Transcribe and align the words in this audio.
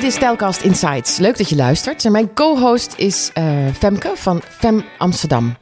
Dit 0.00 0.08
is 0.08 0.14
Stijlkast 0.14 0.62
Insights. 0.62 1.18
Leuk 1.18 1.38
dat 1.38 1.48
je 1.48 1.56
luistert. 1.56 2.04
En 2.04 2.12
mijn 2.12 2.34
co-host 2.34 2.94
is 2.96 3.30
uh, 3.38 3.66
Femke 3.72 4.12
van 4.14 4.40
Fem 4.48 4.84
Amsterdam. 4.98 5.56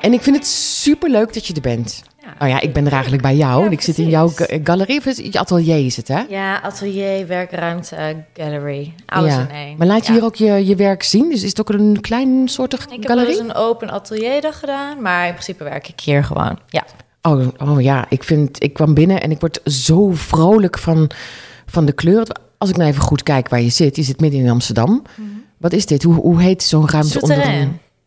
En 0.00 0.12
ik 0.12 0.22
vind 0.22 0.36
het 0.36 0.46
super 0.46 1.10
leuk 1.10 1.34
dat 1.34 1.46
je 1.46 1.54
er 1.54 1.60
bent. 1.60 2.02
Ja. 2.20 2.34
Oh 2.38 2.48
ja, 2.48 2.60
ik 2.60 2.72
ben 2.72 2.86
er 2.86 2.92
eigenlijk 2.92 3.22
bij 3.22 3.36
jou. 3.36 3.66
en 3.66 3.72
ik 3.72 3.80
zit 3.80 3.98
in 3.98 4.08
jouw 4.08 4.32
galerie. 4.64 4.98
Of 4.98 5.16
je 5.16 5.38
atelier 5.38 5.84
is 5.86 5.96
het, 5.96 6.08
hè? 6.08 6.22
Ja, 6.28 6.60
atelier, 6.60 7.26
werkruimte, 7.26 7.96
uh, 7.96 8.44
gallery. 8.44 8.94
Alles 9.06 9.34
ja. 9.34 9.40
in 9.40 9.50
één. 9.50 9.76
Maar 9.76 9.86
laat 9.86 10.06
je 10.06 10.12
hier 10.12 10.24
ook 10.24 10.36
je, 10.36 10.66
je 10.66 10.76
werk 10.76 11.02
zien? 11.02 11.30
Dus 11.30 11.42
is 11.42 11.48
het 11.48 11.60
ook 11.60 11.68
een 11.68 12.00
klein 12.00 12.48
soortig 12.48 12.80
ik 12.80 12.86
galerie? 12.88 13.30
Ik 13.30 13.36
heb 13.36 13.46
dus 13.46 13.56
een 13.56 13.62
open 13.62 13.90
atelierdag 13.90 14.58
gedaan. 14.58 15.02
Maar 15.02 15.26
in 15.26 15.32
principe 15.32 15.64
werk 15.64 15.88
ik 15.88 16.00
hier 16.00 16.24
gewoon, 16.24 16.58
ja. 16.66 16.84
Oh, 17.22 17.46
oh 17.58 17.80
ja, 17.80 18.06
ik, 18.08 18.24
vind, 18.24 18.62
ik 18.62 18.72
kwam 18.72 18.94
binnen 18.94 19.20
en 19.22 19.30
ik 19.30 19.40
word 19.40 19.60
zo 19.64 20.10
vrolijk 20.12 20.78
van, 20.78 21.10
van 21.66 21.84
de 21.84 21.92
kleuren. 21.92 22.50
Als 22.62 22.70
ik 22.70 22.76
nou 22.76 22.90
even 22.90 23.02
goed 23.02 23.22
kijk 23.22 23.48
waar 23.48 23.60
je 23.60 23.68
zit. 23.70 23.96
Je 23.96 24.02
zit 24.02 24.20
midden 24.20 24.40
in 24.40 24.50
Amsterdam. 24.50 25.02
Mhm. 25.16 25.28
Wat 25.58 25.72
is 25.72 25.86
dit? 25.86 26.02
Hoe, 26.02 26.14
hoe 26.14 26.40
heet 26.42 26.62
zo'n 26.62 26.88
ruimte? 26.88 27.08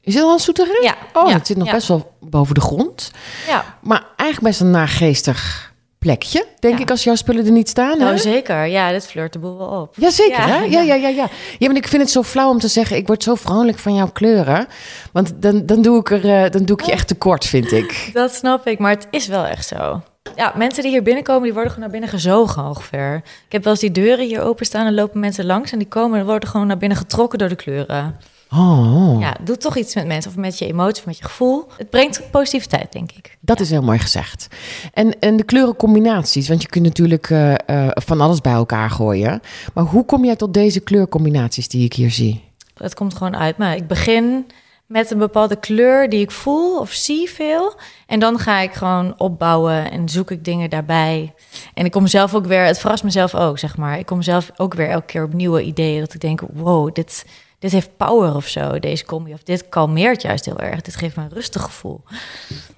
Is 0.01 0.13
het 0.13 0.23
al 0.23 0.33
een 0.33 0.39
souterrain? 0.39 0.83
Ja. 0.83 0.95
Oh, 1.13 1.29
ja, 1.29 1.33
het 1.35 1.47
zit 1.47 1.57
nog 1.57 1.67
ja. 1.67 1.73
best 1.73 1.87
wel 1.87 2.11
boven 2.19 2.55
de 2.55 2.61
grond. 2.61 3.11
Ja, 3.47 3.77
Maar 3.81 4.05
eigenlijk 4.15 4.49
best 4.49 4.61
een 4.61 4.71
naargeestig 4.71 5.73
plekje, 5.99 6.45
denk 6.59 6.75
Ja. 6.77 6.81
ik, 6.83 6.89
als 6.91 7.03
jouw 7.03 7.15
spullen 7.15 7.45
er 7.45 7.51
niet 7.51 7.69
staan. 7.69 7.99
hè? 7.99 8.05
nou 8.05 8.17
zeker. 8.17 8.65
Ja, 8.65 8.91
dit 8.91 9.05
flirt 9.07 9.33
de 9.33 9.39
boel 9.39 9.57
wel 9.57 9.67
op. 9.81 9.95
Jazeker, 9.97 10.39
Ja, 10.39 10.47
hè? 10.47 10.57
Ja, 10.57 10.65
ja. 10.65 10.81
ja, 10.81 10.95
ja, 10.95 11.07
ja. 11.07 11.27
Ja, 11.57 11.67
maar 11.67 11.75
ik 11.77 11.87
vind 11.87 12.01
het 12.01 12.11
zo 12.11 12.23
flauw 12.23 12.49
om 12.49 12.59
te 12.59 12.67
zeggen... 12.67 12.97
ik 12.97 13.07
word 13.07 13.23
zo 13.23 13.35
vrolijk 13.35 13.79
van 13.79 13.93
jouw 13.95 14.09
kleuren. 14.11 14.67
Want 15.11 15.31
dan, 15.41 15.65
dan, 15.65 15.81
doe, 15.81 15.99
ik 15.99 16.11
er, 16.11 16.43
eh, 16.43 16.51
dan 16.51 16.65
doe 16.65 16.77
ik 16.79 16.85
je 16.85 16.91
echt 16.91 17.07
tekort, 17.07 17.45
vind 17.45 17.71
ik. 17.71 18.09
Dat 18.13 18.33
snap 18.33 18.67
ik, 18.67 18.79
maar 18.79 18.91
het 18.91 19.07
is 19.11 19.27
wel 19.27 19.45
echt 19.45 19.67
zo. 19.67 20.01
Ja, 20.35 20.53
mensen 20.57 20.83
die 20.83 20.91
hier 20.91 21.03
binnenkomen, 21.03 21.43
die 21.43 21.53
worden 21.53 21.71
gewoon 21.71 21.89
naar 21.89 21.99
binnen 21.99 22.19
gezogen 22.19 22.65
ongeveer. 22.65 23.15
Ik 23.45 23.51
heb 23.51 23.63
wel 23.63 23.71
eens 23.71 23.81
die 23.81 23.91
deuren 23.91 24.25
hier 24.25 24.41
openstaan 24.41 24.85
en 24.85 24.93
lopen 24.93 25.19
mensen 25.19 25.45
langs... 25.45 25.71
en 25.71 25.77
die 25.77 25.87
komen 25.87 26.19
en 26.19 26.25
worden 26.25 26.49
gewoon 26.49 26.67
naar 26.67 26.77
binnen 26.77 26.97
getrokken 26.97 27.39
door 27.39 27.49
de 27.49 27.55
kleuren. 27.55 28.15
Oh, 28.51 29.15
Ja, 29.19 29.35
doet 29.43 29.61
toch 29.61 29.77
iets 29.77 29.95
met 29.95 30.07
mensen, 30.07 30.31
of 30.31 30.37
met 30.37 30.59
je 30.59 30.67
emotie, 30.67 30.99
of 30.99 31.05
met 31.05 31.17
je 31.17 31.23
gevoel. 31.23 31.67
Het 31.77 31.89
brengt 31.89 32.31
positiviteit, 32.31 32.91
denk 32.91 33.11
ik. 33.11 33.37
dat 33.39 33.59
is 33.59 33.69
heel 33.69 33.81
mooi 33.81 33.99
gezegd. 33.99 34.47
En, 34.93 35.19
en 35.19 35.37
de 35.37 35.43
kleurencombinaties, 35.43 36.47
want 36.47 36.61
je 36.61 36.67
kunt 36.67 36.85
natuurlijk 36.85 37.29
eh, 37.29 37.53
eh, 37.53 37.91
van 37.93 38.21
alles 38.21 38.41
bij 38.41 38.53
elkaar 38.53 38.89
gooien. 38.89 39.41
Maar 39.73 39.83
hoe 39.83 40.05
kom 40.05 40.25
jij 40.25 40.35
tot 40.35 40.53
deze 40.53 40.79
kleurcombinaties 40.79 41.67
die 41.67 41.85
ik 41.85 41.93
hier 41.93 42.11
zie? 42.11 42.43
Het 42.77 42.93
komt 42.93 43.13
gewoon 43.15 43.37
uit 43.37 43.57
me. 43.57 43.75
Ik 43.75 43.87
begin 43.87 44.45
met 44.85 45.11
een 45.11 45.17
bepaalde 45.17 45.55
kleur 45.55 46.09
die 46.09 46.21
ik 46.21 46.31
voel 46.31 46.79
of 46.79 46.91
zie 46.91 47.29
veel. 47.29 47.75
En 48.07 48.19
dan 48.19 48.39
ga 48.39 48.59
ik 48.59 48.73
gewoon 48.73 49.13
opbouwen 49.17 49.91
en 49.91 50.09
zoek 50.09 50.31
ik 50.31 50.45
dingen 50.45 50.69
daarbij. 50.69 51.33
En 51.73 51.85
ik 51.85 51.91
kom 51.91 52.07
zelf 52.07 52.35
ook 52.35 52.45
weer, 52.45 52.63
het 52.63 52.79
verrast 52.79 53.03
mezelf 53.03 53.35
ook, 53.35 53.59
zeg 53.59 53.77
maar. 53.77 53.99
Ik 53.99 54.05
kom 54.05 54.21
zelf 54.21 54.51
ook 54.57 54.73
weer 54.73 54.89
elke 54.89 55.05
keer 55.05 55.23
op 55.23 55.33
nieuwe 55.33 55.63
ideeën. 55.63 55.99
Dat 55.99 56.13
ik 56.13 56.21
denk, 56.21 56.41
wow, 56.53 56.93
dit, 56.93 57.25
dit 57.59 57.71
heeft 57.71 57.97
power 57.97 58.35
of 58.35 58.47
zo, 58.47 58.79
deze 58.79 59.05
combi. 59.05 59.33
Of 59.33 59.43
dit 59.43 59.69
kalmeert 59.69 60.21
juist 60.21 60.45
heel 60.45 60.59
erg. 60.59 60.81
Dit 60.81 60.95
geeft 60.95 61.15
me 61.15 61.23
een 61.23 61.29
rustig 61.29 61.61
gevoel. 61.61 62.01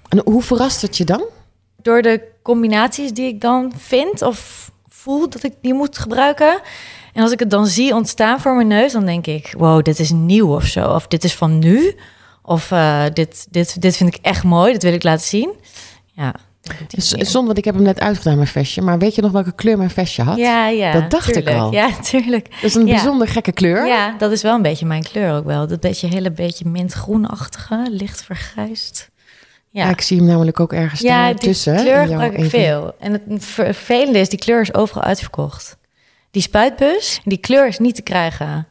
En 0.08 0.20
hoe 0.24 0.42
verrast 0.42 0.82
het 0.82 0.96
je 0.96 1.04
dan? 1.04 1.22
Door 1.76 2.02
de 2.02 2.22
combinaties 2.42 3.12
die 3.12 3.26
ik 3.26 3.40
dan 3.40 3.72
vind 3.76 4.22
of 4.22 4.70
voel 4.88 5.28
dat 5.28 5.42
ik 5.42 5.54
die 5.60 5.74
moet 5.74 5.98
gebruiken. 5.98 6.60
En 7.18 7.24
als 7.24 7.32
ik 7.32 7.38
het 7.38 7.50
dan 7.50 7.66
zie 7.66 7.94
ontstaan 7.94 8.40
voor 8.40 8.54
mijn 8.54 8.66
neus, 8.66 8.92
dan 8.92 9.04
denk 9.06 9.26
ik: 9.26 9.54
wow, 9.56 9.82
dit 9.84 9.98
is 9.98 10.10
nieuw 10.10 10.54
of 10.54 10.64
zo. 10.64 10.88
Of 10.94 11.06
dit 11.06 11.24
is 11.24 11.34
van 11.34 11.58
nu. 11.58 11.96
Of 12.42 12.70
eh, 12.70 13.04
dit, 13.12 13.46
dit, 13.50 13.82
dit 13.82 13.96
vind 13.96 14.14
ik 14.14 14.24
echt 14.24 14.44
mooi, 14.44 14.72
dit 14.72 14.82
wil 14.82 14.92
ik 14.92 15.02
laten 15.02 15.26
zien. 15.26 15.50
Ja. 16.12 16.34
die. 16.86 17.02
Zonder, 17.02 17.44
want 17.44 17.58
ik 17.58 17.64
heb 17.64 17.74
hem 17.74 17.82
net 17.82 18.00
uitgedaan, 18.00 18.36
mijn 18.36 18.48
vestje. 18.48 18.82
Maar 18.82 18.98
weet 18.98 19.14
je 19.14 19.22
nog 19.22 19.32
welke 19.32 19.52
kleur 19.52 19.76
mijn 19.76 19.90
vestje 19.90 20.22
had? 20.22 20.36
Ja, 20.36 20.68
ja. 20.68 20.92
Dat 20.92 21.10
dacht 21.10 21.36
ik 21.36 21.48
al. 21.48 21.72
Ja, 21.72 21.90
tuurlijk. 22.10 22.50
Dat 22.50 22.62
is 22.62 22.74
een 22.74 22.86
Ja. 22.86 22.94
bijzonder 22.94 23.28
gekke 23.28 23.52
kleur. 23.52 23.86
Ja, 23.86 24.14
dat 24.18 24.32
is 24.32 24.42
wel 24.42 24.54
een 24.54 24.62
beetje 24.62 24.86
mijn 24.86 25.02
kleur 25.02 25.34
ook 25.34 25.44
wel. 25.44 25.66
Dat 25.66 25.80
beetje 25.80 26.06
hele 26.06 26.30
beetje 26.30 26.68
mintgroenachtige, 26.68 27.86
licht 27.90 28.22
vergrijsd. 28.22 29.10
Ja, 29.70 29.90
ik 29.90 30.00
zie 30.00 30.16
hem 30.16 30.26
namelijk 30.26 30.60
ook 30.60 30.72
ergens 30.72 31.00
Ja, 31.00 31.26
die 31.28 31.38
tussen. 31.38 31.74
hè, 31.74 31.82
kleur 31.82 32.02
in 32.02 32.08
jouw 32.08 32.20
gebruik 32.20 32.44
ik 32.44 32.50
veel. 32.50 32.94
En 32.98 33.12
het 33.12 33.44
vervelende 33.44 34.18
is, 34.18 34.28
die 34.28 34.38
kleur 34.38 34.60
is 34.60 34.74
overal 34.74 35.02
uitverkocht. 35.02 35.76
Die 36.30 36.42
spuitbus, 36.42 37.20
die 37.24 37.38
kleur 37.38 37.66
is 37.66 37.78
niet 37.78 37.94
te 37.94 38.02
krijgen. 38.02 38.66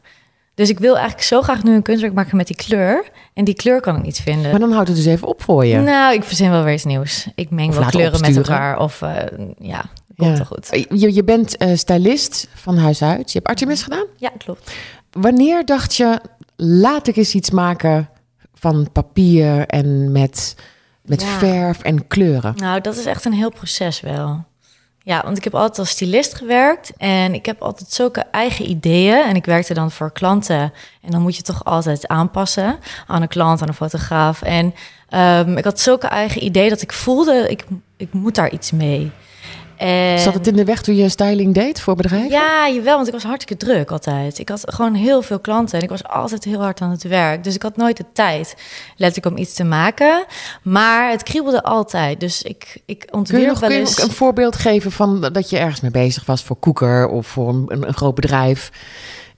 Dus 0.54 0.68
ik 0.68 0.78
wil 0.78 0.94
eigenlijk 0.96 1.26
zo 1.26 1.42
graag 1.42 1.62
nu 1.62 1.74
een 1.74 1.82
kunstwerk 1.82 2.14
maken 2.14 2.36
met 2.36 2.46
die 2.46 2.56
kleur. 2.56 3.04
En 3.34 3.44
die 3.44 3.54
kleur 3.54 3.80
kan 3.80 3.96
ik 3.96 4.02
niet 4.02 4.20
vinden. 4.20 4.50
Maar 4.50 4.60
dan 4.60 4.72
houdt 4.72 4.88
het 4.88 4.96
dus 4.96 5.06
even 5.06 5.28
op 5.28 5.42
voor 5.42 5.64
je. 5.66 5.76
Nou, 5.78 6.14
ik 6.14 6.24
verzin 6.24 6.50
wel 6.50 6.62
weer 6.62 6.74
iets 6.74 6.84
nieuws. 6.84 7.28
Ik 7.34 7.50
meng 7.50 7.68
Of 7.68 7.76
wel 7.78 7.86
kleuren 7.88 8.20
met 8.20 8.36
elkaar. 8.36 8.78
Of 8.78 9.02
eh, 9.02 9.10
ja, 9.58 9.84
komt 10.16 10.30
Ja. 10.30 10.34
wel 10.36 10.44
goed. 10.44 10.68
Je, 11.00 11.14
je 11.14 11.24
bent 11.24 11.56
eh, 11.56 11.74
stylist 11.76 12.48
van 12.54 12.76
huis 12.78 13.02
uit. 13.02 13.32
Je 13.32 13.38
hebt 13.38 13.46
Artemis 13.50 13.82
gedaan. 13.82 14.04
Ja, 14.16 14.30
klopt. 14.38 14.72
Wanneer 15.10 15.64
dacht 15.64 15.94
je, 15.94 16.20
laat 16.56 17.06
ik 17.06 17.16
eens 17.16 17.34
iets 17.34 17.50
maken 17.50 18.08
van 18.54 18.88
papier 18.92 19.66
en 19.66 20.12
met, 20.12 20.54
met 21.02 21.22
Ja. 21.22 21.28
verf 21.38 21.82
en 21.82 22.06
kleuren? 22.06 22.54
Nou, 22.56 22.80
dat 22.80 22.96
is 22.96 23.04
echt 23.04 23.24
een 23.24 23.32
heel 23.32 23.50
proces 23.50 24.00
wel. 24.00 24.44
Ja, 25.08 25.22
want 25.24 25.36
ik 25.36 25.44
heb 25.44 25.54
altijd 25.54 25.78
als 25.78 25.90
stylist 25.90 26.34
gewerkt 26.34 26.92
en 26.96 27.34
ik 27.34 27.46
heb 27.46 27.62
altijd 27.62 27.92
zulke 27.92 28.24
eigen 28.30 28.70
ideeën. 28.70 29.24
En 29.24 29.36
ik 29.36 29.44
werkte 29.44 29.74
dan 29.74 29.90
voor 29.90 30.12
klanten 30.12 30.72
en 31.02 31.10
dan 31.10 31.22
moet 31.22 31.36
je 31.36 31.42
toch 31.42 31.64
altijd 31.64 32.08
aanpassen 32.08 32.78
aan 33.06 33.22
een 33.22 33.28
klant, 33.28 33.62
aan 33.62 33.68
een 33.68 33.74
fotograaf. 33.74 34.42
En 34.42 34.74
ehm, 35.08 35.56
ik 35.56 35.64
had 35.64 35.80
zulke 35.80 36.06
eigen 36.06 36.44
ideeën 36.44 36.68
dat 36.68 36.82
ik 36.82 36.92
voelde, 36.92 37.46
ik, 37.48 37.64
ik 37.96 38.12
moet 38.12 38.34
daar 38.34 38.50
iets 38.50 38.70
mee. 38.70 39.10
En... 39.78 40.18
Zat 40.18 40.34
het 40.34 40.46
in 40.46 40.56
de 40.56 40.64
weg 40.64 40.82
toen 40.82 40.96
je 40.96 41.08
styling 41.08 41.54
deed 41.54 41.80
voor 41.80 41.94
bedrijven? 41.94 42.30
Ja, 42.30 42.68
jawel, 42.68 42.94
want 42.94 43.06
ik 43.06 43.12
was 43.12 43.22
hartstikke 43.22 43.64
druk 43.64 43.90
altijd. 43.90 44.38
Ik 44.38 44.48
had 44.48 44.62
gewoon 44.66 44.94
heel 44.94 45.22
veel 45.22 45.38
klanten 45.38 45.78
en 45.78 45.84
ik 45.84 45.90
was 45.90 46.04
altijd 46.04 46.44
heel 46.44 46.60
hard 46.60 46.80
aan 46.80 46.90
het 46.90 47.02
werk. 47.02 47.44
Dus 47.44 47.54
ik 47.54 47.62
had 47.62 47.76
nooit 47.76 47.96
de 47.96 48.04
tijd, 48.12 48.54
letterlijk, 48.96 49.34
om 49.36 49.42
iets 49.42 49.54
te 49.54 49.64
maken. 49.64 50.24
Maar 50.62 51.10
het 51.10 51.22
kriebelde 51.22 51.62
altijd. 51.62 52.20
Dus 52.20 52.42
ik, 52.42 52.82
ik 52.86 52.98
Kun 52.98 53.08
je 53.10 53.16
ontwierp 53.16 53.46
nog 53.46 53.60
wel 53.60 53.68
kun 53.68 53.78
je 53.78 53.84
eens... 53.84 54.00
ook 54.00 54.08
een 54.08 54.14
voorbeeld 54.14 54.56
geven 54.56 54.92
van 54.92 55.20
dat 55.20 55.50
je 55.50 55.58
ergens 55.58 55.80
mee 55.80 55.90
bezig 55.90 56.26
was 56.26 56.42
voor 56.42 56.56
Koeker 56.56 57.08
of 57.08 57.26
voor 57.26 57.48
een, 57.48 57.88
een 57.88 57.94
groot 57.94 58.14
bedrijf? 58.14 58.70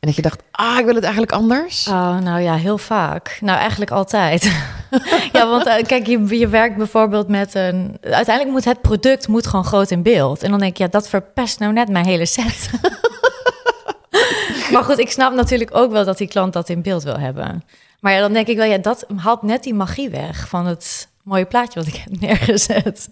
En 0.00 0.06
dat 0.08 0.16
je 0.16 0.22
dacht, 0.22 0.42
ah, 0.50 0.78
ik 0.78 0.84
wil 0.84 0.94
het 0.94 1.02
eigenlijk 1.02 1.32
anders. 1.32 1.88
Oh, 1.88 2.18
nou 2.18 2.40
ja, 2.40 2.54
heel 2.54 2.78
vaak. 2.78 3.38
Nou, 3.40 3.58
eigenlijk 3.58 3.90
altijd. 3.90 4.42
ja, 5.32 5.48
want 5.48 5.66
eh, 5.66 5.84
kijk, 5.86 6.06
je, 6.06 6.38
je 6.38 6.48
werkt 6.48 6.76
bijvoorbeeld 6.76 7.28
met 7.28 7.54
een... 7.54 7.96
Uiteindelijk 8.00 8.50
moet 8.50 8.64
het 8.64 8.80
product 8.80 9.28
moet 9.28 9.46
gewoon 9.46 9.64
groot 9.64 9.90
in 9.90 10.02
beeld. 10.02 10.42
En 10.42 10.50
dan 10.50 10.58
denk 10.58 10.72
ik, 10.72 10.78
ja, 10.78 10.86
dat 10.86 11.08
verpest 11.08 11.58
nou 11.58 11.72
net 11.72 11.88
mijn 11.88 12.04
hele 12.04 12.26
set. 12.26 12.70
maar 14.72 14.84
goed, 14.84 14.98
ik 14.98 15.10
snap 15.10 15.32
natuurlijk 15.32 15.76
ook 15.76 15.92
wel 15.92 16.04
dat 16.04 16.18
die 16.18 16.28
klant 16.28 16.52
dat 16.52 16.68
in 16.68 16.82
beeld 16.82 17.02
wil 17.02 17.18
hebben. 17.18 17.64
Maar 18.00 18.12
ja, 18.12 18.20
dan 18.20 18.32
denk 18.32 18.46
ik 18.46 18.56
wel, 18.56 18.66
ja, 18.66 18.78
dat 18.78 19.06
haalt 19.16 19.42
net 19.42 19.62
die 19.62 19.74
magie 19.74 20.10
weg 20.10 20.48
van 20.48 20.66
het 20.66 21.08
mooie 21.22 21.44
plaatje 21.44 21.80
wat 21.80 21.88
ik 21.88 22.04
heb 22.04 22.20
neergezet. 22.20 23.08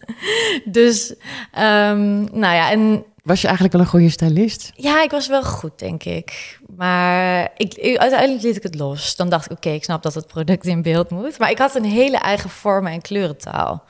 dus, 0.65 1.15
ehm, 1.53 2.19
nou 2.39 2.55
ja, 2.55 2.71
en 2.71 3.05
Was 3.29 3.41
je 3.41 3.47
eigenlijk 3.47 3.77
wel 3.77 3.85
een 3.85 3.91
goede 3.91 4.11
stylist? 4.11 4.73
ja, 4.75 5.03
ik 5.03 5.11
was 5.11 5.29
wel 5.29 5.43
goed, 5.43 5.79
denk 5.79 6.05
ik. 6.05 6.59
Maar 6.77 7.49
ik, 7.57 7.97
uiteindelijk 7.99 8.43
liet 8.43 8.57
ik 8.57 8.63
het 8.63 8.75
los. 8.75 9.17
Dan 9.17 9.29
dacht 9.29 9.45
ik, 9.45 9.53
oké, 9.53 9.69
ik 9.69 9.85
snap 9.85 10.03
dat 10.03 10.15
het 10.15 10.27
product 10.27 10.67
in 10.67 10.83
beeld 10.83 11.11
moet. 11.11 11.39
Maar 11.39 11.51
ik 11.51 11.59
had 11.59 11.75
een 11.75 11.85
hele 11.85 12.17
eigen 12.17 12.51
vormen- 12.51 12.93
en 12.93 13.01
kleurentaal. 13.01 13.83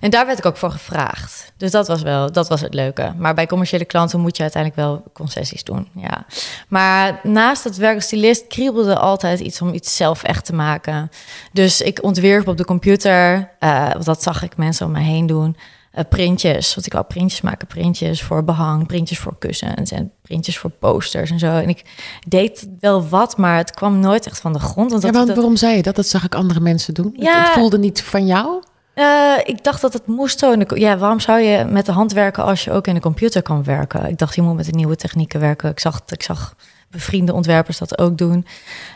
En 0.00 0.10
daar 0.10 0.26
werd 0.26 0.38
ik 0.38 0.46
ook 0.46 0.56
voor 0.56 0.70
gevraagd. 0.70 1.52
Dus 1.56 1.70
dat 1.70 1.88
was 1.88 2.02
wel, 2.02 2.32
dat 2.32 2.48
was 2.48 2.60
het 2.60 2.74
leuke. 2.74 3.12
Maar 3.16 3.34
bij 3.34 3.46
commerciële 3.46 3.84
klanten 3.84 4.20
moet 4.20 4.36
je 4.36 4.42
uiteindelijk 4.42 4.82
wel 4.82 5.02
concessies 5.12 5.64
doen. 5.64 5.88
Ja. 5.94 6.26
Maar 6.68 7.20
naast 7.22 7.64
het 7.64 7.76
werk 7.76 7.94
als 7.94 8.04
stylist 8.04 8.46
kriebelde 8.46 8.98
altijd 8.98 9.40
iets 9.40 9.60
om 9.60 9.74
iets 9.74 9.96
zelf 9.96 10.22
echt 10.22 10.44
te 10.44 10.54
maken. 10.54 11.10
Dus 11.52 11.80
ik 11.80 12.02
ontwierp 12.02 12.48
op 12.48 12.56
de 12.56 12.64
computer. 12.64 13.50
eh, 13.58 13.90
dat 14.02 14.22
zag 14.22 14.42
ik 14.42 14.56
mensen 14.56 14.86
om 14.86 14.92
me 14.92 15.00
heen 15.00 15.26
doen 15.26 15.56
eh, 15.98 16.04
printjes. 16.08 16.74
Want 16.74 16.86
ik 16.86 16.92
wou 16.92 17.04
printjes 17.04 17.40
maken, 17.40 17.66
printjes 17.66 18.22
voor 18.22 18.44
behang, 18.44 18.86
printjes 18.86 19.18
voor 19.18 19.36
kussens 19.38 19.90
en 19.90 20.12
printjes 20.22 20.58
voor 20.58 20.70
posters 20.70 21.30
en 21.30 21.38
zo. 21.38 21.46
En 21.46 21.68
ik 21.68 21.82
deed 22.28 22.68
wel 22.80 23.08
wat, 23.08 23.36
maar 23.36 23.56
het 23.56 23.70
kwam 23.70 24.00
nooit 24.00 24.26
echt 24.26 24.40
van 24.40 24.52
de 24.52 24.58
grond. 24.58 24.90
Want 24.90 25.02
Ja, 25.02 25.10
want 25.10 25.26
dat- 25.26 25.36
waarom 25.36 25.56
zei 25.56 25.76
je 25.76 25.82
dat? 25.82 25.96
Dat 25.96 26.06
zag 26.06 26.24
ik 26.24 26.34
andere 26.34 26.60
mensen 26.60 26.94
doen. 26.94 27.12
Het- 27.16 27.22
Ja. 27.24 27.40
Het, 27.40 27.48
voelde 27.48 27.78
niet 27.78 28.02
van 28.02 28.26
jou. 28.26 28.62
eh, 28.94 29.32
ik 29.44 29.64
dacht 29.64 29.80
dat 29.80 29.92
het 29.92 30.06
moest 30.06 30.38
zo. 30.38 30.54
Ja, 30.74 30.98
waarom 30.98 31.20
zou 31.20 31.38
je 31.40 31.64
met 31.64 31.86
de 31.86 31.92
hand 31.92 32.12
werken 32.12 32.44
als 32.44 32.64
je 32.64 32.72
ook 32.72 32.86
in 32.86 32.94
de 32.94 33.00
computer 33.00 33.42
kan 33.42 33.64
werken? 33.64 34.08
Ik 34.08 34.18
dacht, 34.18 34.34
je 34.34 34.42
moet 34.42 34.56
met 34.56 34.64
de 34.64 34.72
nieuwe 34.72 34.96
technieken 34.96 35.40
werken. 35.40 35.70
Ik 35.70 35.80
zag, 35.80 36.00
ik 36.06 36.22
zag 36.22 36.54
bevriende 36.90 37.32
ontwerpers 37.32 37.78
dat 37.78 37.98
ook 37.98 38.18
doen. 38.18 38.46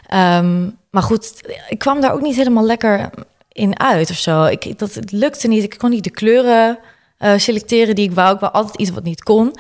Ehm, 0.07 0.69
maar 0.91 1.03
goed, 1.03 1.53
ik 1.69 1.79
kwam 1.79 2.01
daar 2.01 2.13
ook 2.13 2.21
niet 2.21 2.37
helemaal 2.37 2.65
lekker 2.65 3.11
in 3.53 3.81
uit 3.81 4.11
of 4.11 4.17
zo. 4.17 4.45
Ik, 4.45 4.79
dat, 4.79 4.95
het 4.95 5.13
lukte 5.13 5.49
niet. 5.49 5.63
Ik 5.63 5.79
kon 5.79 5.91
niet 5.91 6.05
de 6.05 6.11
kleuren 6.11 6.79
eh, 7.23 7.39
selecteren 7.39 7.95
die 7.95 8.09
ik 8.09 8.15
wou. 8.15 8.35
Ik 8.35 8.41
wou 8.41 8.53
altijd 8.53 8.77
iets 8.77 8.91
wat 8.91 9.03
niet 9.03 9.23
kon. 9.23 9.55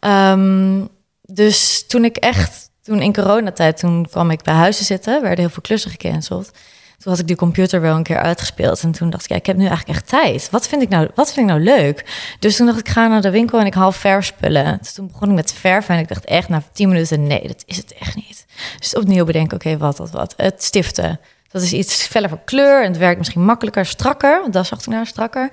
Ehm, 0.00 0.84
dus 1.22 1.86
toen 1.86 2.04
ik 2.04 2.16
echt, 2.16 2.70
toen 2.82 3.00
in 3.00 3.12
coronatijd, 3.12 3.78
toen 3.78 4.06
kwam 4.10 4.30
ik 4.30 4.42
bij 4.42 4.54
huizen 4.54 4.84
zitten, 4.84 5.22
werden 5.22 5.38
heel 5.38 5.50
veel 5.50 5.62
klussen 5.62 5.90
gecanceld. 5.90 6.50
Toen 6.98 7.12
had 7.12 7.20
ik 7.20 7.26
die 7.26 7.36
computer 7.36 7.80
wel 7.80 7.96
een 7.96 8.02
keer 8.02 8.18
uitgespeeld. 8.18 8.82
En 8.82 8.92
toen 8.92 9.10
dacht 9.10 9.24
ik, 9.24 9.30
ja, 9.30 9.36
ik 9.36 9.46
heb 9.46 9.56
nu 9.56 9.66
eigenlijk 9.66 9.98
echt 9.98 10.08
tijd. 10.08 10.50
Wat 10.50 10.68
vind 10.68 10.82
ik 10.82 10.88
nou, 10.88 11.08
wat 11.14 11.32
vind 11.32 11.50
ik 11.50 11.54
nou 11.54 11.64
leuk? 11.64 12.04
Dus 12.38 12.56
toen 12.56 12.66
dacht 12.66 12.78
ik, 12.78 12.88
ga 12.88 13.06
naar 13.06 13.22
de 13.22 13.30
winkel 13.30 13.58
en 13.58 13.66
ik 13.66 13.74
haal 13.74 13.92
verfspullen. 13.92 14.78
Dus 14.78 14.92
toen 14.92 15.06
begon 15.06 15.28
ik 15.28 15.34
met 15.34 15.52
verven 15.52 15.94
en 15.94 16.00
ik 16.00 16.08
dacht 16.08 16.24
echt 16.24 16.48
na 16.48 16.62
tien 16.72 16.88
minuten, 16.88 17.26
nee, 17.26 17.46
dat 17.46 17.62
is 17.66 17.76
het 17.76 17.94
echt 17.98 18.14
niet. 18.14 18.46
Dus 18.78 18.96
opnieuw 18.96 19.24
bedenken, 19.24 19.56
oké, 19.56 19.76
wat, 19.76 19.98
wat, 19.98 20.10
wat. 20.10 20.34
Het 20.36 20.62
stiften. 20.62 21.20
Dat 21.52 21.62
is 21.62 21.72
iets 21.72 22.06
feller 22.06 22.28
van 22.28 22.44
kleur 22.44 22.82
en 22.82 22.88
het 22.88 22.98
werkt 22.98 23.18
misschien 23.18 23.44
makkelijker, 23.44 23.86
strakker. 23.86 24.40
Want 24.40 24.52
dat 24.52 24.66
zag 24.66 24.78
ik 24.78 24.86
naar 24.86 25.06
strakker. 25.06 25.50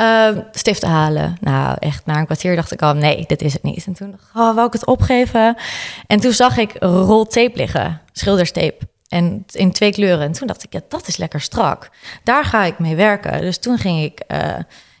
Uh, 0.00 0.28
stiften 0.52 0.88
halen. 0.88 1.36
Nou, 1.40 1.76
echt 1.78 2.06
na 2.06 2.18
een 2.18 2.24
kwartier 2.24 2.56
dacht 2.56 2.72
ik 2.72 2.82
al, 2.82 2.94
nee, 2.94 3.24
dit 3.26 3.42
is 3.42 3.52
het 3.52 3.62
niet. 3.62 3.86
En 3.86 3.92
toen 3.92 4.10
dacht 4.10 4.22
ik, 4.22 4.40
oh, 4.40 4.54
wou 4.54 4.66
ik 4.66 4.72
het 4.72 4.86
opgeven? 4.86 5.56
En 6.06 6.20
toen 6.20 6.32
zag 6.32 6.56
ik 6.56 6.76
rol 6.80 7.26
tape 7.26 7.56
liggen, 7.56 8.00
schilderstape. 8.12 8.78
En 9.08 9.44
in 9.52 9.72
twee 9.72 9.92
kleuren. 9.92 10.26
En 10.26 10.32
toen 10.32 10.46
dacht 10.46 10.64
ik, 10.64 10.72
ja, 10.72 10.80
dat 10.88 11.08
is 11.08 11.16
lekker 11.16 11.40
strak. 11.40 11.90
Daar 12.22 12.44
ga 12.44 12.64
ik 12.64 12.78
mee 12.78 12.96
werken. 12.96 13.40
Dus 13.40 13.58
toen 13.58 13.78
ging 13.78 14.02
ik 14.02 14.22
uh, 14.28 14.38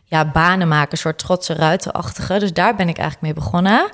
ja, 0.04 0.30
banen 0.30 0.68
maken, 0.68 0.92
een 0.92 0.98
soort 0.98 1.18
trotse 1.18 1.54
ruitenachtige. 1.54 2.38
Dus 2.38 2.52
daar 2.52 2.74
ben 2.74 2.88
ik 2.88 2.98
eigenlijk 2.98 3.20
mee 3.20 3.44
begonnen. 3.44 3.90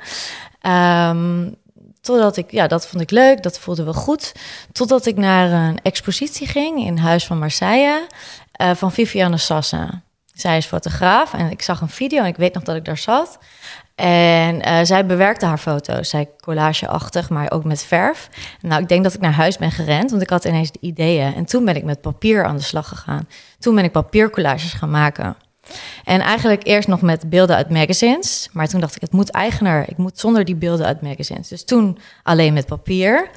Um, 0.67 1.57
Totdat 2.03 2.37
ik, 2.37 2.51
ja, 2.51 2.67
dat 2.67 2.87
vond 2.87 3.03
ik 3.03 3.11
leuk, 3.11 3.43
dat 3.43 3.59
voelde 3.59 3.85
wel 3.85 3.95
goed. 3.95 4.33
Totdat 4.73 5.07
ik 5.07 5.17
naar 5.17 5.69
een 5.69 5.79
expositie 5.83 6.47
ging 6.47 6.85
in 6.85 6.97
Huis 6.99 7.27
van 7.27 7.39
Marseille 7.39 8.07
uh, 8.63 8.71
van 8.75 8.93
Viviane 8.93 9.37
Sassa. 9.37 10.03
Zij 10.33 10.57
is 10.57 10.67
fotograaf 10.67 11.35
en 11.35 11.51
ik 11.51 11.63
zag 11.63 11.81
een 11.81 11.89
video 11.89 12.19
en 12.21 12.27
ik 12.27 12.37
weet 12.37 12.55
nog 12.55 12.63
dat 12.63 12.77
ik 12.77 12.85
daar 12.85 12.99
zat. 12.99 13.39
En 13.95 14.69
uh, 14.69 14.79
zij 14.83 15.07
bewerkte 15.07 15.47
haar 15.47 15.59
foto's. 15.59 16.09
Zij 16.09 16.29
collageachtig, 16.41 17.31
maar 17.31 17.51
ook 17.51 17.65
met 17.65 17.83
verf. 17.83 18.29
Nou, 18.61 18.83
ik 18.83 18.89
denk 18.89 19.03
dat 19.03 19.15
ik 19.15 19.21
naar 19.21 19.33
huis 19.33 19.59
ben 19.59 19.71
gerend, 19.71 20.11
want 20.11 20.23
ik 20.23 20.31
had 20.31 20.45
ineens 20.45 20.71
de 20.71 20.79
ideeën. 20.81 21.35
En 21.35 21.45
toen 21.45 21.65
ben 21.65 21.77
ik 21.77 21.85
met 21.85 22.01
papier 22.01 22.45
aan 22.45 22.57
de 22.57 22.63
slag 22.63 22.89
gegaan. 22.89 23.29
Toen 23.59 23.75
ben 23.75 23.85
ik 23.85 23.93
papiercollages 23.93 24.73
gaan 24.73 24.91
maken. 24.91 25.37
En 26.05 26.21
eigenlijk 26.21 26.67
eerst 26.67 26.89
nog 26.89 27.03
met 27.03 27.31
beelden 27.31 27.57
uit 27.57 27.71
magazines. 27.71 28.49
Maar 28.53 28.69
toen 28.69 28.81
dacht 28.81 28.97
ik, 28.97 29.01
het 29.01 29.13
moet 29.13 29.31
eigener. 29.31 29.85
Ik 29.89 29.97
moet 29.97 30.19
zonder 30.19 30.45
die 30.45 30.55
beelden 30.55 30.87
uit 30.87 31.03
magazines. 31.03 31.49
Dus 31.49 31.65
toen 31.65 31.99
alleen 32.23 32.53
met 32.53 32.67
papier. 32.67 33.31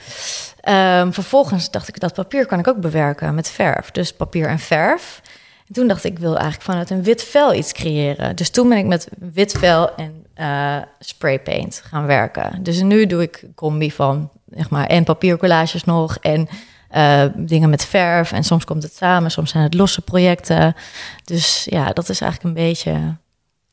Um, 0.69 1.13
vervolgens 1.13 1.71
dacht 1.71 1.87
ik, 1.87 1.99
dat 1.99 2.13
papier 2.13 2.45
kan 2.45 2.59
ik 2.59 2.67
ook 2.67 2.79
bewerken 2.79 3.35
met 3.35 3.49
verf. 3.49 3.91
Dus 3.91 4.13
papier 4.13 4.47
en 4.47 4.59
verf. 4.59 5.21
En 5.67 5.73
toen 5.73 5.87
dacht 5.87 6.03
ik, 6.03 6.11
ik 6.11 6.19
wil 6.19 6.33
eigenlijk 6.33 6.63
vanuit 6.63 6.89
een 6.89 7.03
wit 7.03 7.23
vel 7.23 7.53
iets 7.53 7.71
creëren. 7.71 8.35
Dus 8.35 8.49
toen 8.49 8.69
ben 8.69 8.77
ik 8.77 8.85
met 8.85 9.07
wit 9.33 9.51
vel 9.51 9.95
en 9.95 10.25
uh, 10.37 10.77
spraypaint 10.99 11.81
gaan 11.85 12.05
werken. 12.05 12.63
Dus 12.63 12.81
nu 12.81 13.05
doe 13.05 13.21
ik 13.21 13.43
combi 13.55 13.91
van, 13.91 14.29
zeg 14.49 14.69
maar, 14.69 14.87
en 14.87 15.03
papiercollages 15.03 15.83
nog... 15.83 16.17
en 16.21 16.47
uh, 16.91 17.23
dingen 17.35 17.69
met 17.69 17.85
verf. 17.85 18.31
En 18.31 18.43
soms 18.43 18.65
komt 18.65 18.83
het 18.83 18.95
samen, 18.95 19.31
soms 19.31 19.51
zijn 19.51 19.63
het 19.63 19.73
losse 19.73 20.01
projecten. 20.01 20.75
Dus 21.23 21.67
ja, 21.69 21.89
dat 21.89 22.09
is 22.09 22.21
eigenlijk 22.21 22.57
een 22.57 22.63
beetje 22.63 23.15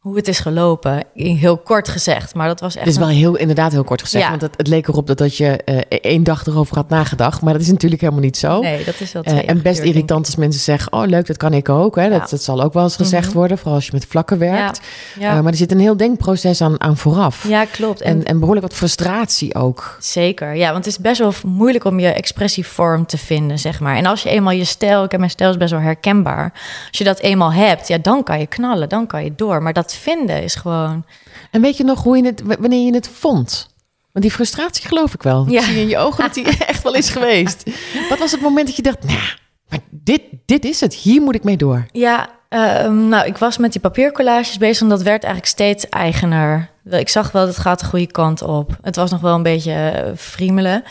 hoe 0.02 0.16
het 0.16 0.28
is 0.28 0.40
gelopen. 0.40 1.04
Heel 1.14 1.58
kort 1.58 1.88
gezegd, 1.88 2.34
maar 2.34 2.48
dat 2.48 2.60
was 2.60 2.74
echt... 2.74 2.84
Het 2.84 2.94
is 2.94 3.00
wel 3.00 3.08
heel, 3.08 3.36
inderdaad 3.36 3.72
heel 3.72 3.84
kort 3.84 4.02
gezegd, 4.02 4.28
want 4.28 4.40
het, 4.40 4.54
het, 4.56 4.66
leek 4.66 4.88
erop 4.88 5.06
dat, 5.06 5.18
dat 5.18 5.36
je 5.36 5.60
uh, 5.64 5.78
één 6.00 6.24
dag 6.24 6.46
erover 6.46 6.76
had 6.76 6.88
nagedacht. 6.88 7.42
Maar 7.42 7.52
dat 7.52 7.62
is 7.62 7.70
natuurlijk 7.70 8.00
helemaal 8.00 8.22
niet 8.22 8.36
zo. 8.36 8.60
Nee, 8.60 8.84
dat 8.84 9.00
is 9.00 9.12
wel 9.12 9.22
uh, 9.26 9.48
En 9.48 9.62
best 9.62 9.80
irritant 9.80 10.26
als 10.26 10.36
mensen 10.36 10.60
zeggen, 10.60 10.92
oh 10.92 11.06
leuk, 11.06 11.26
dat 11.26 11.36
kan 11.36 11.52
ik 11.52 11.68
ook. 11.68 11.96
Hè. 11.96 12.10
Dat, 12.10 12.30
dat 12.30 12.42
zal 12.42 12.62
ook 12.62 12.72
wel 12.72 12.82
eens 12.82 12.96
gezegd 12.96 13.22
mm 13.22 13.30
-hmm. 13.30 13.38
worden, 13.38 13.58
vooral 13.58 13.74
als 13.74 13.86
je 13.86 13.92
met 13.92 14.06
vlakken 14.06 14.38
werkt. 14.38 14.80
Ja. 15.18 15.36
Uh, 15.36 15.40
maar 15.40 15.52
er 15.52 15.58
zit 15.58 15.72
een 15.72 15.80
heel 15.80 15.96
denkproces 15.96 16.60
aan, 16.60 16.80
aan 16.80 16.96
vooraf. 16.96 17.48
Ja, 17.48 17.64
klopt. 17.64 18.00
En, 18.00 18.24
en 18.24 18.38
behoorlijk 18.38 18.66
wat 18.66 18.76
frustratie 18.76 19.54
ook. 19.54 19.96
Zeker, 20.00 20.54
ja, 20.54 20.72
want 20.72 20.84
het 20.84 20.94
is 20.94 20.98
best 20.98 21.18
wel 21.18 21.32
moeilijk 21.46 21.84
om 21.84 22.00
je 22.00 22.08
expressievorm 22.08 23.06
te 23.06 23.18
vinden, 23.18 23.58
zeg 23.58 23.80
maar. 23.80 23.96
En 23.96 24.06
als 24.06 24.22
je 24.22 24.28
eenmaal 24.28 24.52
je 24.52 24.64
stijl, 24.64 25.04
ik 25.04 25.10
heb 25.10 25.20
mijn 25.20 25.32
stijl 25.32 25.50
is 25.50 25.56
best 25.56 25.70
wel 25.70 25.80
herkenbaar. 25.80 26.52
Als 26.88 26.98
je 26.98 27.04
dat 27.04 27.18
eenmaal 27.18 27.52
hebt, 27.52 27.88
ja, 27.88 27.98
dan 27.98 28.22
kan 28.22 28.38
je 28.38 28.46
knallen, 28.46 28.88
dan 28.88 29.06
kan 29.06 29.24
je 29.24 29.32
door. 29.36 29.62
Maar 29.62 29.72
dat 29.72 29.90
vinden 29.96 30.42
is 30.42 30.54
gewoon. 30.54 31.04
En 31.50 31.60
weet 31.60 31.76
je 31.76 31.84
nog 31.84 32.02
hoe 32.02 32.16
je 32.16 32.24
het, 32.24 32.42
wanneer 32.58 32.86
je 32.86 32.94
het 32.94 33.08
vond? 33.08 33.70
Want 34.12 34.24
die 34.24 34.34
frustratie 34.34 34.86
geloof 34.86 35.14
ik 35.14 35.22
wel. 35.22 35.46
Ja. 35.48 35.60
Ik 35.60 35.64
zie 35.64 35.80
in 35.80 35.88
je 35.88 35.98
ogen 35.98 36.24
dat 36.24 36.34
die 36.34 36.56
echt 36.66 36.82
wel 36.82 36.94
is 36.94 37.10
geweest. 37.10 37.70
Wat 38.08 38.18
was 38.18 38.32
het 38.32 38.40
moment 38.40 38.66
dat 38.66 38.76
je 38.76 38.82
dacht, 38.82 39.04
nou, 39.04 39.20
maar 39.68 39.78
dit, 39.90 40.22
dit 40.46 40.64
is 40.64 40.80
het, 40.80 40.94
hier 40.94 41.22
moet 41.22 41.34
ik 41.34 41.44
mee 41.44 41.56
door? 41.56 41.86
Ja, 41.92 42.28
uh, 42.50 42.90
nou, 42.90 43.26
ik 43.26 43.36
was 43.36 43.58
met 43.58 43.72
die 43.72 43.80
papiercollages 43.80 44.58
bezig 44.58 44.82
en 44.82 44.88
dat 44.88 45.02
werd 45.02 45.24
eigenlijk 45.24 45.52
steeds 45.52 45.88
eigener. 45.88 46.70
Ik 46.84 47.08
zag 47.08 47.32
wel, 47.32 47.46
dat 47.46 47.58
gaat 47.58 47.80
de 47.80 47.86
goede 47.86 48.06
kant 48.06 48.42
op. 48.42 48.78
Het 48.82 48.96
was 48.96 49.10
nog 49.10 49.20
wel 49.20 49.34
een 49.34 49.42
beetje 49.42 50.12
friemelen. 50.16 50.84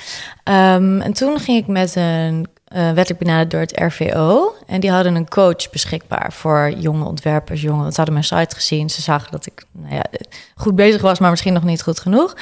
Um, 0.44 1.02
en 1.02 1.14
toen 1.14 1.40
ging 1.40 1.58
ik 1.58 1.68
met 1.68 1.96
een 1.96 2.48
uh, 2.76 2.92
werd 2.92 3.10
ik 3.10 3.18
benaderd 3.18 3.52
door 3.52 3.60
het 3.60 3.80
RVO. 3.80 4.56
En 4.68 4.80
die 4.80 4.92
hadden 4.92 5.16
een 5.16 5.30
coach 5.30 5.70
beschikbaar 5.70 6.34
voor 6.34 6.74
jonge 6.78 7.06
ontwerpers. 7.06 7.62
Jonge, 7.62 7.90
ze 7.90 7.96
hadden 7.96 8.14
mijn 8.14 8.26
site 8.26 8.56
gezien. 8.56 8.90
Ze 8.90 9.02
zagen 9.02 9.32
dat 9.32 9.46
ik 9.46 9.66
nou 9.72 9.96
ja, 9.96 10.04
goed 10.56 10.76
bezig 10.76 11.02
was, 11.02 11.20
maar 11.20 11.30
misschien 11.30 11.54
nog 11.54 11.64
niet 11.64 11.82
goed 11.82 12.00
genoeg. 12.00 12.36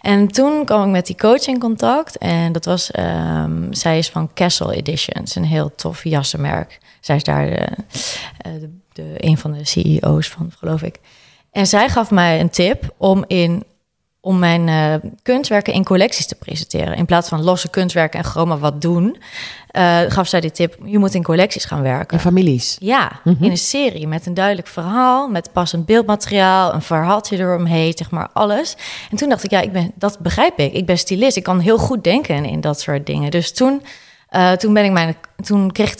En 0.00 0.28
toen 0.28 0.64
kwam 0.64 0.84
ik 0.84 0.90
met 0.90 1.06
die 1.06 1.16
coach 1.16 1.46
in 1.46 1.58
contact. 1.58 2.18
En 2.18 2.52
dat 2.52 2.64
was, 2.64 2.90
um, 2.98 3.72
zij 3.72 3.98
is 3.98 4.10
van 4.10 4.30
Castle 4.34 4.74
Editions, 4.74 5.34
een 5.34 5.44
heel 5.44 5.74
tof 5.74 6.04
jassenmerk. 6.04 6.78
Zij 7.00 7.16
is 7.16 7.24
daar 7.24 7.46
de, 7.46 7.68
eh, 8.38 8.52
de, 8.92 9.14
een 9.16 9.38
van 9.38 9.52
de 9.52 9.64
CEO's 9.64 10.28
van, 10.28 10.52
geloof 10.58 10.82
ik. 10.82 11.00
En 11.52 11.66
zij 11.66 11.88
gaf 11.88 12.10
mij 12.10 12.40
een 12.40 12.50
tip 12.50 12.94
om 12.96 13.24
in 13.26 13.64
om 14.24 14.38
mijn 14.38 14.68
uh, 14.68 15.10
kunstwerken 15.22 15.72
in 15.72 15.84
collecties 15.84 16.26
te 16.26 16.34
presenteren. 16.34 16.96
In 16.96 17.04
plaats 17.04 17.28
van 17.28 17.42
losse 17.42 17.70
kunstwerken 17.70 18.24
en 18.24 18.48
maar 18.48 18.58
wat 18.58 18.80
doen, 18.80 19.16
uh, 19.76 20.00
gaf 20.08 20.28
zij 20.28 20.40
die 20.40 20.50
tip: 20.50 20.76
je 20.84 20.98
moet 20.98 21.14
in 21.14 21.22
collecties 21.22 21.64
gaan 21.64 21.82
werken. 21.82 22.16
In 22.16 22.22
families? 22.22 22.76
Ja, 22.80 23.20
mm 23.24 23.34
-hmm. 23.36 23.44
in 23.44 23.50
een 23.50 23.58
serie 23.58 24.06
met 24.06 24.26
een 24.26 24.34
duidelijk 24.34 24.68
verhaal, 24.68 25.28
met 25.28 25.52
passend 25.52 25.86
beeldmateriaal, 25.86 26.74
een 26.74 26.82
verhaaltje 26.82 27.38
eromheen, 27.38 27.92
zeg 27.94 28.10
maar 28.10 28.28
alles. 28.32 28.76
En 29.10 29.16
toen 29.16 29.28
dacht 29.28 29.44
ik, 29.44 29.50
ja, 29.50 29.60
ik 29.60 29.72
ben, 29.72 29.92
dat 29.94 30.18
begrijp 30.18 30.58
ik. 30.58 30.72
Ik 30.72 30.86
ben 30.86 30.98
stylist, 30.98 31.36
ik 31.36 31.42
kan 31.42 31.58
heel 31.58 31.78
goed 31.78 32.04
denken 32.04 32.44
in 32.44 32.60
dat 32.60 32.80
soort 32.80 33.06
dingen. 33.06 33.30
Dus 33.30 33.52
toen 33.52 33.82
uh, 34.34 34.52
toen 34.52 34.74
ben 34.74 34.84
ik 34.84 34.92
mijn, 34.92 35.16
toen 35.42 35.72
kreeg 35.72 35.90
ik 35.90 35.96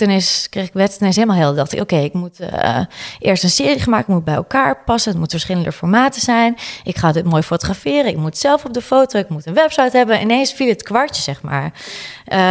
kreeg 0.51 0.69
ik 0.69 0.75
ineens 0.75 1.17
helemaal 1.17 1.37
heel. 1.37 1.55
Dacht 1.55 1.73
ik, 1.73 1.81
oké, 1.81 1.97
ik 1.97 2.13
moet 2.13 2.41
uh, 2.41 2.81
eerst 3.19 3.43
een 3.43 3.51
serie 3.51 3.81
gemaakt, 3.81 4.09
moet 4.09 4.25
bij 4.25 4.35
elkaar 4.35 4.83
passen. 4.85 5.11
Het 5.11 5.21
moet 5.21 5.31
verschillende 5.31 5.73
formaten 5.73 6.21
zijn. 6.21 6.57
Ik 6.85 6.97
ga 6.97 7.13
dit 7.13 7.25
mooi 7.25 7.43
fotograferen. 7.43 8.07
Ik 8.07 8.17
moet 8.17 8.39
zelf 8.39 8.65
op 8.65 8.73
de 8.73 8.83
foto. 8.83 9.19
Ik 9.19 9.29
moet 9.29 9.47
een 9.47 9.55
website 9.55 9.97
hebben. 9.97 10.21
Ineens 10.21 10.53
viel 10.53 10.69
het 10.69 10.83
kwartje, 10.83 11.23
zeg 11.23 11.43
maar. 11.43 11.73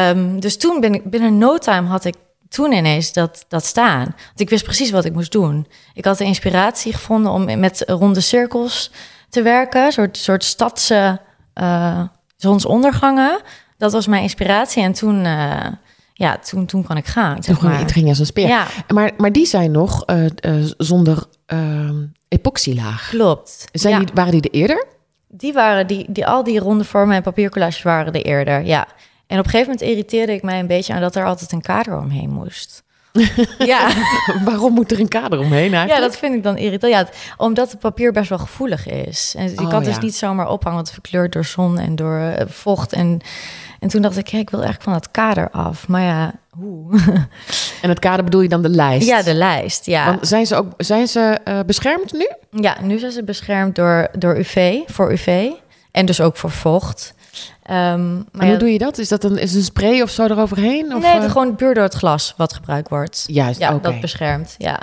Um, 0.09 0.39
dus 0.39 0.57
toen 0.57 0.79
ben 0.79 0.93
ik 0.93 1.09
binnen 1.09 1.37
no 1.37 1.57
time 1.57 1.87
had 1.87 2.05
ik 2.05 2.15
toen 2.49 2.71
ineens 2.71 3.13
dat, 3.13 3.45
dat 3.47 3.65
staan. 3.65 4.03
Want 4.03 4.39
ik 4.39 4.49
wist 4.49 4.63
precies 4.63 4.91
wat 4.91 5.05
ik 5.05 5.13
moest 5.13 5.31
doen. 5.31 5.67
Ik 5.93 6.05
had 6.05 6.17
de 6.17 6.23
inspiratie 6.23 6.93
gevonden 6.93 7.31
om 7.31 7.59
met 7.59 7.83
ronde 7.87 8.21
cirkels 8.21 8.91
te 9.29 9.41
werken, 9.41 9.85
een 9.85 9.91
soort, 9.91 10.17
soort 10.17 10.43
stadse 10.43 11.19
uh, 11.61 12.01
zonsondergangen 12.35 13.41
dat 13.77 13.91
was 13.91 14.07
mijn 14.07 14.21
inspiratie. 14.21 14.83
En 14.83 14.93
toen, 14.93 15.25
uh, 15.25 15.65
ja, 16.13 16.37
toen, 16.37 16.65
toen 16.65 16.83
kan 16.83 16.97
ik 16.97 17.05
gaan. 17.05 17.39
Toen 17.39 17.57
maar. 17.61 17.77
ging, 17.77 17.91
ging 17.91 18.07
als 18.07 18.19
een 18.19 18.25
speer. 18.25 18.47
Ja. 18.47 18.67
Maar, 18.87 19.11
maar 19.17 19.31
die 19.31 19.45
zijn 19.45 19.71
nog 19.71 20.09
uh, 20.09 20.25
uh, 20.25 20.71
zonder 20.77 21.23
epoxylaag. 22.27 23.09
Klopt. 23.09 23.65
Zijn 23.71 23.93
ja. 23.93 23.99
die, 23.99 24.13
waren 24.13 24.31
die 24.31 24.41
er 24.41 24.59
eerder? 24.59 24.85
Die 25.27 25.53
waren, 25.53 25.87
die, 25.87 26.05
die, 26.09 26.27
al 26.27 26.43
die 26.43 26.59
ronde 26.59 26.83
vormen 26.83 27.15
en 27.15 27.21
papiercollages 27.21 27.81
waren 27.81 28.13
er 28.13 28.21
eerder, 28.21 28.65
ja. 28.65 28.87
En 29.27 29.39
op 29.39 29.45
een 29.45 29.51
gegeven 29.51 29.73
moment 29.73 29.89
irriteerde 29.89 30.33
ik 30.33 30.43
mij 30.43 30.59
een 30.59 30.67
beetje 30.67 30.93
aan 30.93 31.01
dat 31.01 31.15
er 31.15 31.25
altijd 31.25 31.51
een 31.51 31.61
kader 31.61 31.97
omheen 31.97 32.29
moest. 32.29 32.82
ja. 33.73 33.89
Waarom 34.45 34.73
moet 34.73 34.91
er 34.91 34.99
een 34.99 35.07
kader 35.07 35.39
omheen 35.39 35.73
eigenlijk? 35.73 35.89
Ja, 35.89 35.99
dat 35.99 36.17
vind 36.17 36.35
ik 36.35 36.43
dan 36.43 36.57
irritant. 36.57 36.93
Ja, 36.93 37.07
omdat 37.37 37.71
het 37.71 37.79
papier 37.79 38.11
best 38.11 38.29
wel 38.29 38.37
gevoelig 38.37 38.87
is. 38.87 39.33
En 39.37 39.43
je 39.43 39.49
oh, 39.49 39.69
kan 39.69 39.75
het 39.75 39.85
ja. 39.85 39.93
dus 39.93 40.03
niet 40.03 40.15
zomaar 40.15 40.49
ophangen, 40.49 40.75
want 40.75 40.91
het 40.91 41.01
verkleurt 41.01 41.33
door 41.33 41.45
zon 41.45 41.79
en 41.79 41.95
door 41.95 42.19
uh, 42.19 42.33
vocht. 42.47 42.93
En, 42.93 43.21
en 43.79 43.87
toen 43.87 44.01
dacht 44.01 44.17
ik, 44.17 44.27
hey, 44.27 44.39
ik 44.39 44.49
wil 44.49 44.61
eigenlijk 44.61 44.89
van 44.89 44.99
dat 45.01 45.11
kader 45.11 45.49
af. 45.51 45.87
Maar 45.87 46.01
ja, 46.01 46.33
hoe? 46.49 46.99
en 47.81 47.89
het 47.89 47.99
kader 47.99 48.23
bedoel 48.23 48.41
je 48.41 48.49
dan 48.49 48.61
de 48.61 48.69
lijst? 48.69 49.07
Ja, 49.07 49.21
de 49.21 49.33
lijst, 49.33 49.85
ja. 49.85 50.05
Want 50.05 50.27
zijn 50.27 50.45
ze 50.45 50.55
ook 50.55 50.73
zijn 50.77 51.07
ze, 51.07 51.39
uh, 51.47 51.59
beschermd 51.65 52.13
nu? 52.13 52.29
Ja, 52.49 52.77
nu 52.81 52.99
zijn 52.99 53.11
ze 53.11 53.23
beschermd 53.23 53.75
door, 53.75 54.07
door 54.17 54.37
UV, 54.37 54.79
voor 54.85 55.11
UV. 55.11 55.49
En 55.91 56.05
dus 56.05 56.21
ook 56.21 56.37
voor 56.37 56.51
vocht. 56.51 57.13
Um, 57.69 58.25
maar 58.31 58.41
en 58.41 58.49
hoe 58.49 58.57
doe 58.57 58.71
je 58.71 58.77
dat? 58.77 58.97
Is 58.97 59.09
dat 59.09 59.23
een, 59.23 59.37
is 59.37 59.53
een 59.53 59.63
spray 59.63 60.01
of 60.01 60.09
zo 60.09 60.25
eroverheen? 60.25 60.95
Of, 60.95 61.01
nee, 61.01 61.21
uh... 61.21 61.31
gewoon 61.31 61.55
puur 61.55 61.73
door 61.73 61.83
het 61.83 61.93
glas 61.93 62.33
wat 62.37 62.53
gebruikt 62.53 62.89
wordt. 62.89 63.23
Juist, 63.27 63.59
ja, 63.59 63.73
okay. 63.73 63.91
dat 63.91 64.01
beschermt, 64.01 64.55
ja. 64.57 64.79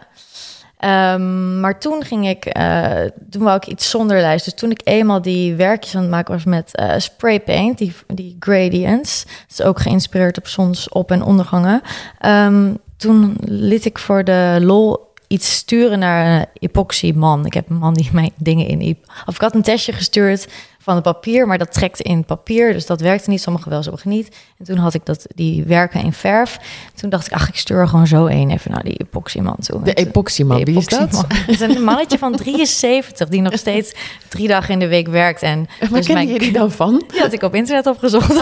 Um, 1.15 1.61
maar 1.61 1.81
toen 1.81 2.05
ging 2.05 2.29
ik, 2.29 2.59
uh, 2.59 2.91
toen 3.31 3.43
wou 3.43 3.57
ik 3.57 3.67
iets 3.67 3.91
zonder 3.91 4.21
lijst. 4.21 4.45
Dus 4.45 4.55
toen 4.55 4.71
ik 4.71 4.81
eenmaal 4.85 5.23
die 5.23 5.55
werkjes 5.55 5.95
aan 5.95 6.01
het 6.01 6.11
maken 6.11 6.35
was 6.35 6.45
met 6.45 6.71
uh, 6.81 6.95
spray 6.97 7.41
paint, 7.41 7.79
die, 7.79 7.93
die 8.07 8.37
gradients, 8.39 9.25
dat 9.25 9.59
is 9.59 9.63
ook 9.63 9.81
geïnspireerd 9.81 10.39
op 10.39 10.47
zonsop- 10.47 11.11
en 11.11 11.23
ondergangen. 11.23 11.83
Um, 12.27 12.79
toen 12.97 13.37
liet 13.45 13.85
ik 13.85 13.99
voor 13.99 14.25
de 14.25 14.59
lol 14.61 15.09
iets 15.27 15.55
sturen 15.55 15.99
naar 15.99 16.41
een 16.41 16.47
epoxy 16.59 17.13
man. 17.13 17.47
Ik 17.47 17.55
heb 17.55 17.71
een 17.71 17.77
man 17.77 17.95
die 17.95 18.09
mijn 18.21 18.33
dingen 18.37 18.67
in. 18.67 18.99
Of 19.27 19.35
ik 19.35 19.41
had 19.41 19.55
een 19.55 19.63
testje 19.63 19.93
gestuurd 19.93 20.49
van 20.91 21.03
het 21.03 21.15
papier, 21.15 21.47
maar 21.47 21.59
dat 21.59 21.73
trekte 21.73 22.03
in 22.03 22.25
papier. 22.25 22.73
Dus 22.73 22.87
dat 22.87 23.01
werkte 23.01 23.31
niet. 23.31 23.41
Sommige 23.41 23.71
wel, 23.71 23.83
sommige 23.83 24.09
niet. 24.09 24.37
En 24.59 24.65
toen 24.65 24.77
had 24.77 24.95
ik 24.95 25.07
dat, 25.07 25.27
die 25.35 25.65
werken 25.65 26.03
in 26.03 26.13
verf. 26.13 26.59
Toen 26.95 27.11
dacht 27.11 27.27
ik, 27.27 27.33
ach, 27.33 27.49
ik 27.49 27.57
stuur 27.57 27.89
gewoon 27.89 28.07
zo 28.07 28.27
één 28.27 28.51
even 28.51 28.71
naar 28.71 28.83
die 28.83 28.97
epoxyman 28.97 29.57
toe. 29.61 29.83
De 29.83 29.95
epoxyman, 29.95 30.65
wie 30.65 30.77
is 30.77 30.87
dat? 30.87 31.25
Het 31.29 31.49
is 31.55 31.61
een 31.61 31.85
mannetje 31.85 32.19
van 32.19 32.37
73 32.37 33.29
die 33.29 33.41
nog 33.41 33.57
steeds 33.57 33.95
drie 34.29 34.49
dagen 34.49 34.73
in 34.73 34.79
de 34.79 34.89
week 34.89 35.09
werkt. 35.09 35.43
En 35.43 35.69
Waar 35.81 35.91
dus 35.91 36.07
ken 36.07 36.29
je 36.29 36.39
die 36.39 36.53
dan 36.53 36.71
van? 36.71 37.05
Die 37.09 37.21
had 37.21 37.33
ik 37.33 37.43
op 37.43 37.55
internet 37.55 37.87
opgezocht. 37.87 38.35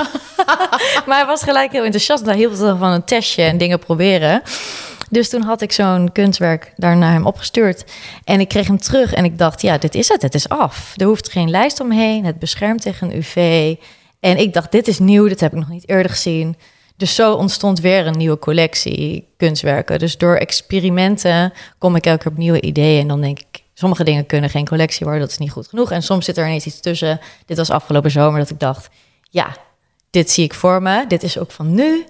maar 1.06 1.16
hij 1.16 1.26
was 1.26 1.42
gelijk 1.42 1.72
heel 1.72 1.84
enthousiast. 1.84 2.24
Hij 2.24 2.36
hield 2.36 2.58
van 2.58 2.82
een 2.82 3.04
testje 3.04 3.42
en 3.42 3.58
dingen 3.58 3.78
proberen. 3.78 4.42
Dus 5.08 5.28
toen 5.28 5.42
had 5.42 5.60
ik 5.60 5.72
zo'n 5.72 6.12
kunstwerk 6.12 6.72
daar 6.76 6.96
naar 6.96 7.12
hem 7.12 7.26
opgestuurd. 7.26 7.84
En 8.24 8.40
ik 8.40 8.48
kreeg 8.48 8.66
hem 8.66 8.78
terug 8.78 9.12
en 9.12 9.24
ik 9.24 9.38
dacht, 9.38 9.62
ja, 9.62 9.78
dit 9.78 9.94
is 9.94 10.08
het. 10.08 10.22
Het 10.22 10.34
is 10.34 10.48
af. 10.48 10.94
Er 10.96 11.06
hoeft 11.06 11.30
geen 11.30 11.50
lijst 11.50 11.80
omheen. 11.80 12.24
Het 12.24 12.38
beschermt 12.38 12.82
tegen 12.82 13.16
UV. 13.16 13.74
En 14.20 14.38
ik 14.38 14.52
dacht, 14.52 14.72
dit 14.72 14.88
is 14.88 14.98
nieuw. 14.98 15.28
Dit 15.28 15.40
heb 15.40 15.52
ik 15.52 15.58
nog 15.58 15.68
niet 15.68 15.88
eerder 15.88 16.10
gezien. 16.10 16.56
Dus 16.96 17.14
zo 17.14 17.34
ontstond 17.34 17.80
weer 17.80 18.06
een 18.06 18.16
nieuwe 18.16 18.38
collectie 18.38 19.28
kunstwerken. 19.36 19.98
Dus 19.98 20.16
door 20.18 20.36
experimenten 20.36 21.52
kom 21.78 21.96
ik 21.96 22.06
elke 22.06 22.18
keer 22.18 22.30
op 22.30 22.38
nieuwe 22.38 22.60
ideeën. 22.60 23.00
En 23.00 23.08
dan 23.08 23.20
denk 23.20 23.38
ik, 23.38 23.62
sommige 23.74 24.04
dingen 24.04 24.26
kunnen 24.26 24.50
geen 24.50 24.66
collectie 24.66 25.04
worden. 25.04 25.22
Dat 25.22 25.30
is 25.30 25.38
niet 25.38 25.50
goed 25.50 25.68
genoeg. 25.68 25.90
En 25.90 26.02
soms 26.02 26.24
zit 26.24 26.36
er 26.36 26.46
ineens 26.46 26.66
iets 26.66 26.80
tussen. 26.80 27.20
Dit 27.46 27.56
was 27.56 27.70
afgelopen 27.70 28.10
zomer 28.10 28.38
dat 28.38 28.50
ik 28.50 28.60
dacht, 28.60 28.88
ja, 29.30 29.56
dit 30.10 30.30
zie 30.30 30.44
ik 30.44 30.54
voor 30.54 30.82
me. 30.82 31.04
Dit 31.06 31.22
is 31.22 31.38
ook 31.38 31.50
van 31.50 31.74
nu 31.74 32.04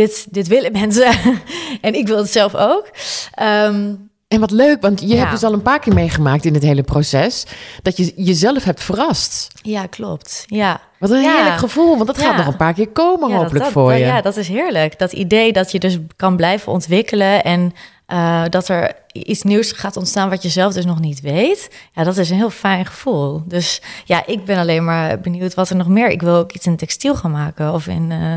dit, 0.00 0.26
dit 0.30 0.48
willen 0.48 0.72
mensen. 0.72 1.12
en 1.80 1.94
ik 1.94 2.06
wil 2.06 2.16
het 2.16 2.30
zelf 2.30 2.54
ook. 2.54 2.90
Ehm, 3.34 3.94
en 4.28 4.40
wat 4.40 4.50
leuk, 4.50 4.80
want 4.80 5.00
je 5.00 5.16
hebt 5.16 5.30
dus 5.30 5.42
al 5.42 5.52
een 5.52 5.62
paar 5.62 5.78
keer 5.78 5.94
meegemaakt 5.94 6.44
in 6.44 6.54
het 6.54 6.62
hele 6.62 6.82
proces 6.82 7.46
dat 7.82 7.96
je 7.96 8.12
jezelf 8.16 8.64
hebt 8.64 8.82
verrast. 8.82 9.48
Ja, 9.62 9.86
klopt. 9.86 10.44
Ja. 10.46 10.80
Wat 10.98 11.10
een 11.10 11.22
heerlijk 11.22 11.58
gevoel, 11.58 11.94
want 11.94 12.06
dat 12.06 12.18
gaat 12.18 12.36
nog 12.36 12.46
een 12.46 12.56
paar 12.56 12.74
keer 12.74 12.88
komen 12.88 13.32
hopelijk 13.32 13.64
voor 13.64 13.92
je. 13.92 13.98
Ja, 13.98 14.20
dat 14.20 14.36
is 14.36 14.48
heerlijk. 14.48 14.98
Dat 14.98 15.12
idee 15.12 15.52
dat 15.52 15.72
je 15.72 15.78
dus 15.78 15.98
kan 16.16 16.36
blijven 16.36 16.72
ontwikkelen 16.72 17.44
en 17.44 17.74
uh, 18.08 18.42
dat 18.48 18.68
er 18.68 18.92
iets 19.12 19.42
nieuws 19.42 19.72
gaat 19.72 19.96
ontstaan 19.96 20.30
wat 20.30 20.42
je 20.42 20.48
zelf 20.48 20.72
dus 20.72 20.84
nog 20.84 21.00
niet 21.00 21.20
weet. 21.20 21.70
Ja, 21.92 22.04
dat 22.04 22.16
is 22.16 22.30
een 22.30 22.36
heel 22.36 22.50
fijn 22.50 22.86
gevoel. 22.86 23.42
Dus 23.46 23.82
ja, 24.04 24.26
ik 24.26 24.44
ben 24.44 24.58
alleen 24.58 24.84
maar 24.84 25.20
benieuwd 25.20 25.54
wat 25.54 25.70
er 25.70 25.76
nog 25.76 25.88
meer. 25.88 26.08
Ik 26.08 26.22
wil 26.22 26.34
ook 26.34 26.52
iets 26.52 26.66
in 26.66 26.76
textiel 26.76 27.14
gaan 27.14 27.30
maken 27.30 27.72
of 27.72 27.86
in. 27.86 28.10
Uh, 28.10 28.34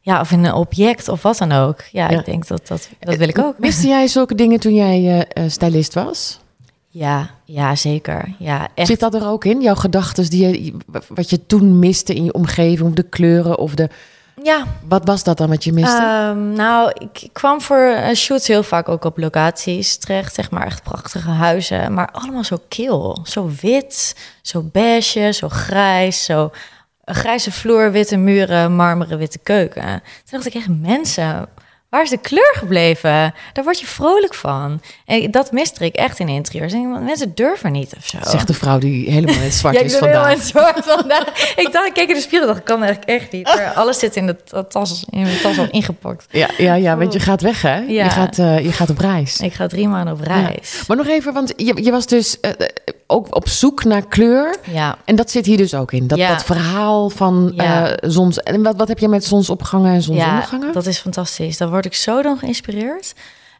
ja, 0.00 0.20
of 0.20 0.30
in 0.30 0.44
een 0.44 0.54
object 0.54 1.08
of 1.08 1.22
wat 1.22 1.38
dan 1.38 1.52
ook. 1.52 1.80
Ja, 1.92 2.08
ik 2.08 2.24
denk 2.24 2.46
dat 2.46 2.66
dat, 2.66 2.88
dat 2.98 3.16
wil 3.16 3.28
ik 3.28 3.38
ook. 3.38 3.54
Wist 3.58 3.82
jij 3.82 4.06
zulke 4.06 4.34
dingen 4.34 4.60
toen 4.60 4.74
jij 4.74 5.26
uh, 5.38 5.44
stylist 5.48 5.94
was? 5.94 6.40
Ja, 6.92 7.30
ja, 7.44 7.76
zeker. 7.76 8.34
Ja, 8.38 8.68
echt. 8.74 8.88
Zit 8.88 9.00
dat 9.00 9.14
er 9.14 9.26
ook 9.26 9.44
in, 9.44 9.60
jouw 9.60 9.74
gedachten, 9.74 10.24
wat 11.08 11.30
je 11.30 11.46
toen 11.46 11.78
miste 11.78 12.14
in 12.14 12.24
je 12.24 12.32
omgeving, 12.32 12.88
of 12.88 12.94
de 12.94 13.02
kleuren 13.02 13.58
of 13.58 13.74
de. 13.74 13.88
Ja. 14.42 14.66
Wat 14.88 15.04
was 15.04 15.24
dat 15.24 15.38
dan 15.38 15.48
wat 15.48 15.64
je 15.64 15.72
miste? 15.72 16.30
Um, 16.30 16.52
nou, 16.52 16.92
ik 16.98 17.28
kwam 17.32 17.60
voor 17.60 17.96
shoots 18.14 18.46
heel 18.46 18.62
vaak 18.62 18.88
ook 18.88 19.04
op 19.04 19.18
locaties 19.18 19.96
terecht, 19.96 20.34
zeg 20.34 20.50
maar 20.50 20.66
echt 20.66 20.82
prachtige 20.82 21.30
huizen, 21.30 21.94
maar 21.94 22.10
allemaal 22.12 22.44
zo 22.44 22.56
kil, 22.68 23.18
zo 23.24 23.50
wit, 23.60 24.16
zo 24.42 24.62
beige, 24.72 25.32
zo 25.32 25.48
grijs, 25.48 26.24
zo 26.24 26.50
grijze 27.14 27.52
vloer, 27.52 27.92
witte 27.92 28.16
muren, 28.16 28.74
marmeren 28.76 29.18
witte 29.18 29.38
keuken. 29.38 29.82
Toen 29.82 30.02
dacht 30.30 30.46
ik 30.46 30.54
echt, 30.54 30.68
mensen, 30.68 31.48
waar 31.90 32.02
is 32.02 32.10
de 32.10 32.18
kleur 32.18 32.54
gebleven? 32.58 33.34
Daar 33.52 33.64
word 33.64 33.80
je 33.80 33.86
vrolijk 33.86 34.34
van. 34.34 34.80
En 35.04 35.30
dat 35.30 35.52
miste 35.52 35.84
ik 35.84 35.94
echt 35.94 36.18
in 36.18 36.28
interieurs. 36.28 36.72
En 36.72 37.04
mensen 37.04 37.34
durven 37.34 37.72
niet 37.72 37.94
of 37.96 38.06
zo. 38.06 38.18
Zegt 38.22 38.46
de 38.46 38.54
vrouw 38.54 38.78
die 38.78 39.10
helemaal 39.10 39.34
in 39.34 39.42
het 39.42 39.54
zwart 39.54 39.74
ja, 39.74 39.80
is 39.80 39.96
vandaag. 39.96 40.34
het 40.34 40.44
zwart 40.44 40.84
vandaag. 40.84 41.54
ik 41.56 41.68
dacht, 41.72 41.86
ik 41.86 41.92
keek 41.94 42.08
in 42.08 42.14
de 42.14 42.20
spiegel 42.20 42.46
dacht 42.46 42.58
ik 42.58 42.64
kan 42.64 42.82
eigenlijk 42.82 43.10
echt 43.10 43.32
niet. 43.32 43.44
Maar 43.44 43.72
alles 43.72 43.98
zit 43.98 44.16
in 44.16 44.26
de 44.26 44.36
tas, 44.68 45.04
in 45.10 45.24
de 45.24 45.40
tas 45.42 45.58
al 45.58 45.68
ingepakt. 45.70 46.26
Ja, 46.30 46.48
ja, 46.58 46.74
ja 46.74 46.96
want 46.96 47.12
je 47.12 47.20
gaat 47.20 47.40
weg 47.40 47.62
hè? 47.62 47.76
Ja. 47.76 48.04
Je, 48.04 48.10
gaat, 48.10 48.38
uh, 48.38 48.64
je 48.64 48.72
gaat 48.72 48.90
op 48.90 48.98
reis. 48.98 49.40
Ik 49.40 49.52
ga 49.52 49.66
drie 49.66 49.88
maanden 49.88 50.14
op 50.14 50.20
reis. 50.20 50.82
Maar 50.86 50.96
nog 50.96 51.06
even, 51.06 51.32
want 51.32 51.52
je, 51.56 51.82
je 51.82 51.90
was 51.90 52.06
dus... 52.06 52.36
Uh, 52.40 52.50
ook 53.10 53.36
op 53.36 53.48
zoek 53.48 53.84
naar 53.84 54.06
kleur. 54.06 54.56
Ja. 54.72 54.96
En 55.04 55.16
dat 55.16 55.30
zit 55.30 55.46
hier 55.46 55.56
dus 55.56 55.74
ook 55.74 55.92
in. 55.92 56.06
Dat, 56.06 56.18
dat 56.18 56.44
verhaal 56.44 57.10
van 57.10 57.52
uh, 57.56 57.86
zons... 58.00 58.38
En 58.38 58.62
wat, 58.62 58.76
wat 58.76 58.88
heb 58.88 58.98
je 58.98 59.08
met 59.08 59.24
zonsopgangen 59.24 59.94
en 59.94 60.02
zonsondergangen? 60.02 60.72
Dat 60.72 60.86
is 60.86 60.98
fantastisch. 60.98 61.56
Daar 61.56 61.68
word 61.80 61.94
ik 61.94 62.00
zo 62.00 62.22
dan 62.22 62.38
geïnspireerd. 62.38 63.14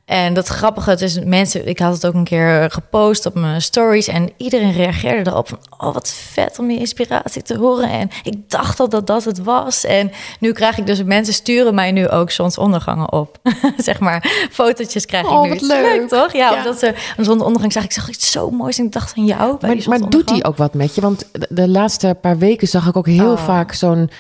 En 0.05 0.35
dat 0.35 0.49
grappige, 0.49 0.91
het 0.91 1.01
is 1.01 1.25
mensen, 1.25 1.69
ik 1.69 1.79
had 1.79 1.93
het 1.93 2.07
ook 2.07 2.15
een 2.15 2.25
keer 2.25 2.71
gepost 2.71 3.27
op 3.27 3.35
mijn 3.35 3.63
stories 3.63 4.09
en 4.09 4.31
iedereen 4.37 4.73
reageerde 4.73 5.31
erop 5.31 5.49
van, 5.49 5.59
oh 5.79 5.95
wat 5.95 6.09
vet 6.09 6.59
om 6.59 6.71
je 6.71 6.79
inspiratie 6.79 7.43
te 7.43 7.57
horen. 7.57 7.91
En 7.91 8.11
ik 8.23 8.51
dacht 8.51 8.81
al 8.81 8.89
dat 8.89 9.07
dat 9.07 9.25
het 9.25 9.43
was. 9.43 9.85
En 9.85 10.11
nu 10.41 10.53
krijg 10.53 10.79
ik 10.79 10.87
dus, 10.87 11.03
mensen 11.03 11.35
sturen 11.35 11.75
mij 11.75 11.93
nu 11.93 12.09
ook 12.09 12.31
zonsondergangen 12.31 13.13
op. 13.13 13.39
zeg 13.77 14.01
maar, 14.01 14.49
fotootjes 14.51 15.07
krijg 15.07 15.25
ik 15.25 15.31
oh, 15.31 15.43
nu. 15.43 15.49
Wat 15.49 15.61
leuk. 15.61 16.09
toch? 16.09 16.33
Ja, 16.33 16.51
ja, 16.51 16.57
omdat 16.57 16.79
ze 16.79 16.95
een 17.17 17.25
zonsondergang 17.25 17.73
zag. 17.73 17.85
Ik 17.85 17.93
zag 17.93 18.09
iets 18.09 18.31
zo 18.31 18.51
moois 18.51 18.79
en 18.79 18.85
ik 18.85 18.93
dacht 18.93 19.17
aan 19.17 19.25
jou. 19.25 19.57
Maar, 19.61 19.77
maar 19.87 20.11
doet 20.11 20.29
die 20.29 20.45
ook 20.45 20.57
wat 20.57 20.75
met 20.75 20.95
je? 20.95 21.01
Want 21.01 21.29
de, 21.49 21.69
laatste 21.69 22.17
paar 22.21 22.39
weken 22.39 22.69
zag 22.69 22.87
ik 22.89 22.97
ook 22.97 23.07
heel 23.07 23.33
oh. 23.33 23.45
vaak 23.45 23.73
zo'n 23.73 24.11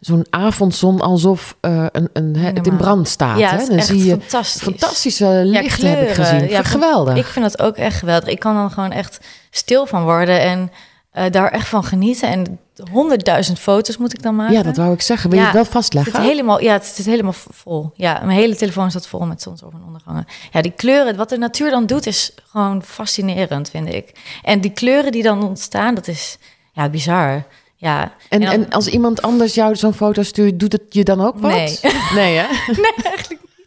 zo'n 0.00 0.26
avondzon 0.30 1.00
alsof 1.00 1.56
uh, 1.60 1.86
een, 1.92 2.08
een, 2.12 2.36
het 2.36 2.66
in 2.66 2.76
brand 2.76 3.08
staat. 3.08 3.38
Ja, 3.38 3.56
hè? 3.56 3.66
Dan 3.66 3.82
zie 3.82 4.04
je 4.04 4.10
fantastisch. 4.10 4.62
fantastische 4.62 5.40
lichten 5.44 5.88
ja, 5.88 5.96
heb 5.96 6.08
ik 6.08 6.14
gezien. 6.14 6.48
Ja, 6.48 6.62
geweldig. 6.62 7.16
Ik 7.16 7.26
vind 7.26 7.44
dat 7.44 7.62
ook 7.62 7.76
echt 7.76 7.98
geweldig. 7.98 8.28
Ik 8.28 8.38
kan 8.38 8.54
dan 8.54 8.70
gewoon 8.70 8.92
echt 8.92 9.20
stil 9.50 9.86
van 9.86 10.02
worden 10.02 10.40
en 10.40 10.70
uh, 11.16 11.24
daar 11.30 11.50
echt 11.50 11.68
van 11.68 11.84
genieten. 11.84 12.28
En 12.28 12.58
honderdduizend 12.90 13.58
foto's 13.58 13.96
moet 13.96 14.14
ik 14.14 14.22
dan 14.22 14.36
maken. 14.36 14.54
Ja, 14.54 14.62
dat 14.62 14.76
wou 14.76 14.92
ik 14.92 15.02
zeggen. 15.02 15.30
Wil 15.30 15.38
je 15.38 15.44
het 15.44 15.54
wel 15.54 15.64
vastleggen? 15.64 16.12
Het 16.12 16.22
helemaal, 16.22 16.60
ja, 16.60 16.72
het 16.72 16.84
zit 16.84 17.06
helemaal 17.06 17.34
vol. 17.34 17.90
Ja, 17.94 18.20
mijn 18.24 18.38
hele 18.38 18.56
telefoon 18.56 18.90
staat 18.90 19.06
vol 19.06 19.26
met 19.26 19.46
ondergangen. 19.86 20.26
Ja, 20.52 20.62
die 20.62 20.72
kleuren, 20.76 21.16
wat 21.16 21.28
de 21.28 21.38
natuur 21.38 21.70
dan 21.70 21.86
doet, 21.86 22.06
is 22.06 22.34
gewoon 22.50 22.82
fascinerend, 22.82 23.70
vind 23.70 23.88
ik. 23.88 24.12
En 24.42 24.60
die 24.60 24.70
kleuren 24.70 25.12
die 25.12 25.22
dan 25.22 25.44
ontstaan, 25.44 25.94
dat 25.94 26.08
is 26.08 26.38
ja, 26.72 26.88
bizar. 26.88 27.44
Ja. 27.76 28.12
En, 28.28 28.42
en, 28.42 28.70
als 28.70 28.88
iemand 28.88 29.22
anders 29.22 29.54
jou 29.54 29.76
zo'n 29.76 29.94
foto 29.94 30.22
stuurt, 30.22 30.60
doet 30.60 30.72
het 30.72 30.82
je 30.88 31.04
dan 31.04 31.20
ook 31.20 31.38
wat? 31.38 31.50
Nee. 31.50 31.78
Nee, 32.14 32.36
hè? 32.36 32.46
Nee, 32.82 32.92
eigenlijk 33.02 33.40
niet. 33.40 33.64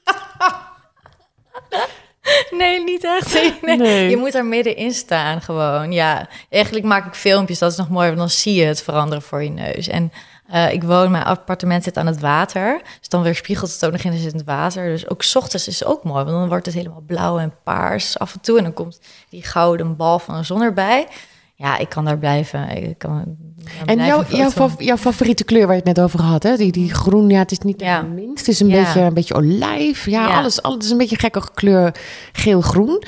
Nee, 2.52 2.84
niet 2.84 3.04
echt. 3.04 3.62
Nee, 3.62 4.10
Je 4.10 4.18
moet 4.18 4.36
er 4.36 4.46
middenin 4.46 4.94
staan 4.94 5.42
gewoon. 5.42 5.92
Ja, 5.92 6.28
eigenlijk 6.50 6.86
maak 6.86 7.06
ik 7.06 7.14
filmpjes. 7.14 7.60
Dat 7.60 7.72
is 7.72 7.78
nog 7.78 7.90
mooi, 7.90 8.08
want 8.08 8.20
dan 8.20 8.30
zie 8.30 8.54
je 8.54 8.66
het 8.66 8.82
veranderen 8.82 9.22
voor 9.22 9.44
je 9.44 9.50
neus. 9.50 9.88
En 9.88 10.12
uh, 10.54 10.74
ik 10.74 10.84
woon, 10.84 11.12
mijn 11.12 11.24
appartement 11.24 11.84
zit 11.84 11.98
aan 11.98 12.06
het 12.08 12.20
water. 12.20 12.82
Dus 13.00 13.10
dan 13.10 13.22
weer 13.22 13.36
spiegelt 13.36 13.72
het 13.72 13.86
ook 13.86 13.92
nog 13.92 14.02
in 14.02 14.12
het 14.12 14.44
water. 14.44 14.86
Dus 14.86 15.10
ook 15.10 15.24
s 15.24 15.36
ochtends 15.36 15.68
is 15.68 15.80
het 15.80 15.88
ook 15.88 16.04
mooi, 16.04 16.24
want 16.24 16.38
dan 16.38 16.48
wordt 16.48 16.66
het 16.66 16.76
helemaal 16.76 17.04
blauw 17.06 17.40
en 17.40 17.54
paars 17.64 18.20
af 18.20 18.34
en 18.34 18.42
toe. 18.42 18.58
En 18.58 18.64
dan 18.64 18.74
komt 18.74 19.00
die 19.30 19.44
gouden 19.44 19.96
bal 19.96 20.20
van 20.20 20.38
de 20.38 20.44
zon 20.44 20.62
erbij. 20.62 21.08
Ja, 21.60 21.78
ik 21.78 21.90
kan 21.90 22.06
daar 22.06 22.18
blijven. 22.18 22.70
Ik 22.70 22.98
kan 22.98 23.38
en 23.86 23.98
jouw, 24.06 24.24
jouw, 24.28 24.70
jouw, 24.78 24.98
favoriete 24.98 25.44
kleur 25.44 25.62
waar 25.68 25.76
je 25.76 25.82
het 25.86 25.96
net 25.96 26.06
over 26.06 26.22
had, 26.22 26.44
hè? 26.44 26.56
Die, 26.56 26.72
die 26.72 26.94
groen, 26.94 27.30
ja, 27.30 27.40
het 27.40 27.52
is 27.52 27.60
niet 27.60 27.82
ja. 27.82 28.02
mint. 28.02 28.38
Het 28.40 28.48
is 28.48 28.60
een, 28.60 28.68
beetje, 28.68 29.02
een 29.02 29.14
beetje 29.14 29.34
olijf. 29.34 30.06
Ja, 30.06 30.38
Alles, 30.38 30.62
alles 30.62 30.86
is 30.86 30.92
een 30.92 30.98
beetje 30.98 31.20
gekke 31.20 31.42
kleur 31.54 31.96
geel-groen. 32.32 33.04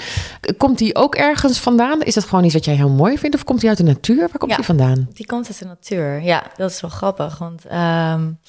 Komt 0.58 0.77
die 0.77 0.96
ook 0.96 1.15
ergens 1.15 1.60
vandaan? 1.60 2.01
Is 2.01 2.13
dat 2.13 2.24
gewoon 2.24 2.43
iets 2.43 2.53
wat 2.53 2.65
jij 2.65 2.75
heel 2.75 2.89
mooi 2.89 3.17
vindt? 3.17 3.36
Of 3.36 3.43
komt 3.43 3.60
die 3.60 3.70
uit 3.70 3.77
de 3.77 3.84
natuur? 3.84 4.20
Waar 4.20 4.38
komt 4.38 4.55
die 4.55 4.65
vandaan? 4.65 5.08
Die 5.13 5.25
komt 5.25 5.48
uit 5.48 5.60
de 5.60 5.65
natuur. 5.65 6.22
Ja, 6.22 6.43
dat 6.55 6.72
is 6.72 6.81
wel 6.81 6.91
grappig. 6.91 7.38
Want 7.38 7.65
um, 7.65 8.39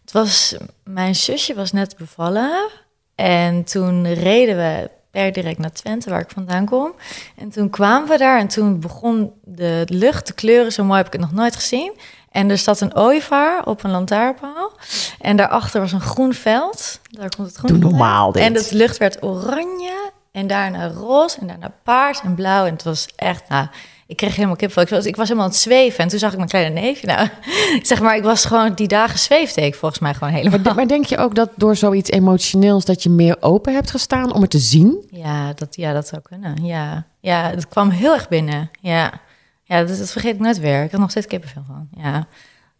het 0.00 0.12
was, 0.12 0.56
mijn 0.84 1.14
zusje 1.14 1.54
was 1.54 1.72
net 1.72 1.96
bevallen. 1.96 2.70
En 3.14 3.64
toen 3.64 4.12
reden 4.12 4.56
we 4.56 4.90
direct 5.18 5.58
naar 5.58 5.72
Twente, 5.72 6.10
waar 6.10 6.20
ik 6.20 6.30
vandaan 6.30 6.64
kom. 6.64 6.92
En 7.36 7.50
toen 7.50 7.70
kwamen 7.70 8.08
we 8.08 8.18
daar 8.18 8.38
en 8.38 8.48
toen 8.48 8.80
begon 8.80 9.32
de 9.44 9.82
lucht 9.86 10.26
te 10.26 10.34
kleuren. 10.34 10.72
Zo 10.72 10.84
mooi 10.84 10.96
heb 10.96 11.06
ik 11.06 11.12
het 11.12 11.20
nog 11.20 11.32
nooit 11.32 11.56
gezien. 11.56 11.92
En 12.30 12.50
er 12.50 12.58
zat 12.58 12.80
een 12.80 12.96
ooievaar 12.96 13.64
op 13.64 13.84
een 13.84 13.90
lantaarnpaal. 13.90 14.72
En 15.20 15.36
daarachter 15.36 15.80
was 15.80 15.92
een 15.92 16.00
groen 16.00 16.32
veld. 16.32 17.00
Daar 17.10 17.28
komt 17.36 17.48
het 17.48 17.56
groen. 17.56 17.80
Doe 17.80 17.90
normaal 17.90 18.32
dit. 18.32 18.42
En 18.42 18.52
de 18.52 18.68
lucht 18.70 18.96
werd 18.96 19.22
oranje 19.22 20.10
en 20.32 20.46
daarna 20.46 20.88
roze 20.88 21.38
en 21.40 21.46
daarna 21.46 21.72
paars 21.82 22.20
en 22.20 22.34
blauw. 22.34 22.66
En 22.66 22.72
het 22.72 22.82
was 22.82 23.08
echt, 23.16 23.48
nou, 23.48 23.66
ik 24.08 24.16
kreeg 24.16 24.34
helemaal 24.34 24.56
kipvel. 24.56 24.82
Ik 24.82 24.88
was, 24.88 25.06
ik 25.06 25.16
was 25.16 25.28
helemaal 25.28 25.48
aan 25.48 25.54
het 25.54 25.62
zweven. 25.62 25.98
En 25.98 26.08
toen 26.08 26.18
zag 26.18 26.30
ik 26.30 26.36
mijn 26.36 26.48
kleine 26.48 26.80
neefje. 26.80 27.06
Nou, 27.06 27.28
zeg 27.82 28.00
maar, 28.00 28.16
ik 28.16 28.22
was 28.22 28.44
gewoon 28.44 28.74
die 28.74 28.88
dagen 28.88 29.18
zweefde 29.18 29.60
ik 29.60 29.74
volgens 29.74 30.00
mij 30.00 30.14
gewoon 30.14 30.32
helemaal. 30.32 30.58
Maar, 30.58 30.74
maar, 30.74 30.88
denk 30.88 31.04
je 31.04 31.18
ook 31.18 31.34
dat 31.34 31.50
door 31.56 31.76
zoiets 31.76 32.10
emotioneels 32.10 32.84
dat 32.84 33.02
je 33.02 33.10
meer 33.10 33.36
open 33.40 33.74
hebt 33.74 33.90
gestaan 33.90 34.32
om 34.32 34.40
het 34.40 34.50
te 34.50 34.58
zien? 34.58 35.06
Ja, 35.10 35.52
dat, 35.52 35.76
ja, 35.76 35.92
dat 35.92 36.08
zou 36.08 36.22
kunnen. 36.22 36.64
Ja, 36.64 37.06
ja, 37.20 37.50
dat 37.52 37.68
kwam 37.68 37.90
heel 37.90 38.12
erg 38.12 38.28
binnen. 38.28 38.70
Ja, 38.80 39.20
ja 39.64 39.84
dat, 39.84 39.98
dat 39.98 40.10
vergeet 40.10 40.34
ik 40.34 40.40
nooit 40.40 40.58
weer. 40.58 40.82
Ik 40.82 40.90
had 40.90 41.00
nog 41.00 41.10
steeds 41.10 41.26
kippenvel 41.26 41.62
van. 41.66 41.88
Ja, 41.96 42.26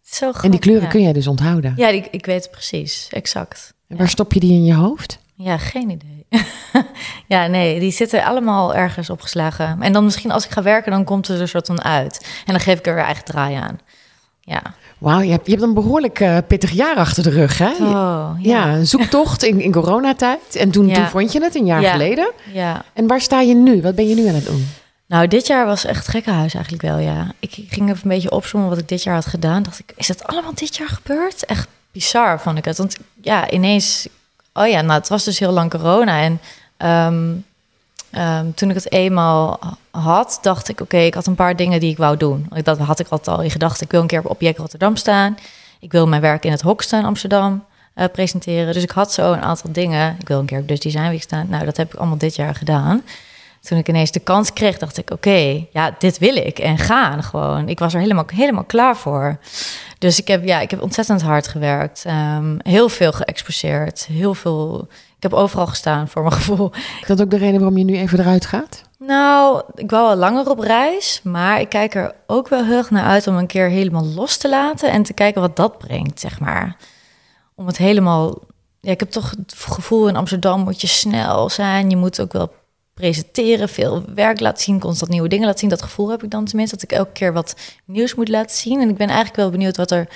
zo 0.01 0.31
En 0.41 0.51
die 0.51 0.59
kleuren 0.59 0.89
kun 0.89 1.01
jij 1.01 1.13
dus 1.13 1.27
onthouden? 1.27 1.73
Ja, 1.75 1.91
die, 1.91 2.07
ik 2.11 2.25
weet 2.25 2.41
het 2.41 2.51
precies, 2.51 3.07
exact. 3.11 3.73
En 3.87 3.97
waar 3.97 4.09
stop 4.09 4.33
je 4.33 4.39
die 4.39 4.51
in 4.51 4.65
je 4.65 4.73
hoofd? 4.73 5.19
Ja, 5.35 5.57
geen 5.57 5.89
idee. 5.89 6.18
ja, 7.27 7.47
nee, 7.47 7.79
die 7.79 7.91
zitten 7.91 8.23
allemaal 8.23 8.75
ergens 8.75 9.09
opgeslagen. 9.09 9.81
En 9.81 9.93
dan 9.93 10.03
misschien 10.03 10.31
als 10.31 10.45
ik 10.45 10.51
ga 10.51 10.61
werken, 10.61 10.91
dan 10.91 11.03
komt 11.03 11.27
het 11.27 11.39
er 11.39 11.47
soort 11.47 11.67
van 11.67 11.83
uit. 11.83 12.27
En 12.45 12.53
dan 12.53 12.59
geef 12.61 12.79
ik 12.79 12.87
er 12.87 12.95
weer 12.95 13.03
eigen 13.03 13.23
draai 13.25 13.55
aan. 13.55 13.79
ja. 14.41 14.61
Wauw, 14.97 15.19
je 15.21 15.31
hebt, 15.31 15.45
je 15.45 15.51
hebt 15.51 15.63
een 15.63 15.73
behoorlijk 15.73 16.19
uh, 16.19 16.37
pittig 16.47 16.71
jaar 16.71 16.95
achter 16.95 17.23
de 17.23 17.29
rug, 17.29 17.57
hè? 17.57 17.69
Oh, 17.79 17.79
ja. 17.79 18.31
ja. 18.39 18.67
een 18.73 18.87
zoektocht 18.87 19.43
in, 19.43 19.61
in 19.61 19.71
coronatijd. 19.71 20.55
En 20.55 20.71
toen, 20.71 20.87
Ja. 20.87 20.93
toen 20.93 21.05
vond 21.07 21.31
je 21.31 21.41
het, 21.43 21.55
een 21.55 21.65
jaar 21.65 21.81
Ja. 21.81 21.91
geleden. 21.91 22.31
ja. 22.53 22.83
En 22.93 23.07
waar 23.07 23.21
sta 23.21 23.41
je 23.41 23.53
nu? 23.55 23.81
Wat 23.81 23.95
ben 23.95 24.07
je 24.07 24.15
nu 24.15 24.27
aan 24.27 24.33
het 24.33 24.45
doen? 24.45 24.67
Nou, 25.07 25.27
dit 25.27 25.47
jaar 25.47 25.65
was 25.65 25.85
echt 25.85 26.07
gekkenhuis 26.07 26.53
eigenlijk 26.53 26.83
wel, 26.83 26.97
ja. 26.97 27.31
Ik 27.39 27.51
ging 27.51 27.89
even 27.89 28.01
een 28.03 28.09
beetje 28.09 28.31
opzommen 28.31 28.69
wat 28.69 28.77
ik 28.77 28.87
dit 28.87 29.03
jaar 29.03 29.15
had 29.15 29.25
gedaan. 29.25 29.63
Dacht 29.63 29.79
ik, 29.79 29.93
is 29.95 30.07
dat 30.07 30.23
allemaal 30.23 30.53
dit 30.53 30.75
jaar 30.77 30.89
gebeurd? 30.89 31.45
Echt 31.45 31.67
bizar 31.91 32.39
vond 32.41 32.57
ik 32.57 32.65
het. 32.65 32.77
Want 32.77 32.97
ja, 33.21 33.49
ineens... 33.51 34.07
Oh 34.59 34.67
ja, 34.67 34.81
nou, 34.81 34.99
het 34.99 35.09
was 35.09 35.23
dus 35.23 35.39
heel 35.39 35.51
lang 35.51 35.69
corona. 35.69 36.21
En 36.21 36.39
ehm, 36.77 37.35
ehm, 38.11 38.51
toen 38.55 38.69
ik 38.69 38.75
het 38.75 38.91
eenmaal 38.91 39.59
had, 39.91 40.39
dacht 40.41 40.69
ik... 40.69 40.81
Oké, 40.81 40.97
ik 40.97 41.13
had 41.13 41.27
een 41.27 41.35
paar 41.35 41.55
dingen 41.55 41.79
die 41.79 41.91
ik 41.91 41.97
wou 41.97 42.17
doen. 42.17 42.49
Dat 42.63 42.77
had 42.77 42.99
ik 42.99 43.07
altijd 43.07 43.37
al 43.37 43.43
in 43.43 43.51
gedachten. 43.51 43.85
Ik 43.85 43.91
wil 43.91 44.01
een 44.01 44.07
keer 44.07 44.19
op 44.19 44.29
Object 44.29 44.57
Rotterdam 44.57 44.95
staan. 44.95 45.37
Ik 45.79 45.91
wil 45.91 46.07
mijn 46.07 46.21
werk 46.21 46.45
in 46.45 46.51
het 46.51 46.61
Hok 46.61 46.81
staan, 46.81 47.05
Amsterdam, 47.05 47.63
eh, 47.93 48.05
presenteren. 48.11 48.73
Dus 48.73 48.83
ik 48.83 48.91
had 48.91 49.13
zo 49.13 49.31
een 49.31 49.41
aantal 49.41 49.71
dingen. 49.71 50.15
Ik 50.19 50.27
wil 50.27 50.39
een 50.39 50.45
keer 50.45 50.59
op 50.59 50.67
Dus 50.67 50.79
Design 50.79 51.09
Week 51.09 51.21
staan. 51.21 51.49
Nou, 51.49 51.65
dat 51.65 51.77
heb 51.77 51.93
ik 51.93 51.99
allemaal 51.99 52.17
dit 52.17 52.35
jaar 52.35 52.55
gedaan. 52.55 53.03
Toen 53.61 53.77
ik 53.77 53.87
ineens 53.87 54.11
de 54.11 54.19
kans 54.19 54.53
kreeg, 54.53 54.77
dacht 54.77 54.97
ik: 54.97 55.11
oké, 55.11 55.65
ja, 55.71 55.95
dit 55.99 56.17
wil 56.17 56.35
ik. 56.35 56.59
En 56.59 56.77
gaan 56.77 57.23
gewoon. 57.23 57.69
Ik 57.69 57.79
was 57.79 57.93
er 57.93 57.99
helemaal, 57.99 58.25
helemaal 58.33 58.63
klaar 58.63 58.97
voor. 58.97 59.39
Dus 59.97 60.19
ik 60.19 60.27
heb, 60.27 60.45
ja, 60.45 60.59
ik 60.59 60.71
heb 60.71 60.81
ontzettend 60.81 61.21
hard 61.21 61.47
gewerkt. 61.47 62.03
Ehm, 62.05 62.57
heel 62.57 62.89
veel 62.89 63.11
geëxposeerd. 63.11 64.05
Heel 64.05 64.33
veel. 64.33 64.87
Ik 64.89 65.23
heb 65.23 65.33
overal 65.33 65.67
gestaan 65.67 66.07
voor 66.07 66.21
mijn 66.21 66.33
gevoel. 66.41 66.71
Is 67.01 67.07
dat 67.07 67.21
ook 67.21 67.29
de 67.29 67.37
reden 67.37 67.59
waarom 67.59 67.77
je 67.77 67.83
nu 67.83 67.97
even 67.97 68.19
eruit 68.19 68.45
gaat? 68.45 68.81
Nou, 68.99 69.61
ik 69.75 69.89
wou 69.89 70.09
al 70.09 70.15
langer 70.15 70.49
op 70.49 70.59
reis. 70.59 71.19
Maar 71.23 71.59
ik 71.59 71.69
kijk 71.69 71.95
er 71.95 72.15
ook 72.27 72.47
wel 72.47 72.65
heel 72.65 72.77
erg 72.77 72.91
naar 72.91 73.05
uit 73.05 73.27
om 73.27 73.35
een 73.35 73.47
keer 73.47 73.69
helemaal 73.69 74.05
los 74.05 74.37
te 74.37 74.49
laten. 74.49 74.91
En 74.91 75.03
te 75.03 75.13
kijken 75.13 75.41
wat 75.41 75.55
dat 75.55 75.77
brengt, 75.77 76.19
zeg 76.19 76.39
maar. 76.39 76.77
Om 77.55 77.67
het 77.67 77.77
helemaal. 77.77 78.37
Ja, 78.81 78.91
ik 78.91 78.99
heb 78.99 79.09
toch 79.09 79.29
het 79.29 79.53
gevoel 79.57 80.07
in 80.07 80.15
Amsterdam 80.15 80.63
moet 80.63 80.81
je 80.81 80.87
snel 80.87 81.49
zijn. 81.49 81.89
Je 81.89 81.95
moet 81.95 82.21
ook 82.21 82.33
wel 82.33 82.51
presenteren, 82.99 83.69
veel 83.69 84.03
werk 84.15 84.39
laten 84.39 84.63
zien, 84.63 84.79
constant 84.79 85.11
nieuwe 85.11 85.27
dingen 85.27 85.45
laten 85.45 85.59
zien. 85.59 85.69
Dat 85.69 85.81
gevoel 85.81 86.09
heb 86.09 86.23
ik 86.23 86.29
dan 86.29 86.45
tenminste, 86.45 86.75
dat 86.75 86.83
ik 86.83 86.97
elke 86.97 87.11
keer 87.11 87.33
wat 87.33 87.55
nieuws 87.85 88.15
moet 88.15 88.29
laten 88.29 88.57
zien. 88.57 88.81
En 88.81 88.89
ik 88.89 88.97
ben 88.97 89.07
eigenlijk 89.07 89.37
wel 89.37 89.49
benieuwd 89.49 89.77
wat 89.77 89.91
er 89.91 90.07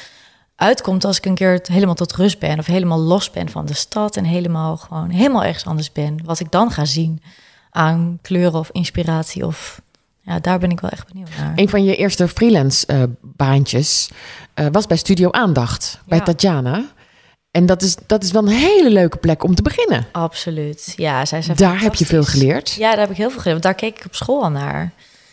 uitkomt 0.56 1.06
als 1.06 1.18
ik 1.18 1.26
een 1.26 1.36
keer 1.36 1.60
helemaal 1.64 1.96
tot 1.96 2.16
rust 2.16 2.40
ben 2.40 2.60
of 2.60 2.66
helemaal 2.66 3.00
los 3.00 3.32
ben 3.32 3.50
van 3.50 3.66
de 3.66 3.74
stad 3.74 4.18
en 4.18 4.24
helemaal 4.24 4.78
gewoon 4.78 5.10
helemaal 5.10 5.44
ergens 5.44 5.66
anders 5.66 5.92
ben. 5.92 6.20
Wat 6.26 6.40
ik 6.40 6.52
dan 6.52 6.72
ga 6.72 6.86
zien 6.86 7.22
aan 7.70 8.20
kleuren 8.22 8.60
of 8.60 8.70
inspiratie 8.72 9.46
of 9.46 9.82
ja, 10.22 10.40
daar 10.40 10.60
ben 10.60 10.72
ik 10.72 10.80
wel 10.80 10.90
echt 10.90 11.08
benieuwd 11.08 11.30
naar. 11.38 11.54
Een 11.56 11.70
van 11.70 11.84
je 11.84 11.96
eerste 11.96 12.28
freelance 12.28 12.86
eh, 12.86 13.04
baantjes 13.22 14.10
eh, 14.54 14.66
was 14.72 14.88
bij 14.88 14.98
Studio 14.98 15.32
Aandacht, 15.32 16.02
bij 16.06 16.18
Ja. 16.18 16.24
Tatjana. 16.24 16.86
En 17.54 17.66
dat 17.66 17.82
is, 17.82 17.96
dat 18.06 18.24
is 18.24 18.32
wel 18.32 18.42
een 18.42 18.48
hele 18.54 18.90
leuke 18.90 19.18
plek 19.18 19.44
om 19.44 19.56
te 19.56 19.62
beginnen. 19.62 20.06
Absoluut. 20.12 20.94
Ja, 20.96 21.26
zij 21.26 21.42
zijn 21.42 21.58
Daar 21.58 21.82
heb 21.82 21.96
je 21.96 22.06
veel 22.06 22.24
geleerd. 22.24 22.72
Ja, 22.74 22.90
daar 22.90 23.00
heb 23.00 23.10
ik 23.10 23.18
heel 23.18 23.30
veel 23.30 23.40
geleerd. 23.42 23.64
Want 23.64 23.80
daar 23.80 23.90
keek 23.90 24.00
ik 24.00 24.06
op 24.06 24.16
school 24.16 24.44
al 24.44 24.50
naar. 24.50 24.92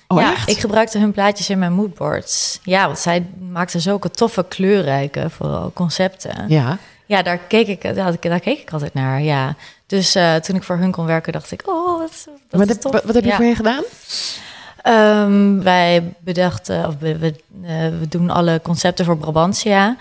Oh, 0.09 0.21
ja, 0.21 0.33
echt? 0.33 0.49
ik 0.49 0.59
gebruikte 0.59 0.99
hun 0.99 1.13
plaatjes 1.13 1.51
in 1.51 1.59
mijn 1.59 1.73
moodboards. 1.73 2.61
Ja, 2.63 2.87
want 2.87 2.99
zij 2.99 3.27
maakte 3.51 3.81
zulke 3.81 4.11
toffe, 4.11 4.45
kleurrijke 4.49 5.31
vooral 5.31 5.71
concepten. 5.75 6.45
Ja, 6.49 6.79
Ja, 7.07 7.23
daar, 7.23 7.39
keek 7.39 7.67
ik, 7.67 7.95
daar, 7.95 8.17
daar 8.21 8.41
keek 8.41 8.59
ik 8.61 8.73
altijd 8.73 8.95
naar. 8.95 9.23
Ja. 9.23 9.55
Dus 9.87 10.15
eh, 10.15 10.35
toen 10.35 10.57
ik 10.57 10.63
voor 10.63 10.77
hun 10.77 10.91
kon 10.91 11.07
werken, 11.07 11.33
dacht 11.33 11.51
ik, 11.51 11.63
oh, 11.69 11.99
dat, 12.01 12.11
dat 12.49 12.61
wat, 12.61 12.61
is 12.63 12.69
heb, 12.69 12.81
tof. 12.81 12.93
wat, 12.93 13.05
wat 13.05 13.15
heb 13.15 13.25
je 13.25 13.31
Ja. 13.31 13.37
voor 13.37 13.45
hen 13.45 13.57
gedaan? 13.57 13.83
Ehm, 14.83 15.63
wij 15.63 16.13
bedachten, 16.19 16.87
of 16.87 16.95
we, 16.99 17.19
we, 17.19 17.35
eh, 17.63 17.69
we 18.01 18.09
doen 18.09 18.31
alle 18.31 18.61
concepten 18.63 19.05
voor 19.05 19.17
Brabantia. 19.19 19.97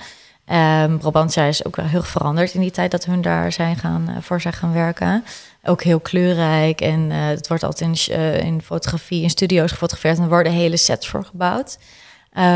Ehm 0.50 0.98
Brabantia 0.98 1.44
is 1.44 1.65
ook 1.65 1.75
wel 1.75 1.86
heel 1.86 2.03
veranderd 2.03 2.53
in 2.53 2.62
die 2.62 2.72
tijd 2.72 2.91
dat 2.91 3.06
hun 3.06 3.22
daar 3.22 3.51
zijn 3.51 3.75
gaan, 3.75 4.10
eh, 4.10 4.15
voor 4.22 4.41
gaan 4.41 4.74
werken. 4.74 5.24
Ook 5.63 5.84
heel 5.84 6.00
kleurrijk 6.00 6.82
en 6.82 7.12
eh, 7.12 7.25
het 7.25 7.48
wordt 7.48 7.63
altijd 7.63 8.08
in, 8.08 8.15
eh, 8.15 8.39
in 8.39 8.62
fotografie, 8.62 9.24
in 9.24 9.29
studio's 9.29 9.72
gefotografeerd 9.72 10.18
en 10.18 10.24
er 10.24 10.29
worden 10.29 10.51
hele 10.51 10.77
sets 10.77 11.08
voor 11.08 11.25
gebouwd. 11.25 11.77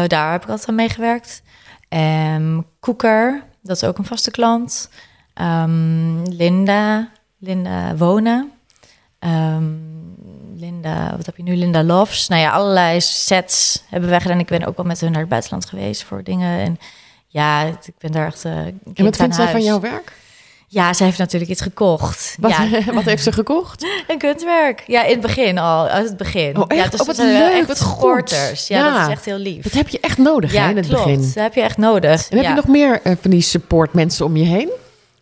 Daar 0.08 0.32
heb 0.32 0.44
ik 0.44 0.50
altijd 0.50 0.70
aan 0.70 0.76
meegewerkt. 0.76 1.42
Ehm 1.90 2.62
Koeker, 2.80 3.44
dat 3.62 3.76
is 3.76 3.84
ook 3.84 3.98
een 3.98 4.06
vaste 4.06 4.32
klant. 4.32 4.90
Ehm, 5.34 6.24
Linda, 6.24 7.10
Linda 7.38 7.96
Wonen. 7.96 8.52
Linda, 10.56 11.16
wat 11.18 11.26
heb 11.26 11.38
je 11.38 11.44
nu? 11.44 11.56
Linda 11.56 11.84
Loves. 11.84 12.28
Nou 12.28 12.42
ja, 12.42 12.52
allerlei 12.52 13.02
sets 13.02 13.84
hebben 13.90 14.10
wij 14.10 14.22
gedaan. 14.22 14.40
Ik 14.40 14.48
ben 14.48 14.66
ook 14.66 14.78
wel 14.78 14.86
met 14.86 15.00
hun 15.00 15.12
naar 15.12 15.20
het 15.20 15.30
buitenland 15.30 15.66
geweest 15.66 16.04
voor 16.04 16.24
dingen. 16.24 16.60
En 16.60 16.78
ja, 17.34 17.64
ik 17.66 17.94
ben 18.00 18.12
daar 18.12 18.26
echt. 18.28 18.46
eh, 18.46 18.52
En 18.58 18.80
wat 18.96 19.16
vindt 19.16 19.36
zij 19.36 19.48
van 19.52 19.64
jouw 19.64 19.80
werk? 19.80 20.12
Ja, 20.68 20.94
zij 20.94 21.06
heeft 21.06 21.18
natuurlijk 21.18 21.52
iets 21.52 21.62
gekocht. 21.62 22.36
Wat, 22.40 22.52
Ja, 22.52 22.68
wat 22.94 23.04
heeft 23.04 23.24
ze 23.24 23.32
gekocht? 23.32 23.86
een 24.08 24.18
kunstwerk. 24.18 24.84
Ja, 24.88 25.04
in 25.04 25.12
het 25.12 25.22
begin 25.22 25.58
al. 25.58 25.88
Uit 25.88 26.08
het 26.08 26.18
begin. 26.18 26.58
Oh, 26.58 26.66
echt? 26.68 26.84
Ja, 26.84 26.90
dus 26.90 27.00
Oh, 27.02 27.08
wat 27.08 27.18
wel 27.18 27.26
leuk, 27.26 27.52
echt 27.54 27.68
wat 27.68 27.78
supporters. 27.78 28.68
Ja, 28.68 28.78
Ja. 28.78 28.94
dat 28.98 29.08
is 29.08 29.14
echt 29.14 29.26
heel 29.26 29.38
lief. 29.38 29.64
Dat 29.64 29.72
heb 29.74 29.88
je 29.90 30.00
echt 30.00 30.18
nodig 30.18 30.52
hè, 30.52 30.58
ja, 30.58 30.70
in 30.70 30.78
het 30.78 30.88
klopt. 30.88 31.04
begin. 31.04 31.22
Dat 31.22 31.34
heb 31.34 31.54
je 31.54 31.62
echt 31.62 31.78
nodig. 31.78 32.30
En 32.30 32.38
heb 32.38 32.46
je 32.48 32.54
nog 32.54 32.68
meer 32.68 33.02
eh, 33.04 33.14
van 33.22 33.32
die 33.32 33.42
support 33.42 33.94
mensen 33.94 34.26
om 34.26 34.36
je 34.38 34.46
heen? 34.46 34.70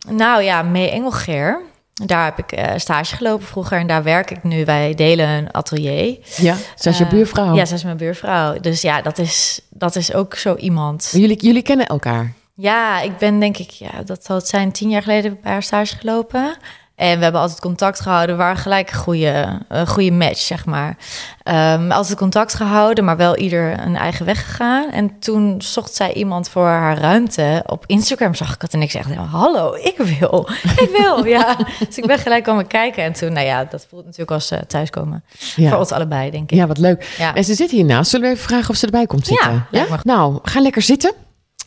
Nou 0.08 0.42
ja, 0.42 0.62
Mee 0.62 0.90
Engelgeer. 0.90 1.60
Daar 1.92 2.24
heb 2.24 2.38
ik 2.38 2.52
eh, 2.52 2.72
stage 2.76 3.16
gelopen 3.16 3.46
vroeger 3.46 3.78
en 3.78 3.86
daar 3.86 4.02
werk 4.02 4.30
ik 4.30 4.42
nu. 4.42 4.64
Wij 4.64 4.94
delen 4.94 5.28
een 5.28 5.52
atelier. 5.52 6.18
Ja, 6.36 6.56
zij 6.74 6.92
is 6.92 6.98
je 6.98 7.04
Eh, 7.04 7.10
buurvrouw. 7.10 7.54
Ja, 7.54 7.64
zij 7.64 7.76
is 7.76 7.84
mijn 7.84 7.96
buurvrouw. 7.96 8.60
Dus 8.60 8.80
ja, 8.80 9.02
dat 9.02 9.18
is, 9.18 9.60
dat 9.70 9.96
is 9.96 10.14
ook 10.14 10.34
zo 10.34 10.54
iemand. 10.56 11.08
Jullie, 11.12 11.40
jullie 11.40 11.62
kennen 11.62 11.86
elkaar. 11.86 12.32
Ja, 12.54 13.00
ik 13.00 13.18
ben 13.18 13.40
denk 13.40 13.56
ik, 13.58 13.70
ja, 13.70 13.90
dat 14.04 14.24
zal 14.24 14.36
het 14.36 14.48
zijn, 14.48 14.72
tien 14.72 14.88
jaar 14.90 15.02
geleden 15.02 15.38
bij 15.42 15.52
haar 15.52 15.62
stage 15.62 15.96
gelopen. 15.96 16.56
En 17.02 17.16
we 17.18 17.22
hebben 17.22 17.40
altijd 17.40 17.60
contact 17.60 18.00
gehouden. 18.00 18.36
We 18.36 18.42
waren 18.42 18.56
gelijk 18.56 18.90
een 18.90 18.96
goede, 18.98 19.58
een 19.68 19.86
goede 19.86 20.10
match, 20.10 20.38
zeg 20.40 20.64
maar. 20.66 20.96
Ehm 21.42 21.90
altijd 21.90 22.18
contact 22.18 22.54
gehouden, 22.54 23.04
maar 23.04 23.16
wel 23.16 23.36
ieder 23.36 23.80
een 23.80 23.96
eigen 23.96 24.26
weg 24.26 24.44
gegaan. 24.46 24.90
En 24.90 25.18
toen 25.18 25.62
zocht 25.62 25.94
zij 25.94 26.12
iemand 26.12 26.48
voor 26.48 26.66
haar 26.66 26.98
ruimte. 26.98 27.62
Op 27.66 27.84
Instagram 27.86 28.34
zag 28.34 28.54
ik 28.54 28.62
het 28.62 28.74
en 28.74 28.82
ik 28.82 28.90
zei, 28.90 29.04
hallo, 29.14 29.74
ik 29.74 29.96
wil. 29.96 30.48
Ik 30.62 30.90
wil, 30.98 31.24
ja. 31.36 31.56
Dus 31.86 31.96
ik 31.98 32.06
ben 32.06 32.18
gelijk 32.18 32.44
komen 32.44 32.66
kijken. 32.66 33.02
En 33.04 33.12
toen, 33.12 33.32
nou 33.32 33.46
ja, 33.46 33.64
dat 33.64 33.86
voelt 33.90 34.04
natuurlijk 34.04 34.30
als 34.30 34.50
eh, 34.50 34.58
thuiskomen. 34.58 35.24
Voor 35.38 35.64
Ja. 35.64 35.78
ons 35.78 35.92
allebei, 35.92 36.30
denk 36.30 36.50
ik. 36.50 36.56
ja, 36.58 36.66
wat 36.66 36.78
leuk. 36.78 37.14
Ja. 37.18 37.34
En 37.34 37.44
ze 37.44 37.54
zit 37.54 37.70
hiernaast. 37.70 38.10
Zullen 38.10 38.26
we 38.28 38.32
even 38.34 38.48
vragen 38.48 38.70
of 38.70 38.76
ze 38.76 38.84
erbij 38.86 39.06
komt 39.06 39.26
zitten? 39.26 39.66
Ja, 39.70 39.84
goed. 39.84 40.04
Nou, 40.04 40.38
ga 40.42 40.60
lekker 40.60 40.82
zitten. 40.82 41.12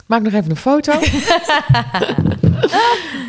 Maak 0.06 0.22
nog 0.22 0.34
even 0.34 0.50
een 0.50 0.58
foto. 0.58 0.92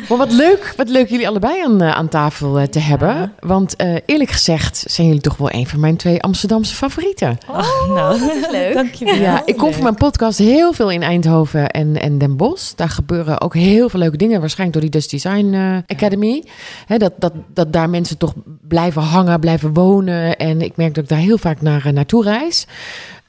maar 0.07 0.17
wat 0.17 0.31
leuk, 0.31 0.73
wat 0.77 0.89
leuk 0.89 1.09
jullie 1.09 1.27
allebei 1.27 1.63
aan, 1.63 1.81
eh, 1.81 1.91
aan 1.91 2.07
tafel 2.07 2.59
eh, 2.59 2.67
te 2.67 2.79
hebben. 2.79 3.33
Want 3.39 3.75
eh, 3.75 3.95
eerlijk 4.05 4.29
gezegd 4.29 4.83
zijn 4.87 5.07
jullie 5.07 5.21
toch 5.21 5.37
wel 5.37 5.51
een 5.51 5.67
van 5.67 5.79
mijn 5.79 5.97
twee 5.97 6.21
Amsterdamse 6.21 6.75
favorieten. 6.75 7.37
Oh, 7.49 7.89
nou, 7.93 8.19
dat 8.19 8.35
is 8.35 8.49
leuk. 8.51 8.73
Dankjewel. 8.83 9.15
Ja, 9.15 9.41
ik 9.45 9.57
kom 9.57 9.73
voor 9.73 9.83
mijn 9.83 9.95
podcast 9.95 10.37
heel 10.37 10.73
veel 10.73 10.91
in 10.91 11.03
Eindhoven 11.03 11.69
en, 11.69 12.01
en 12.01 12.17
Den 12.17 12.37
Bosch. 12.37 12.73
Daar 12.75 12.89
gebeuren 12.89 13.41
ook 13.41 13.53
heel 13.53 13.89
veel 13.89 13.99
leuke 13.99 14.17
dingen. 14.17 14.39
Waarschijnlijk 14.39 14.81
door 14.81 14.91
die 14.91 15.01
Dutch 15.01 15.11
Design 15.11 15.83
Academy. 15.87 16.43
Hè, 16.85 16.97
dat, 16.97 17.13
dat, 17.17 17.33
dat 17.53 17.73
daar 17.73 17.89
mensen 17.89 18.17
toch 18.17 18.33
blijven 18.67 19.01
hangen, 19.01 19.39
blijven 19.39 19.73
wonen. 19.73 20.37
En 20.37 20.61
ik 20.61 20.75
merk 20.75 20.93
dat 20.93 21.03
ik 21.03 21.09
daar 21.09 21.19
heel 21.19 21.37
vaak 21.37 21.61
naar, 21.61 21.85
eh, 21.85 21.93
naartoe 21.93 22.23
reis. 22.23 22.67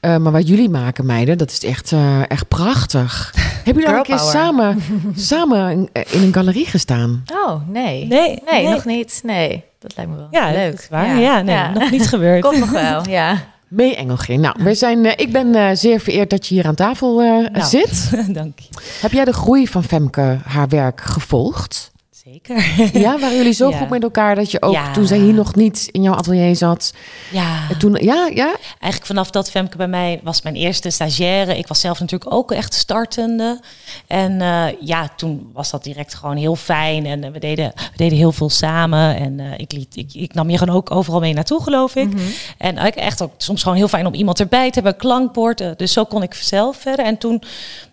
Eh, 0.00 0.16
maar 0.16 0.32
wat 0.32 0.48
jullie 0.48 0.68
maken, 0.68 1.06
meiden, 1.06 1.38
dat 1.38 1.50
is 1.50 1.64
echt, 1.64 1.92
eh, 1.92 2.30
echt 2.30 2.48
prachtig. 2.48 3.32
Hebben 3.64 3.82
jullie 3.82 3.88
al 3.88 3.94
een 3.96 4.02
keer 4.02 4.16
power. 4.16 4.32
samen, 4.32 4.78
samen 5.16 5.70
in, 5.70 5.88
eh, 5.92 6.02
in 6.14 6.22
een 6.22 6.32
galerie 6.34 6.66
gestaan? 6.66 7.22
Oh, 7.46 7.68
nee. 7.68 8.06
Nee, 8.06 8.42
Nee, 8.50 8.68
nog 8.68 8.84
niet. 8.84 9.20
Nee, 9.24 9.64
dat 9.78 9.92
lijkt 9.96 10.10
me 10.10 10.16
wel 10.16 10.28
Ja, 10.30 10.50
leuk. 10.50 10.70
dat 10.70 10.80
is 10.80 10.88
waar. 10.88 11.18
Ja, 11.18 11.40
nee, 11.42 11.68
nog 11.74 11.90
niet 11.90 12.08
gebeurd. 12.08 12.42
Komt 12.42 12.58
nog 12.58 12.70
wel, 12.70 13.08
ja. 13.08 13.36
Mee 13.68 13.96
Engelgin. 13.96 14.40
Nou, 14.40 14.54
we 14.58 14.74
zijn, 14.74 15.06
eh, 15.06 15.12
ik 15.16 15.32
ben 15.32 15.54
eh, 15.54 15.68
zeer 15.72 16.00
vereerd 16.00 16.30
dat 16.30 16.46
je 16.46 16.54
hier 16.54 16.66
aan 16.66 16.74
tafel 16.74 17.20
eh, 17.22 17.26
Nou. 17.52 17.64
zit. 17.64 18.10
Dank 18.34 18.58
je. 18.58 18.68
Heb 19.00 19.12
jij 19.12 19.24
de 19.24 19.32
groei 19.32 19.66
van 19.68 19.84
Femke, 19.84 20.38
haar 20.44 20.68
werk, 20.68 21.00
gevolgd? 21.00 21.90
Zeker. 22.32 22.56
Ja, 23.02 23.18
waren 23.18 23.36
jullie 23.36 23.52
zo 23.52 23.70
Ja. 23.70 23.78
goed 23.78 23.88
met 23.88 24.02
elkaar 24.02 24.34
dat 24.34 24.50
je 24.50 24.62
ook 24.62 24.72
Ja. 24.72 24.92
toen 24.92 25.06
zij 25.06 25.18
hier 25.18 25.34
nog 25.34 25.54
niet 25.54 25.88
in 25.92 26.02
jouw 26.02 26.14
atelier 26.14 26.56
zat? 26.56 26.92
Ja, 27.32 27.68
en 27.70 27.78
Toen, 27.78 27.92
ja, 28.00 28.26
ja. 28.34 28.56
eigenlijk 28.68 29.04
vanaf 29.04 29.30
dat 29.30 29.50
Femke 29.50 29.76
bij 29.76 29.88
mij 29.88 30.20
was 30.22 30.42
mijn 30.42 30.54
eerste 30.54 30.90
stagiaire. 30.90 31.58
Ik 31.58 31.66
was 31.66 31.80
zelf 31.80 32.00
natuurlijk 32.00 32.32
ook 32.32 32.52
echt 32.52 32.74
startende. 32.74 33.60
En 34.06 34.40
eh, 34.40 34.64
ja, 34.80 35.08
toen 35.16 35.50
was 35.52 35.70
dat 35.70 35.84
direct 35.84 36.14
gewoon 36.14 36.36
heel 36.36 36.56
fijn. 36.56 37.06
En 37.06 37.24
eh, 37.24 37.30
we, 37.30 37.38
deden, 37.38 37.72
we 37.74 37.96
deden 37.96 38.18
heel 38.18 38.32
veel 38.32 38.50
samen. 38.50 39.16
En 39.16 39.40
eh, 39.40 39.46
ik, 39.58 39.72
liet, 39.72 39.96
ik, 39.96 40.14
ik 40.14 40.34
nam 40.34 40.50
je 40.50 40.58
gewoon 40.58 40.76
ook 40.76 40.90
overal 40.90 41.20
mee 41.20 41.34
naartoe, 41.34 41.62
geloof 41.62 41.94
ik. 41.96 42.12
En 42.12 42.76
eigenlijk 42.76 42.96
echt 42.96 43.22
ook 43.22 43.32
soms 43.36 43.62
gewoon 43.62 43.76
heel 43.78 43.88
fijn 43.88 44.06
om 44.06 44.14
iemand 44.14 44.40
erbij 44.40 44.68
te 44.70 44.74
hebben, 44.80 44.96
klankbord. 44.96 45.60
eh, 45.60 45.70
Dus 45.76 45.92
zo 45.92 46.04
kon 46.04 46.22
ik 46.22 46.34
zelf 46.34 46.76
verder. 46.76 47.04
En 47.04 47.18
toen, 47.18 47.42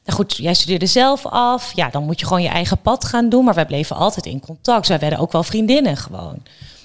nou 0.05 0.17
goed, 0.17 0.35
jij 0.37 0.53
studeerde 0.53 0.85
zelf 0.85 1.25
af. 1.25 1.71
Ja, 1.75 1.89
dan 1.89 2.03
moet 2.03 2.19
je 2.19 2.25
gewoon 2.25 2.41
je 2.41 2.49
eigen 2.49 2.77
pad 2.77 3.05
gaan 3.05 3.29
doen. 3.29 3.43
Maar 3.45 3.53
wij 3.53 3.65
bleven 3.65 3.95
altijd 3.95 4.24
in 4.25 4.39
contact. 4.39 4.87
Wij 4.87 4.99
werden 4.99 5.19
ook 5.19 5.31
wel 5.31 5.43
vriendinnen 5.43 5.97
gewoon. 5.97 6.43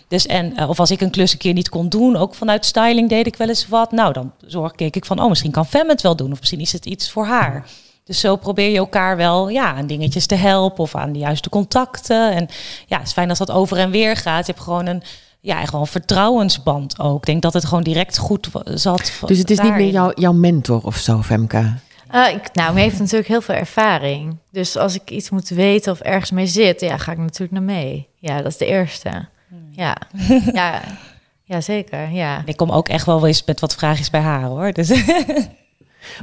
Dus 0.09 0.27
en, 0.27 0.57
eh, 0.57 0.69
of 0.69 0.81
als 0.81 0.91
ik 0.91 1.01
een 1.01 1.11
klus 1.11 1.33
een 1.33 1.39
keer 1.39 1.53
niet 1.53 1.69
kon 1.69 1.89
doen, 1.89 2.17
ook 2.17 2.35
vanuit 2.35 2.65
styling 2.67 3.09
deed 3.09 3.27
ik 3.27 3.37
wel 3.37 3.49
eens 3.49 3.69
wat. 3.69 3.93
Nou, 3.93 4.13
dan 4.13 4.33
zorg 4.47 4.73
keek 4.73 4.97
ik 4.97 5.05
van, 5.05 5.21
oh, 5.21 5.29
misschien 5.29 5.51
kan 5.51 5.67
Fem 5.67 5.89
het 5.89 6.03
wel 6.03 6.17
doen. 6.17 6.33
Of 6.33 6.39
misschien 6.39 6.61
is 6.61 6.73
het 6.73 6.87
iets 6.87 7.11
voor 7.11 7.27
haar. 7.27 7.67
Dus 8.05 8.21
zo 8.21 8.37
probeer 8.37 8.71
je 8.71 8.77
elkaar 8.77 9.17
wel 9.17 9.49
ja, 9.49 9.75
aan 9.75 9.87
dingetjes 9.87 10.27
te 10.27 10.35
helpen 10.35 10.83
of 10.83 10.95
aan 10.95 11.13
de 11.13 11.19
juiste 11.19 11.49
contacten. 11.49 12.33
En 12.33 12.49
ja, 12.87 12.99
het 12.99 13.07
is 13.07 13.13
fijn 13.13 13.29
als 13.29 13.39
dat 13.39 13.51
over 13.51 13.79
en 13.79 13.91
weer 13.91 14.17
gaat. 14.17 14.47
Je 14.47 14.53
hebt 14.53 14.65
gewoon 14.65 14.87
een, 14.87 15.03
ja, 15.41 15.65
gewoon 15.65 15.81
een 15.81 15.87
vertrouwensband 15.87 16.99
ook. 16.99 17.17
Ik 17.17 17.27
denk 17.27 17.43
dat 17.43 17.53
het 17.53 17.65
gewoon 17.65 17.83
direct 17.83 18.19
goed 18.19 18.49
zat. 18.65 19.13
Dus 19.27 19.39
het 19.39 19.51
is 19.51 19.59
niet 19.61 19.75
meer 19.75 19.91
jouw, 19.91 20.13
jouw 20.15 20.33
mentor 20.33 20.81
of 20.85 20.97
zo, 20.97 21.23
Femke? 21.23 21.75
Uh, 22.15 22.29
ik, 22.35 22.55
nou, 22.55 22.73
hij 22.73 22.83
heeft 22.83 22.99
natuurlijk 22.99 23.29
heel 23.29 23.41
veel 23.41 23.55
ervaring. 23.55 24.37
Dus 24.51 24.77
als 24.77 24.95
ik 24.95 25.11
iets 25.11 25.31
moet 25.31 25.49
weten 25.49 25.93
of 25.93 26.01
ergens 26.01 26.31
mee 26.31 26.47
zit, 26.47 26.81
ja, 26.81 26.97
ga 26.97 27.13
ik 27.13 27.19
natuurlijk 27.19 27.53
naar 27.53 27.77
mee. 27.77 28.09
Ja, 28.15 28.37
dat 28.37 28.47
is 28.47 28.57
de 28.57 28.67
eerste. 28.67 29.29
Ja, 29.71 29.97
ja, 30.53 30.83
ja 31.45 31.61
zeker. 31.61 32.11
Ja. 32.11 32.43
Ik 32.45 32.57
kom 32.57 32.71
ook 32.71 32.89
echt 32.89 33.07
wel 33.07 33.27
eens 33.27 33.45
met 33.45 33.61
wat 33.61 33.75
vraagjes 33.75 34.11
bij 34.11 34.21
haar 34.21 34.43
hoor. 34.43 34.73
Dus 34.73 34.89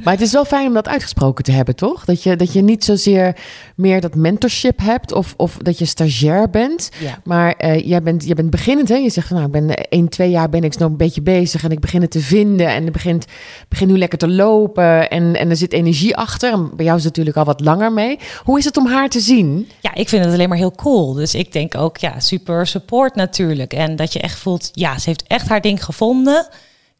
Maar 0.04 0.12
het 0.12 0.22
is 0.22 0.32
wel 0.32 0.44
fijn 0.44 0.66
om 0.66 0.74
dat 0.74 0.88
uitgesproken 0.88 1.44
te 1.44 1.52
hebben, 1.52 1.76
toch? 1.76 2.04
Dat 2.04 2.22
je, 2.22 2.36
dat 2.36 2.52
je 2.52 2.62
niet 2.62 2.84
zozeer 2.84 3.36
meer 3.76 4.00
dat 4.00 4.14
mentorship 4.14 4.80
hebt 4.80 5.12
of, 5.12 5.34
of 5.36 5.56
dat 5.56 5.78
je 5.78 5.84
stagiair 5.84 6.50
bent. 6.50 6.90
Ja. 6.98 7.18
Maar 7.24 7.54
uh, 7.64 7.86
jij, 7.86 8.02
bent, 8.02 8.24
jij 8.24 8.34
bent 8.34 8.50
beginnend, 8.50 8.88
hè? 8.88 8.96
Je 8.96 9.10
zegt 9.10 9.26
van 9.26 9.36
nou, 9.36 9.48
ik 9.48 9.52
ben 9.52 9.74
één, 9.74 10.08
twee 10.08 10.30
jaar 10.30 10.48
ben 10.48 10.64
ik 10.64 10.78
nog 10.78 10.90
een 10.90 10.96
beetje 10.96 11.22
bezig 11.22 11.64
en 11.64 11.70
ik 11.70 11.80
begin 11.80 12.00
het 12.00 12.10
te 12.10 12.20
vinden 12.20 12.68
en 12.68 12.82
het 12.82 12.92
begint, 12.92 13.24
begin 13.68 13.88
nu 13.88 13.98
lekker 13.98 14.18
te 14.18 14.28
lopen 14.28 15.10
en, 15.10 15.36
en 15.36 15.50
er 15.50 15.56
zit 15.56 15.72
energie 15.72 16.16
achter. 16.16 16.52
En 16.52 16.70
bij 16.76 16.84
jou 16.84 16.98
is 16.98 17.04
het 17.04 17.16
natuurlijk 17.16 17.36
al 17.36 17.44
wat 17.44 17.60
langer 17.60 17.92
mee. 17.92 18.18
Hoe 18.44 18.58
is 18.58 18.64
het 18.64 18.76
om 18.76 18.86
haar 18.86 19.08
te 19.08 19.20
zien? 19.20 19.68
Ja, 19.80 19.94
ik 19.94 20.08
vind 20.08 20.24
het 20.24 20.32
alleen 20.34 20.48
maar 20.48 20.58
heel 20.58 20.72
cool. 20.72 21.12
Dus 21.12 21.34
ik 21.34 21.52
denk 21.52 21.74
ook, 21.74 21.96
ja, 21.96 22.20
super 22.20 22.66
support 22.66 23.14
natuurlijk. 23.14 23.72
En 23.72 23.96
dat 23.96 24.12
je 24.12 24.20
echt 24.20 24.38
voelt, 24.38 24.70
ja, 24.72 24.98
ze 24.98 25.08
heeft 25.08 25.24
echt 25.26 25.48
haar 25.48 25.60
ding 25.60 25.84
gevonden 25.84 26.48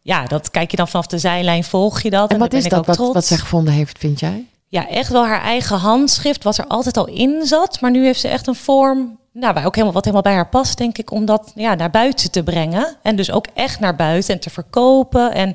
ja, 0.08 0.24
dat 0.24 0.50
kijk 0.50 0.70
je 0.70 0.76
dan 0.76 0.88
vanaf 0.88 1.06
de 1.06 1.18
zijlijn, 1.18 1.64
volg 1.64 2.00
je 2.00 2.10
dat. 2.10 2.30
En, 2.30 2.38
wat 2.38 2.52
is 2.52 2.64
dat 2.64 2.86
wat, 2.86 2.96
wat 2.96 3.24
zij 3.24 3.36
gevonden 3.36 3.74
heeft, 3.74 3.98
vind 3.98 4.20
jij? 4.20 4.46
Ja, 4.68 4.88
echt 4.88 5.10
wel 5.10 5.26
haar 5.26 5.42
eigen 5.42 5.76
handschrift, 5.76 6.44
wat 6.44 6.58
er 6.58 6.66
altijd 6.66 6.96
al 6.96 7.06
in 7.06 7.46
zat. 7.46 7.80
Maar 7.80 7.90
nu 7.90 8.04
heeft 8.04 8.20
ze 8.20 8.28
echt 8.28 8.46
een 8.46 8.54
vorm, 8.54 9.18
nou, 9.32 9.54
waar 9.54 9.64
ook 9.64 9.74
helemaal, 9.74 9.94
wat 9.94 10.04
helemaal 10.04 10.32
bij 10.32 10.34
haar 10.34 10.48
past, 10.48 10.78
denk 10.78 10.98
ik, 10.98 11.10
om 11.10 11.24
dat 11.24 11.52
ja, 11.54 11.74
naar 11.74 11.90
buiten 11.90 12.30
te 12.30 12.42
brengen. 12.42 12.96
En 13.02 13.16
dus 13.16 13.30
ook 13.30 13.46
echt 13.54 13.80
naar 13.80 13.96
buiten 13.96 14.34
en 14.34 14.40
te 14.40 14.50
verkopen. 14.50 15.32
En 15.32 15.54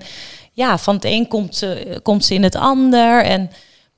ja, 0.51 0.77
van 0.77 0.95
het 0.95 1.05
een 1.05 1.27
komt 1.27 1.55
ze, 1.55 1.99
komt 2.03 2.25
ze 2.25 2.33
in 2.33 2.43
het 2.43 2.55
ander. 2.55 3.23
En 3.23 3.49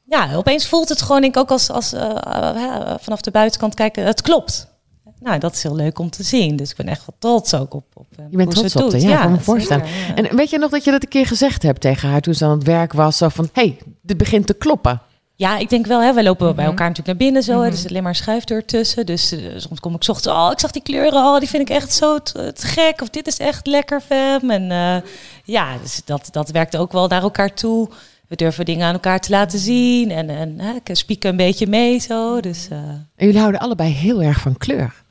ja, 0.04 0.36
opeens 0.36 0.68
voelt 0.68 0.90
het 0.90 1.02
gewoon, 1.02 1.24
ik 1.24 1.38
ook 1.38 1.52
als, 1.52 1.70
als 1.72 1.94
uh, 1.94 2.02
uh, 2.26 2.94
vanaf 3.00 3.22
de 3.22 3.32
buitenkant 3.32 3.74
kijken, 3.74 4.06
het 4.06 4.22
klopt 4.22 4.75
nou, 5.20 5.40
dat 5.40 5.54
is 5.54 5.64
heel 5.64 5.76
leuk 5.76 6.00
om 6.00 6.10
te 6.10 6.24
zien. 6.24 6.56
Dus 6.56 6.70
ik 6.70 6.78
ben 6.78 6.88
echt 6.88 7.06
wel 7.06 7.16
trots 7.20 7.54
ook 7.54 7.74
op, 7.74 7.86
op 7.94 8.08
eh, 8.18 8.26
Je 8.30 8.38
bent 8.38 8.52
trots 8.52 8.76
op, 8.76 8.92
ja, 8.92 9.10
ja, 9.10 9.22
kan 9.22 9.32
me 9.32 9.40
voorstellen. 9.40 9.86
En 10.16 10.36
weet 10.36 10.50
je 10.50 10.58
nog 10.58 10.72
dat 10.72 10.84
je 10.84 10.92
dat 10.92 11.04
een 11.04 11.10
keer 11.10 11.28
gezegd 11.28 11.64
hebt 11.64 11.82
tegen 11.82 12.10
haar 12.10 12.22
toen 12.22 12.34
ze 12.34 12.46
aan 12.46 12.52
het 12.52 12.64
werk 12.64 12.94
was? 12.94 13.18
Zo 13.18 13.30
van, 13.30 13.50
hey, 13.54 13.78
dit 14.02 14.18
begint 14.18 14.48
te 14.48 14.54
kloppen. 14.54 15.02
Ja, 15.38 15.58
ik 15.58 15.70
denk 15.70 15.86
wel, 15.86 16.02
hè, 16.02 16.14
wij 16.14 16.24
lopen 16.24 16.46
bij 16.46 16.54
mhm. 16.54 16.66
elkaar 16.66 16.88
natuurlijk 16.88 17.08
naar 17.08 17.28
binnen 17.28 17.44
zo. 17.44 17.54
Mm 17.54 17.62
-hmm. 17.62 17.72
Er 17.72 17.78
zit 17.78 17.90
alleen 17.90 18.04
maar 18.04 18.12
een 18.12 18.18
schuifdeur 18.18 18.66
tussen. 18.66 19.06
Dus 19.06 19.34
uh, 19.34 19.40
soms 19.56 19.80
kom 19.80 19.96
ik 19.96 20.08
ochtends, 20.08 20.28
oh, 20.28 20.50
ik 20.52 20.60
zag 20.60 20.72
die 20.72 20.82
kleuren, 20.82 21.24
oh, 21.24 21.40
die 21.40 21.50
vind 21.50 21.70
ik 21.70 21.76
echt 21.76 21.94
zo 21.94 22.20
te, 22.20 22.54
gek. 22.56 23.02
Of 23.02 23.10
dit 23.10 23.28
is 23.28 23.38
echt 23.38 23.68
lekker, 23.68 24.02
fem. 24.02 24.52
En 24.52 24.64
uh, 24.72 25.10
ja, 25.44 25.78
dus 25.82 26.02
dat, 26.06 26.28
dat 26.32 26.50
werkt 26.50 26.78
ook 26.78 26.92
wel 26.92 27.08
naar 27.08 27.22
elkaar 27.22 27.54
toe. 27.54 27.90
We 28.28 28.36
durven 28.36 28.66
dingen 28.66 28.88
aan 28.88 28.94
elkaar 28.94 29.20
te 29.20 29.30
laten 29.30 29.60
zien. 29.60 30.12
En, 30.12 30.30
en 30.30 30.60
hè, 30.60 30.74
ik 30.84 30.96
spieken 30.96 31.30
een 31.30 31.38
beetje 31.38 31.68
mee 31.68 32.00
zo. 32.00 32.42
Dus. 32.42 32.68
En 32.70 33.08
jullie 33.16 33.40
houden 33.40 33.62
allebei 33.62 33.92
heel 33.92 34.22
erg 34.22 34.40
van 34.40 34.58
kleur. 34.58 35.04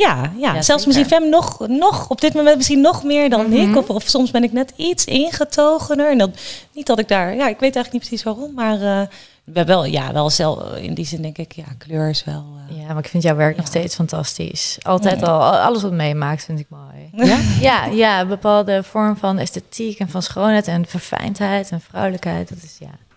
Ja, 0.00 0.32
ja. 0.36 0.62
zelfs 0.62 0.86
misschien 0.86 1.06
Fem 1.06 1.28
nog, 1.28 1.68
nog 1.68 2.08
op 2.08 2.20
dit 2.20 2.34
moment 2.34 2.56
misschien 2.56 2.80
nog 2.80 3.04
meer 3.04 3.30
dan 3.30 3.52
ik. 3.52 3.68
Mhm. 3.68 3.76
Of, 3.76 3.90
of 3.90 4.02
soms 4.02 4.30
ben 4.30 4.42
ik 4.42 4.52
net 4.52 4.72
iets 4.76 5.04
ingetogener. 5.04 6.10
En 6.10 6.18
dat, 6.18 6.30
niet 6.72 6.86
dat 6.86 6.98
ik 6.98 7.08
daar, 7.08 7.34
ja, 7.34 7.48
ik 7.48 7.58
weet 7.58 7.76
eigenlijk 7.76 7.92
niet 7.92 8.02
precies 8.02 8.22
waarom, 8.22 8.54
maar 8.54 8.80
uh, 8.80 9.00
we 9.44 9.64
wel, 9.64 9.84
ja, 9.84 10.12
wel 10.12 10.30
zelf, 10.30 10.76
in 10.76 10.94
die 10.94 11.06
zin 11.06 11.22
denk 11.22 11.38
ik, 11.38 11.52
ja, 11.52 11.64
kleur 11.78 12.08
is 12.08 12.24
wel. 12.24 12.44
Uh, 12.70 12.80
ja, 12.80 12.86
maar 12.86 13.04
ik 13.04 13.08
vind 13.08 13.22
jouw 13.22 13.36
werk 13.36 13.56
nog 13.56 13.66
steeds 13.66 13.94
fantastisch. 13.94 14.78
Altijd 14.82 15.22
al, 15.22 15.40
alles 15.40 15.82
wat 15.82 15.92
meemaakt 15.92 16.44
vind 16.44 16.58
ik 16.58 16.66
mooi. 16.68 16.88
Ja? 17.30 17.38
ja, 17.60 17.84
ja, 17.84 18.26
bepaalde 18.26 18.82
vorm 18.82 19.16
van 19.16 19.38
esthetiek 19.38 19.98
en 19.98 20.08
van 20.08 20.22
schoonheid 20.22 20.68
en 20.68 20.86
verfijndheid 20.86 21.70
en 21.70 21.80
vrouwelijkheid. 21.80 22.48
Dat 22.48 22.58
is 22.62 22.76
ja. 22.78 23.09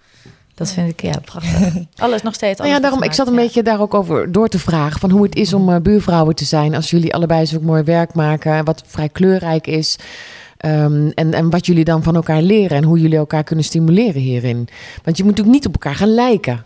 Dat 0.55 0.71
vind 0.71 0.89
ik 0.89 1.01
ja 1.01 1.19
prachtig. 1.25 1.73
Alles 1.95 2.21
nog 2.21 2.33
steeds. 2.33 2.59
Nou 2.59 2.71
ja, 2.71 2.79
daarom. 2.79 3.03
Ik 3.03 3.13
zat 3.13 3.27
een 3.27 3.35
beetje 3.35 3.63
daar 3.63 3.81
ook 3.81 3.93
over 3.93 4.31
door 4.31 4.47
te 4.47 4.59
vragen 4.59 4.99
van 4.99 5.09
hoe 5.09 5.23
het 5.23 5.35
is 5.35 5.53
om 5.53 5.69
uh, 5.69 5.77
buurvrouwen 5.77 6.35
te 6.35 6.45
zijn 6.45 6.75
als 6.75 6.89
jullie 6.89 7.13
allebei 7.13 7.45
zo 7.45 7.59
mooi 7.61 7.83
werk 7.83 8.13
maken, 8.13 8.65
wat 8.65 8.83
vrij 8.85 9.09
kleurrijk 9.09 9.67
is. 9.67 9.97
Um, 10.65 11.09
en, 11.09 11.33
en 11.33 11.49
wat 11.49 11.65
jullie 11.65 11.83
dan 11.83 12.03
van 12.03 12.15
elkaar 12.15 12.41
leren 12.41 12.77
en 12.77 12.83
hoe 12.83 12.99
jullie 12.99 13.17
elkaar 13.17 13.43
kunnen 13.43 13.65
stimuleren 13.65 14.21
hierin. 14.21 14.67
Want 15.03 15.17
je 15.17 15.23
moet 15.23 15.31
natuurlijk 15.31 15.55
niet 15.55 15.65
op 15.65 15.73
elkaar 15.73 15.95
gaan 15.95 16.13
lijken. 16.13 16.65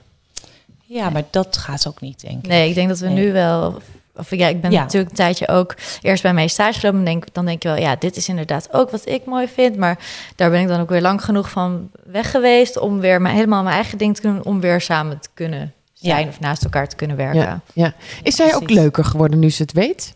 Ja, 0.86 1.10
maar 1.10 1.24
dat 1.30 1.58
gaat 1.58 1.88
ook 1.88 2.02
niet, 2.02 2.22
denk 2.22 2.44
ik. 2.44 2.48
Nee, 2.48 2.70
ik 2.70 2.76
denk 2.76 2.88
dat 2.88 3.00
we 3.00 3.10
nu 3.10 3.32
wel 3.32 3.82
of 4.18 4.36
ja, 4.36 4.48
ik 4.48 4.62
ben 4.62 4.72
natuurlijk 4.72 5.10
een 5.10 5.16
tijdje 5.16 5.48
ook 5.48 5.76
eerst 6.02 6.24
bij 6.24 6.34
mijn 6.34 6.50
stage 6.50 6.80
gelopen. 6.80 7.04
Denk, 7.04 7.34
dan 7.34 7.46
denk 7.46 7.64
je 7.64 7.70
wel, 7.70 7.78
ja, 7.78 7.96
dit 7.96 8.16
is 8.16 8.30
inderdaad 8.30 8.68
ook 8.72 8.90
wat 8.90 9.08
ik 9.08 9.26
mooi 9.26 9.48
vind. 9.48 9.78
Maar 9.78 10.00
daar 10.36 10.50
ben 10.50 10.62
ik 10.62 10.68
dan 10.68 10.80
ook 10.80 10.90
weer 10.90 11.02
lang 11.02 11.24
genoeg 11.24 11.50
van 11.50 11.90
weg 12.04 12.32
geweest 12.32 12.80
om 12.80 13.00
weer 13.00 13.22
mijn, 13.22 13.36
helemaal 13.36 13.64
mijn 13.64 13.76
eigen 13.76 13.98
ding 13.98 14.16
te 14.16 14.22
doen. 14.22 14.44
Om 14.44 14.60
weer 14.60 14.82
samen 14.82 15.20
te 15.20 15.30
kunnen 15.34 15.74
zijn 16.00 16.28
of 16.28 16.40
naast 16.40 16.64
elkaar 16.64 16.88
te 16.88 16.96
kunnen 16.96 17.18
werken. 17.18 17.40
Ja, 17.40 17.62
ja. 17.74 17.94
Is 18.24 18.36
zij 18.36 18.56
ook 18.56 18.70
leuker 18.70 19.06
geworden 19.06 19.40
nu 19.40 19.50
ze 19.50 19.62
het 19.62 19.72
weet? 19.72 20.14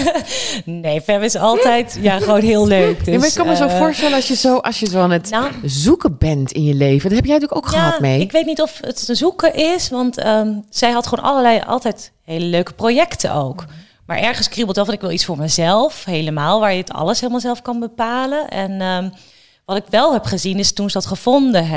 nee, 0.64 1.00
Fem 1.00 1.22
is 1.22 1.36
altijd 1.36 1.98
ja, 2.00 2.18
gewoon 2.18 2.40
heel 2.40 2.66
leuk. 2.66 3.04
Dus, 3.04 3.16
maar 3.16 3.26
ik 3.26 3.34
kan 3.34 3.46
me 3.46 3.56
zo 3.56 3.66
eh, 3.66 3.78
voorstellen 3.78 4.14
als 4.14 4.28
je 4.28 4.34
zo, 4.34 4.56
als 4.56 4.80
je 4.80 4.86
zo 4.86 5.00
aan 5.00 5.10
het 5.10 5.30
nou, 5.30 5.52
zoeken 5.64 6.18
bent 6.18 6.52
in 6.52 6.64
je 6.64 6.74
leven. 6.74 7.08
Dat 7.08 7.18
heb 7.18 7.26
jij 7.26 7.38
natuurlijk 7.38 7.66
ook 7.66 7.72
gehad 7.72 8.00
mee. 8.00 8.20
Ik 8.20 8.32
weet 8.32 8.46
niet 8.46 8.62
of 8.62 8.78
het 8.80 9.08
zoeken 9.12 9.54
is, 9.54 9.88
want 9.88 10.26
um, 10.26 10.64
zij 10.70 10.90
had 10.90 11.06
gewoon 11.06 11.24
allerlei 11.24 11.60
altijd 11.66 12.12
hele 12.24 12.44
leuke 12.44 12.72
projecten 12.72 13.34
ook. 13.34 13.64
Maar 14.06 14.18
ergens 14.18 14.48
kriebelt 14.48 14.76
wel 14.76 14.84
van 14.84 14.94
ik 14.94 15.00
wil 15.00 15.10
iets 15.10 15.24
voor 15.24 15.38
mezelf, 15.38 16.04
helemaal, 16.04 16.60
waar 16.60 16.72
je 16.72 16.80
het 16.80 16.92
alles 16.92 17.20
helemaal 17.20 17.40
zelf 17.40 17.62
kan 17.62 17.80
bepalen. 17.80 18.48
En 18.48 18.80
um, 18.80 19.12
wat 19.70 19.78
ik 19.78 19.90
wel 19.90 20.12
heb 20.12 20.24
gezien 20.24 20.58
is 20.58 20.72
toen 20.72 20.90
ze 20.90 20.92
dat 20.92 21.06
gevonden 21.06 21.62
eh, 21.62 21.68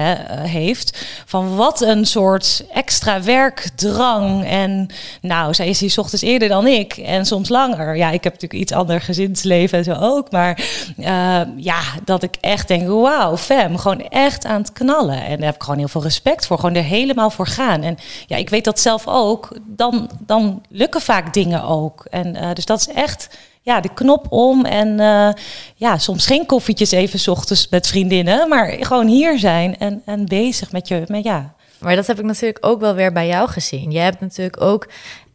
heeft, 0.43 1.06
van 1.25 1.56
wat 1.56 1.82
een 1.82 2.06
soort 2.06 2.65
extra 2.71 3.23
werkdrang. 3.23 4.45
En 4.45 4.88
nou, 5.21 5.53
zij 5.53 5.67
is 5.67 5.79
hier 5.79 5.93
ochtends 5.97 6.23
eerder 6.23 6.47
dan 6.47 6.67
ik 6.67 6.97
en 6.97 7.25
soms 7.25 7.49
langer. 7.49 7.95
Ja, 7.95 8.10
ik 8.10 8.23
heb 8.23 8.34
natuurlijk 8.34 8.62
iets 8.62 8.71
ander 8.71 9.01
gezinsleven 9.01 9.77
en 9.77 9.84
zo 9.84 9.93
ook. 9.93 10.32
Maar 10.32 10.60
uh, 10.97 11.41
ja, 11.56 11.82
dat 12.06 12.23
ik 12.23 12.36
echt 12.41 12.67
denk, 12.67 12.88
wauw, 12.88 13.38
fem, 13.38 13.77
gewoon 13.77 14.08
echt 14.10 14.45
aan 14.45 14.62
het 14.62 14.71
knallen. 14.71 15.25
En 15.25 15.38
daar 15.38 15.45
heb 15.45 15.56
ik 15.56 15.63
gewoon 15.63 15.79
heel 15.79 15.88
veel 15.88 16.03
respect 16.03 16.45
voor, 16.45 16.60
gewoon 16.60 16.75
er 16.75 16.84
helemaal 16.84 17.29
voor 17.29 17.47
gaan. 17.47 17.82
En 17.82 17.97
ja, 18.27 18.38
ik 18.38 18.49
weet 18.49 18.63
dat 18.63 18.79
zelf 18.79 19.08
ook, 19.08 19.58
dan, 19.65 20.10
dan 20.19 20.62
lukken 20.69 21.01
vaak 21.01 21.34
dingen 21.34 21.63
ook. 21.63 22.06
En 22.10 22.36
uh, 22.36 22.53
dus 22.53 22.65
dat 22.65 22.79
is 22.79 22.88
echt 22.88 23.29
ja, 23.63 23.80
de 23.80 23.93
knop 23.93 24.26
om. 24.30 24.65
En 24.65 24.88
uh, 24.99 25.30
ja, 25.76 25.97
soms 25.97 26.26
geen 26.26 26.45
koffietjes 26.45 26.91
even 26.91 27.19
s 27.19 27.28
ochtends 27.28 27.69
met 27.69 27.88
vriendinnen, 27.88 28.49
maar 28.49 28.76
gewoon 28.80 29.08
hier 29.08 29.39
zijn 29.39 29.78
en, 29.78 30.02
en 30.06 30.26
bezig 30.26 30.71
met 30.71 30.88
je. 30.88 31.04
Met, 31.08 31.23
ja. 31.23 31.54
Maar 31.80 31.95
dat 31.95 32.08
heb 32.08 32.19
ik 32.19 32.26
natuurlijk 32.26 32.65
ook 32.65 32.80
wel 32.80 32.93
weer 32.93 33.12
bij 33.12 33.28
jou 33.28 33.49
gezien. 33.49 33.91
Je 33.91 33.99
hebt 33.99 34.19
natuurlijk 34.19 34.62
ook 34.62 34.88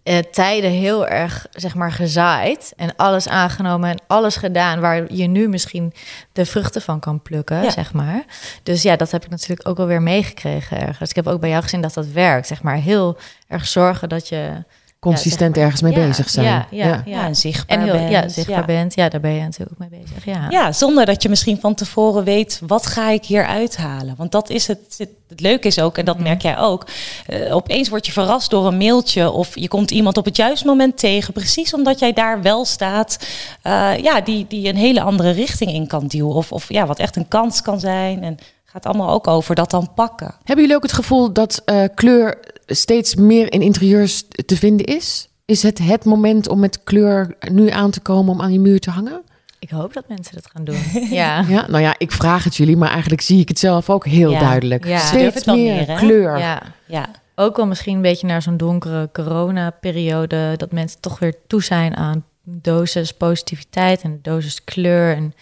uh, 0.04 0.18
tijden 0.18 0.70
heel 0.70 1.06
erg, 1.06 1.46
zeg 1.52 1.74
maar, 1.74 1.92
gezaaid 1.92 2.72
en 2.76 2.96
alles 2.96 3.28
aangenomen 3.28 3.90
en 3.90 4.00
alles 4.06 4.36
gedaan 4.36 4.80
waar 4.80 5.12
je 5.12 5.26
nu 5.26 5.48
misschien 5.48 5.92
de 6.32 6.46
vruchten 6.46 6.82
van 6.82 7.00
kan 7.00 7.22
plukken, 7.22 7.62
ja. 7.62 7.70
zeg 7.70 7.92
maar. 7.92 8.24
Dus 8.62 8.82
ja, 8.82 8.96
dat 8.96 9.10
heb 9.10 9.24
ik 9.24 9.30
natuurlijk 9.30 9.68
ook 9.68 9.76
wel 9.76 9.86
weer 9.86 10.02
meegekregen 10.02 10.80
ergens. 10.80 11.10
Ik 11.10 11.16
heb 11.16 11.26
ook 11.26 11.40
bij 11.40 11.50
jou 11.50 11.62
gezien 11.62 11.80
dat 11.80 11.94
dat 11.94 12.06
werkt, 12.06 12.46
zeg 12.46 12.62
maar. 12.62 12.76
Heel 12.76 13.18
erg 13.48 13.66
zorgen 13.66 14.08
dat 14.08 14.28
je 14.28 14.64
consistent 14.98 15.56
ergens 15.56 15.82
mee 15.82 15.92
bezig 15.92 16.30
zijn. 16.30 16.46
Ja, 16.46 16.66
ja, 16.70 17.02
ja. 17.04 17.24
en 17.24 17.36
zichtbaar 17.36 17.78
en 17.78 17.84
heel, 17.84 17.92
bent. 17.92 18.10
Ja, 18.10 18.28
zichtbaar 18.28 18.64
bent. 18.64 18.94
Ja, 18.94 19.08
daar 19.08 19.20
ben 19.20 19.32
je 19.32 19.40
natuurlijk 19.40 19.70
ook 19.70 19.90
mee 19.90 20.00
bezig. 20.00 20.24
Ja. 20.24 20.46
ja, 20.50 20.72
zonder 20.72 21.06
dat 21.06 21.22
je 21.22 21.28
misschien 21.28 21.60
van 21.60 21.74
tevoren 21.74 22.24
weet, 22.24 22.60
wat 22.66 22.86
ga 22.86 23.10
ik 23.10 23.24
hier 23.24 23.46
uithalen? 23.46 24.14
Want 24.16 24.32
dat 24.32 24.50
is 24.50 24.66
het, 24.66 24.94
het, 24.96 25.10
het 25.28 25.40
leuke 25.40 25.66
is 25.66 25.80
ook, 25.80 25.98
en 25.98 26.04
dat 26.04 26.14
mhm. 26.14 26.24
merk 26.24 26.42
jij 26.42 26.58
ook, 26.58 26.86
uh, 27.28 27.54
opeens 27.54 27.88
word 27.88 28.06
je 28.06 28.12
verrast 28.12 28.50
door 28.50 28.66
een 28.66 28.76
mailtje 28.76 29.30
of 29.30 29.58
je 29.58 29.68
komt 29.68 29.90
iemand 29.90 30.16
op 30.16 30.24
het 30.24 30.36
juiste 30.36 30.66
moment 30.66 30.98
tegen, 30.98 31.32
precies 31.32 31.74
omdat 31.74 31.98
jij 31.98 32.12
daar 32.12 32.42
wel 32.42 32.64
staat, 32.64 33.26
uh, 33.66 33.98
ja, 34.02 34.20
die, 34.20 34.46
die 34.48 34.68
een 34.68 34.76
hele 34.76 35.00
andere 35.00 35.30
richting 35.30 35.72
in 35.72 35.86
kan 35.86 36.06
duwen. 36.06 36.34
Of, 36.34 36.52
of 36.52 36.68
ja, 36.68 36.86
wat 36.86 36.98
echt 36.98 37.16
een 37.16 37.28
kans 37.28 37.62
kan 37.62 37.80
zijn. 37.80 38.22
En 38.22 38.38
gaat 38.70 38.86
allemaal 38.86 39.10
ook 39.10 39.26
over 39.26 39.54
dat 39.54 39.70
dan 39.70 39.94
pakken. 39.94 40.34
Hebben 40.38 40.64
jullie 40.64 40.76
ook 40.76 40.82
het 40.82 40.92
gevoel 40.92 41.32
dat 41.32 41.62
uh, 41.66 41.84
kleur 41.94 42.38
steeds 42.66 43.14
meer 43.14 43.52
in 43.52 43.62
interieurs 43.62 44.24
te 44.46 44.56
vinden 44.56 44.86
is? 44.86 45.28
Is 45.44 45.62
het 45.62 45.78
het 45.78 46.04
moment 46.04 46.48
om 46.48 46.58
met 46.58 46.84
kleur 46.84 47.36
nu 47.52 47.70
aan 47.70 47.90
te 47.90 48.00
komen 48.00 48.32
om 48.32 48.40
aan 48.40 48.52
je 48.52 48.60
muur 48.60 48.80
te 48.80 48.90
hangen? 48.90 49.22
Ik 49.58 49.70
hoop 49.70 49.92
dat 49.92 50.08
mensen 50.08 50.34
dat 50.34 50.50
gaan 50.52 50.64
doen. 50.64 50.82
ja. 51.10 51.44
ja. 51.48 51.66
Nou 51.68 51.82
ja, 51.82 51.94
ik 51.98 52.12
vraag 52.12 52.44
het 52.44 52.56
jullie, 52.56 52.76
maar 52.76 52.90
eigenlijk 52.90 53.20
zie 53.20 53.40
ik 53.40 53.48
het 53.48 53.58
zelf 53.58 53.90
ook 53.90 54.06
heel 54.06 54.30
ja. 54.30 54.40
duidelijk. 54.40 54.86
Ja. 54.86 54.98
Steeds 54.98 55.44
meer, 55.44 55.86
meer 55.86 55.96
kleur. 55.96 56.38
Ja. 56.38 56.62
ja. 56.86 57.08
Ook 57.34 57.56
wel 57.56 57.66
misschien 57.66 57.96
een 57.96 58.02
beetje 58.02 58.26
naar 58.26 58.42
zo'n 58.42 58.56
donkere 58.56 59.08
corona-periode. 59.12 60.54
Dat 60.56 60.72
mensen 60.72 61.00
toch 61.00 61.18
weer 61.18 61.34
toe 61.46 61.62
zijn 61.62 61.96
aan 61.96 62.24
dosis 62.42 63.12
positiviteit 63.12 64.02
en 64.02 64.18
dosis 64.22 64.64
kleur. 64.64 65.16
En 65.16 65.32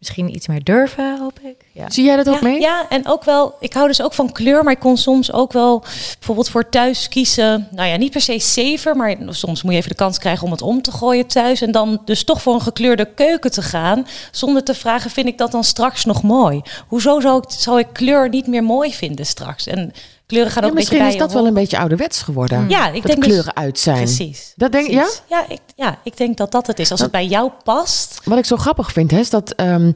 misschien 0.00 0.34
iets 0.34 0.46
meer 0.46 0.64
durven, 0.64 1.18
hoop 1.18 1.38
ik. 1.40 1.56
Ja. 1.72 1.90
Zie 1.90 2.04
jij 2.04 2.16
dat 2.16 2.28
ook 2.28 2.34
ja, 2.34 2.40
mee? 2.42 2.60
Ja, 2.60 2.86
en 2.88 3.06
ook 3.06 3.24
wel, 3.24 3.54
ik 3.60 3.72
hou 3.72 3.86
dus 3.86 4.02
ook 4.02 4.12
van 4.12 4.32
kleur, 4.32 4.64
maar 4.64 4.72
ik 4.72 4.78
kon 4.78 4.96
soms 4.96 5.32
ook 5.32 5.52
wel 5.52 5.84
bijvoorbeeld 6.18 6.48
voor 6.48 6.68
thuis 6.68 7.08
kiezen. 7.08 7.68
Nou 7.70 7.88
ja, 7.88 7.96
niet 7.96 8.12
per 8.12 8.20
se 8.20 8.38
saver, 8.38 8.96
maar 8.96 9.16
soms 9.28 9.62
moet 9.62 9.72
je 9.72 9.78
even 9.78 9.90
de 9.90 9.96
kans 9.96 10.18
krijgen 10.18 10.44
om 10.44 10.50
het 10.50 10.62
om 10.62 10.82
te 10.82 10.92
gooien 10.92 11.26
thuis. 11.26 11.60
En 11.60 11.72
dan 11.72 12.02
dus 12.04 12.24
toch 12.24 12.42
voor 12.42 12.54
een 12.54 12.60
gekleurde 12.60 13.14
keuken 13.14 13.50
te 13.50 13.62
gaan, 13.62 14.06
zonder 14.30 14.64
te 14.64 14.74
vragen, 14.74 15.10
vind 15.10 15.26
ik 15.26 15.38
dat 15.38 15.50
dan 15.50 15.64
straks 15.64 16.04
nog 16.04 16.22
mooi? 16.22 16.60
Hoezo 16.86 17.20
zou 17.20 17.38
ik, 17.38 17.50
zou 17.50 17.78
ik 17.78 17.88
kleur 17.92 18.28
niet 18.28 18.46
meer 18.46 18.64
mooi 18.64 18.94
vinden 18.94 19.26
straks? 19.26 19.66
En 19.66 19.92
kleuren 20.30 20.52
gaan 20.52 20.62
ook 20.62 20.68
Ja, 20.68 20.74
misschien 20.74 20.98
bij 20.98 21.08
is 21.08 21.16
dat 21.16 21.32
wel 21.32 21.46
een 21.46 21.54
beetje 21.54 21.78
ouderwets 21.78 22.22
geworden. 22.22 22.68
Ja, 22.68 22.88
ik 22.88 22.92
dat 22.94 23.02
denk 23.02 23.18
dus- 23.18 23.26
kleuren 23.26 23.56
uit 23.56 23.78
zijn. 23.78 23.96
Precies. 23.96 24.52
Dat 24.56 24.72
denk, 24.72 24.90
ja? 24.90 25.00
Precies. 25.00 25.22
Ja, 25.28 25.48
ik, 25.48 25.60
ja, 25.76 25.98
ik 26.04 26.16
denk 26.16 26.36
dat 26.36 26.52
dat 26.52 26.66
het 26.66 26.78
is. 26.78 26.90
Als 26.90 27.00
het 27.00 27.10
bij 27.10 27.26
jou 27.26 27.50
past. 27.64 28.20
Wat 28.24 28.38
ik 28.38 28.44
zo 28.44 28.56
grappig 28.56 28.92
vind, 28.92 29.10
hè, 29.10 29.18
is 29.18 29.30
dat 29.30 29.52
ehm, 29.52 29.92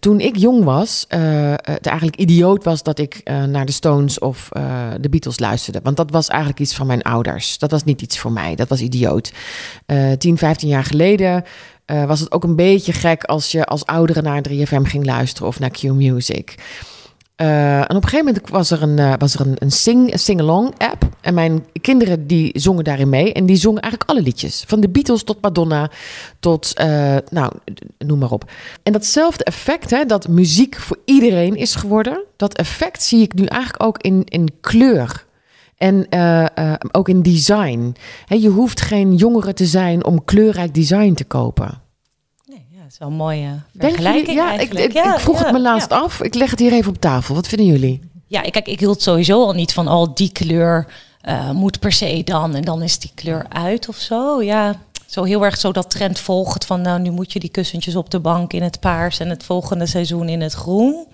toen 0.00 0.20
ik 0.20 0.36
jong 0.36 0.64
was, 0.64 1.04
eh, 1.08 1.20
het 1.56 1.86
eigenlijk 1.86 2.16
idioot 2.16 2.64
was 2.64 2.82
dat 2.82 2.98
ik 2.98 3.20
eh, 3.24 3.44
naar 3.44 3.66
de 3.66 3.72
Stones 3.72 4.18
of 4.18 4.48
eh, 4.50 4.64
de 5.00 5.08
Beatles 5.08 5.38
luisterde. 5.38 5.80
Want 5.82 5.96
dat 5.96 6.10
was 6.10 6.28
eigenlijk 6.28 6.60
iets 6.60 6.74
van 6.74 6.86
mijn 6.86 7.02
ouders. 7.02 7.58
Dat 7.58 7.70
was 7.70 7.84
niet 7.84 8.02
iets 8.02 8.18
voor 8.18 8.32
mij. 8.32 8.54
Dat 8.54 8.68
was 8.68 8.80
idioot. 8.80 9.32
Eh 9.86 10.12
10, 10.12 10.38
15 10.38 10.68
jaar 10.68 10.84
geleden 10.84 11.44
was 12.06 12.20
het 12.20 12.32
ook 12.32 12.44
een 12.44 12.56
beetje 12.56 12.92
gek 12.92 13.24
als 13.24 13.52
je 13.52 13.64
als 13.64 13.86
oudere 13.86 14.22
naar 14.22 14.42
3FM 14.48 14.82
ging 14.82 15.06
luisteren 15.06 15.48
of 15.48 15.58
naar 15.58 15.70
Q 15.70 15.82
Music. 15.82 16.54
Eh, 17.42 17.78
en 17.78 17.96
op 17.96 18.02
een 18.02 18.08
gegeven 18.08 18.24
moment 18.24 18.48
was 18.48 18.70
er 18.70 18.82
een, 18.82 18.98
eh, 18.98 19.12
was 19.18 19.34
er 19.34 19.46
een, 19.46 19.56
een 19.58 19.70
sing, 19.70 20.12
sing-along 20.14 20.74
app. 20.78 21.08
En 21.20 21.34
mijn 21.34 21.64
kinderen 21.80 22.26
die 22.26 22.60
zongen 22.60 22.84
daarin 22.84 23.08
mee. 23.08 23.32
En 23.32 23.46
die 23.46 23.56
zongen 23.56 23.80
eigenlijk 23.82 24.10
alle 24.10 24.22
liedjes. 24.22 24.64
Van 24.66 24.80
de 24.80 24.88
Beatles 24.88 25.22
tot 25.22 25.40
Madonna 25.40 25.90
tot, 26.40 26.74
eh, 26.74 27.16
nou, 27.30 27.52
noem 27.98 28.18
maar 28.18 28.30
op. 28.30 28.50
En 28.82 28.92
datzelfde 28.92 29.44
effect, 29.44 29.90
hè, 29.90 30.04
dat 30.04 30.28
muziek 30.28 30.76
voor 30.76 30.98
iedereen 31.04 31.56
is 31.56 31.74
geworden. 31.74 32.24
Dat 32.36 32.54
effect 32.54 33.02
zie 33.02 33.22
ik 33.22 33.34
nu 33.34 33.44
eigenlijk 33.44 33.82
ook 33.82 33.98
in, 33.98 34.24
in 34.24 34.48
kleur. 34.60 35.24
En 35.76 36.06
ook 36.92 37.08
in 37.08 37.22
design. 37.22 37.94
Hè, 38.26 38.34
je 38.34 38.48
hoeft 38.48 38.80
geen 38.80 39.14
jongere 39.14 39.52
te 39.52 39.66
zijn 39.66 40.04
om 40.04 40.24
kleurrijk 40.24 40.74
design 40.74 41.12
te 41.12 41.24
kopen. 41.24 41.80
Nee, 42.44 42.66
ja, 42.70 42.82
dat 42.82 42.90
is 42.90 42.91
wel 43.02 43.10
een 43.10 43.16
mooie 43.16 43.60
Denk 43.72 43.92
vergelijking 43.92 44.26
jullie? 44.26 44.42
Ja, 44.42 44.52
ik, 44.52 44.58
eigenlijk. 44.58 44.94
ik, 44.94 45.04
ik 45.04 45.20
vroeg 45.20 45.38
ja, 45.38 45.44
het 45.44 45.52
me 45.52 45.60
laatst 45.60 45.90
ja. 45.90 45.96
af. 45.96 46.20
Ik 46.20 46.34
leg 46.34 46.50
het 46.50 46.58
hier 46.58 46.72
even 46.72 46.90
op 46.90 47.00
tafel. 47.00 47.34
Wat 47.34 47.48
vinden 47.48 47.66
jullie? 47.66 48.00
Ja, 48.26 48.40
kijk, 48.40 48.66
ik 48.66 48.80
hield 48.80 49.02
sowieso 49.02 49.44
al 49.44 49.52
niet 49.52 49.72
van 49.72 49.88
al 49.88 50.14
die 50.14 50.32
kleur 50.32 50.86
eh, 51.20 51.50
moet 51.50 51.78
per 51.78 51.92
se 51.92 52.22
dan 52.24 52.54
en 52.54 52.62
dan 52.62 52.82
is 52.82 52.98
die 52.98 53.10
kleur 53.14 53.46
uit 53.48 53.88
of 53.88 53.96
zo. 53.96 54.42
Ja, 54.42 54.80
zo 55.06 55.22
heel 55.22 55.44
erg 55.44 55.58
zo 55.58 55.72
dat 55.72 55.90
trend 55.90 56.18
volgt 56.18 56.64
van 56.64 56.80
nou 56.80 57.00
nu 57.00 57.10
moet 57.10 57.32
je 57.32 57.40
die 57.40 57.50
kussentjes 57.50 57.96
op 57.96 58.10
de 58.10 58.20
bank 58.20 58.52
in 58.52 58.62
het 58.62 58.80
paars 58.80 59.18
en 59.18 59.28
het 59.28 59.44
volgende 59.44 59.86
seizoen 59.86 60.28
in 60.28 60.40
het 60.40 60.52
groen. 60.52 61.06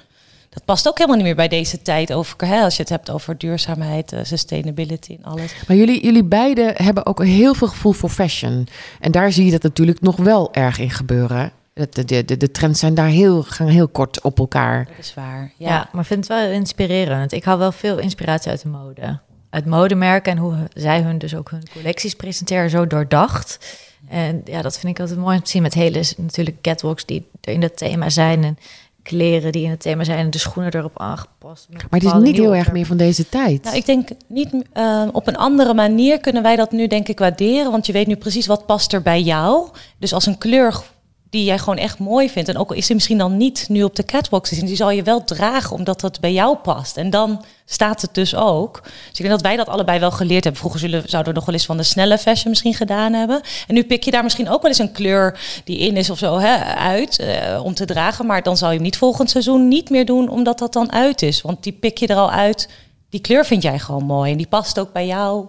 Dat 0.51 0.65
past 0.65 0.89
ook 0.89 0.97
helemaal 0.97 1.17
niet 1.17 1.27
meer 1.27 1.37
bij 1.37 1.49
deze 1.49 1.83
tijd 1.83 2.13
over 2.13 2.47
hè, 2.47 2.63
als 2.63 2.77
je 2.77 2.83
het 2.83 2.91
hebt 2.91 3.11
over 3.11 3.39
duurzaamheid, 3.39 4.13
eh, 4.13 4.21
sustainability 4.23 5.17
en 5.21 5.25
alles. 5.25 5.55
Maar 5.69 5.77
jullie, 5.77 6.05
jullie 6.05 6.25
beiden 6.25 6.73
hebben 6.77 7.07
ook 7.07 7.25
heel 7.25 7.55
veel 7.55 7.69
gevoel 7.69 7.93
voor 7.93 8.11
fashion. 8.11 8.69
En 9.01 9.13
daar 9.13 9.33
zie 9.33 9.45
je 9.45 9.51
dat 9.51 9.63
natuurlijk 9.63 10.01
nog 10.01 10.17
wel 10.17 10.55
erg 10.55 10.79
in 10.79 10.91
gebeuren. 10.91 11.53
De, 11.91 12.05
de, 12.05 12.25
de, 12.25 12.37
de 12.37 12.51
trends 12.51 12.81
zijn 12.81 12.95
daar 12.95 13.07
heel, 13.07 13.43
gaan 13.43 13.67
heel 13.67 13.89
kort 13.89 14.23
op 14.23 14.39
elkaar. 14.39 14.85
Dat 14.85 14.99
is 14.99 15.15
waar. 15.15 15.53
Ja. 15.57 15.69
Ja. 15.69 15.89
maar 15.93 16.01
ik 16.01 16.07
vind 16.07 16.29
het 16.29 16.39
wel 16.39 16.51
inspirerend. 16.51 17.33
Ik 17.33 17.45
haal 17.45 17.59
wel 17.59 17.73
veel 17.73 17.99
inspiratie 17.99 18.51
uit 18.51 18.63
de 18.63 18.69
mode. 18.69 19.19
Uit 19.51 19.67
modemerken 19.67 20.33
en 20.33 20.39
hoe 20.39 20.55
zij 20.75 21.01
hun 21.01 21.19
dus 21.19 21.35
ook 21.35 21.51
hun 21.51 21.69
collecties 21.73 22.15
presenteren, 22.15 22.71
zo 22.71 22.87
doordacht. 22.87 23.77
En 24.09 24.41
ja, 24.45 24.63
dat 24.63 24.79
vind 24.79 24.93
ik 24.93 25.01
altijd 25.01 25.19
mooi 25.19 25.37
om 25.37 25.43
te 25.43 25.51
zien 25.51 25.63
met 25.63 25.75
hele 25.75 26.05
natuurlijk 26.17 26.61
catwalks 26.61 27.05
die 27.05 27.27
in 27.41 27.61
dat 27.61 27.77
thema 27.77 28.11
zijn 28.11 28.45
en 28.45 28.59
kleren 29.03 29.53
die 29.53 29.65
in 29.65 29.71
het 29.71 29.81
thema 29.81 30.05
zijn 30.05 30.19
en 30.19 30.31
de 30.31 30.39
schoenen 30.39 30.75
erop 30.75 30.99
aangepast. 31.01 31.69
Maar 31.71 31.87
het 31.91 32.05
is 32.05 32.13
niet 32.13 32.37
heel 32.37 32.55
erg 32.55 32.73
meer 32.73 32.87
van 32.87 32.97
deze 32.97 33.29
tijd. 33.29 33.63
Nou, 33.63 33.77
ik 33.77 33.87
denk 33.87 34.09
niet 34.27 34.55
eh, 34.73 35.09
op 35.13 35.27
een 35.27 35.37
andere 35.37 35.75
manier 35.75 36.21
kunnen 36.21 36.43
wij 36.43 36.57
dat 36.57 36.73
nu 36.73 36.87
denk 36.87 37.09
ik 37.09 37.19
waarderen, 37.19 37.71
want 37.71 37.87
je 37.87 37.93
weet 37.93 38.07
nu 38.07 38.17
precies 38.17 38.47
wat 38.47 38.67
past 38.67 38.93
er 38.93 39.03
bij 39.03 39.23
jou. 39.23 39.69
Dus 39.99 40.13
als 40.13 40.27
een 40.27 40.39
kleur 40.39 40.83
die 41.31 41.45
jij 41.45 41.59
gewoon 41.59 41.77
echt 41.77 41.99
mooi 41.99 42.31
vindt 42.31 42.49
en 42.49 42.57
ook 42.57 42.71
al 42.71 42.77
is 42.77 42.87
die 42.87 42.95
misschien 42.95 43.19
dan 43.19 43.37
niet 43.37 43.67
nu 43.69 43.83
op 43.83 43.97
de 43.97 44.05
catwalk 44.05 44.47
te 44.47 44.55
zien, 44.55 44.67
die 44.67 44.77
zal 44.77 44.91
je 44.91 45.03
wel 45.03 45.25
dragen 45.25 45.77
omdat 45.77 46.01
dat 46.01 46.21
bij 46.21 46.33
jou 46.33 46.57
past. 46.57 46.97
En 46.97 47.11
dan 47.11 47.45
staat 47.65 48.03
het 48.03 48.15
dus 48.15 48.35
ook. 48.35 48.81
Dus 48.83 48.93
ik 49.09 49.17
denk 49.17 49.31
dat 49.31 49.41
wij 49.41 49.57
dat 49.57 49.69
allebei 49.69 49.99
wel 49.99 50.11
geleerd 50.11 50.45
hebben. 50.45 50.61
Vroeger 50.61 50.81
zullen, 50.81 51.03
zouden 51.07 51.33
we 51.33 51.39
nog 51.39 51.47
wel 51.47 51.55
eens 51.55 51.67
van 51.67 51.77
de 51.77 51.83
snelle 51.83 52.19
fashion 52.19 52.49
misschien 52.49 52.75
gedaan 52.75 53.13
hebben. 53.13 53.41
En 53.67 53.75
nu 53.75 53.85
pik 53.85 54.03
je 54.03 54.11
daar 54.11 54.23
misschien 54.23 54.49
ook 54.49 54.63
wel 54.63 54.71
eens 54.71 54.81
een 54.81 54.93
kleur 54.93 55.41
die 55.65 55.79
in 55.79 55.97
is 55.97 56.11
of 56.11 56.19
zo 56.19 56.39
hè, 56.39 56.65
uit 56.75 57.19
eh, 57.19 57.65
om 57.65 57.75
te 57.75 57.85
dragen. 57.85 58.27
Maar 58.27 58.43
dan 58.43 58.57
zal 58.57 58.69
je 58.69 58.75
hem 58.75 58.83
niet 58.83 58.97
volgend 58.97 59.31
seizoen 59.31 59.69
niet 59.69 59.91
meer 59.91 60.05
doen 60.05 60.29
omdat 60.29 60.59
dat 60.59 60.73
dan 60.73 60.93
uit 60.93 61.23
is. 61.23 61.41
Want 61.41 61.63
die 61.63 61.73
pik 61.73 61.99
je 61.99 62.07
er 62.07 62.17
al 62.17 62.31
uit. 62.31 62.69
Die 63.11 63.21
kleur 63.21 63.45
vind 63.45 63.63
jij 63.63 63.79
gewoon 63.79 64.05
mooi 64.05 64.31
en 64.31 64.37
die 64.37 64.47
past 64.47 64.79
ook 64.79 64.93
bij 64.93 65.07
jou. 65.07 65.47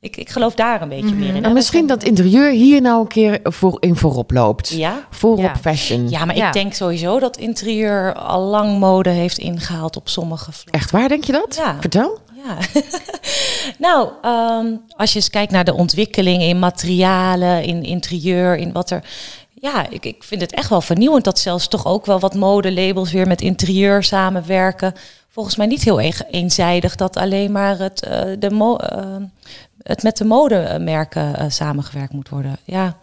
Ik, 0.00 0.16
ik 0.16 0.28
geloof 0.30 0.54
daar 0.54 0.82
een 0.82 0.88
beetje 0.88 1.14
meer 1.14 1.26
in. 1.28 1.32
Nou, 1.34 1.46
hè. 1.46 1.52
misschien 1.52 1.86
dat 1.86 2.02
interieur 2.02 2.50
hier 2.50 2.80
nou 2.80 3.00
een 3.00 3.06
keer 3.06 3.40
voor, 3.42 3.76
in 3.80 3.96
voorop 3.96 4.30
loopt. 4.30 4.68
Ja? 4.68 5.06
Voorop 5.10 5.38
Ja. 5.40 5.56
fashion. 5.56 6.08
Ja, 6.08 6.24
maar 6.24 6.36
Ja. 6.36 6.46
ik 6.46 6.52
denk 6.52 6.74
sowieso 6.74 7.18
dat 7.18 7.36
interieur 7.36 8.14
al 8.14 8.40
lang 8.40 8.78
mode 8.78 9.10
heeft 9.10 9.38
ingehaald 9.38 9.96
op 9.96 10.08
sommige 10.08 10.52
vlakken. 10.52 10.72
Echt 10.72 10.90
waar, 10.90 11.08
denk 11.08 11.24
je 11.24 11.32
dat? 11.32 11.56
Ja. 11.56 11.76
Vertel. 11.80 12.18
Ja. 12.44 12.56
nou, 13.88 14.08
ehm, 14.22 14.66
als 14.96 15.10
je 15.12 15.16
eens 15.16 15.30
kijkt 15.30 15.52
naar 15.52 15.64
de 15.64 15.74
ontwikkeling 15.74 16.42
in 16.42 16.58
materialen, 16.58 17.62
in 17.64 17.82
interieur, 17.82 18.56
in 18.56 18.72
wat 18.72 18.90
er. 18.90 19.04
Ja, 19.54 19.88
ik, 19.90 20.04
ik 20.04 20.24
vind 20.24 20.40
het 20.40 20.52
echt 20.54 20.68
wel 20.68 20.80
vernieuwend 20.80 21.24
dat 21.24 21.38
zelfs 21.38 21.68
toch 21.68 21.86
ook 21.86 22.06
wel 22.06 22.20
wat 22.20 22.34
modelabels 22.34 23.12
weer 23.12 23.26
met 23.26 23.40
interieur 23.40 24.02
samenwerken. 24.02 24.92
Volgens 25.28 25.56
mij 25.56 25.66
niet 25.66 25.84
heel 25.84 26.00
een- 26.00 26.12
eenzijdig 26.30 26.94
dat 26.96 27.16
alleen 27.16 27.52
maar 27.52 27.78
het, 27.78 28.02
eh, 28.02 28.20
de 28.38 28.50
mo- 28.50 28.76
eh, 28.76 29.16
het 29.82 30.02
met 30.02 30.16
de 30.16 30.24
modemerken 30.24 31.36
eh, 31.36 31.44
samengewerkt 31.48 32.12
moet 32.12 32.28
worden. 32.28 32.56
Ja, 32.64 32.96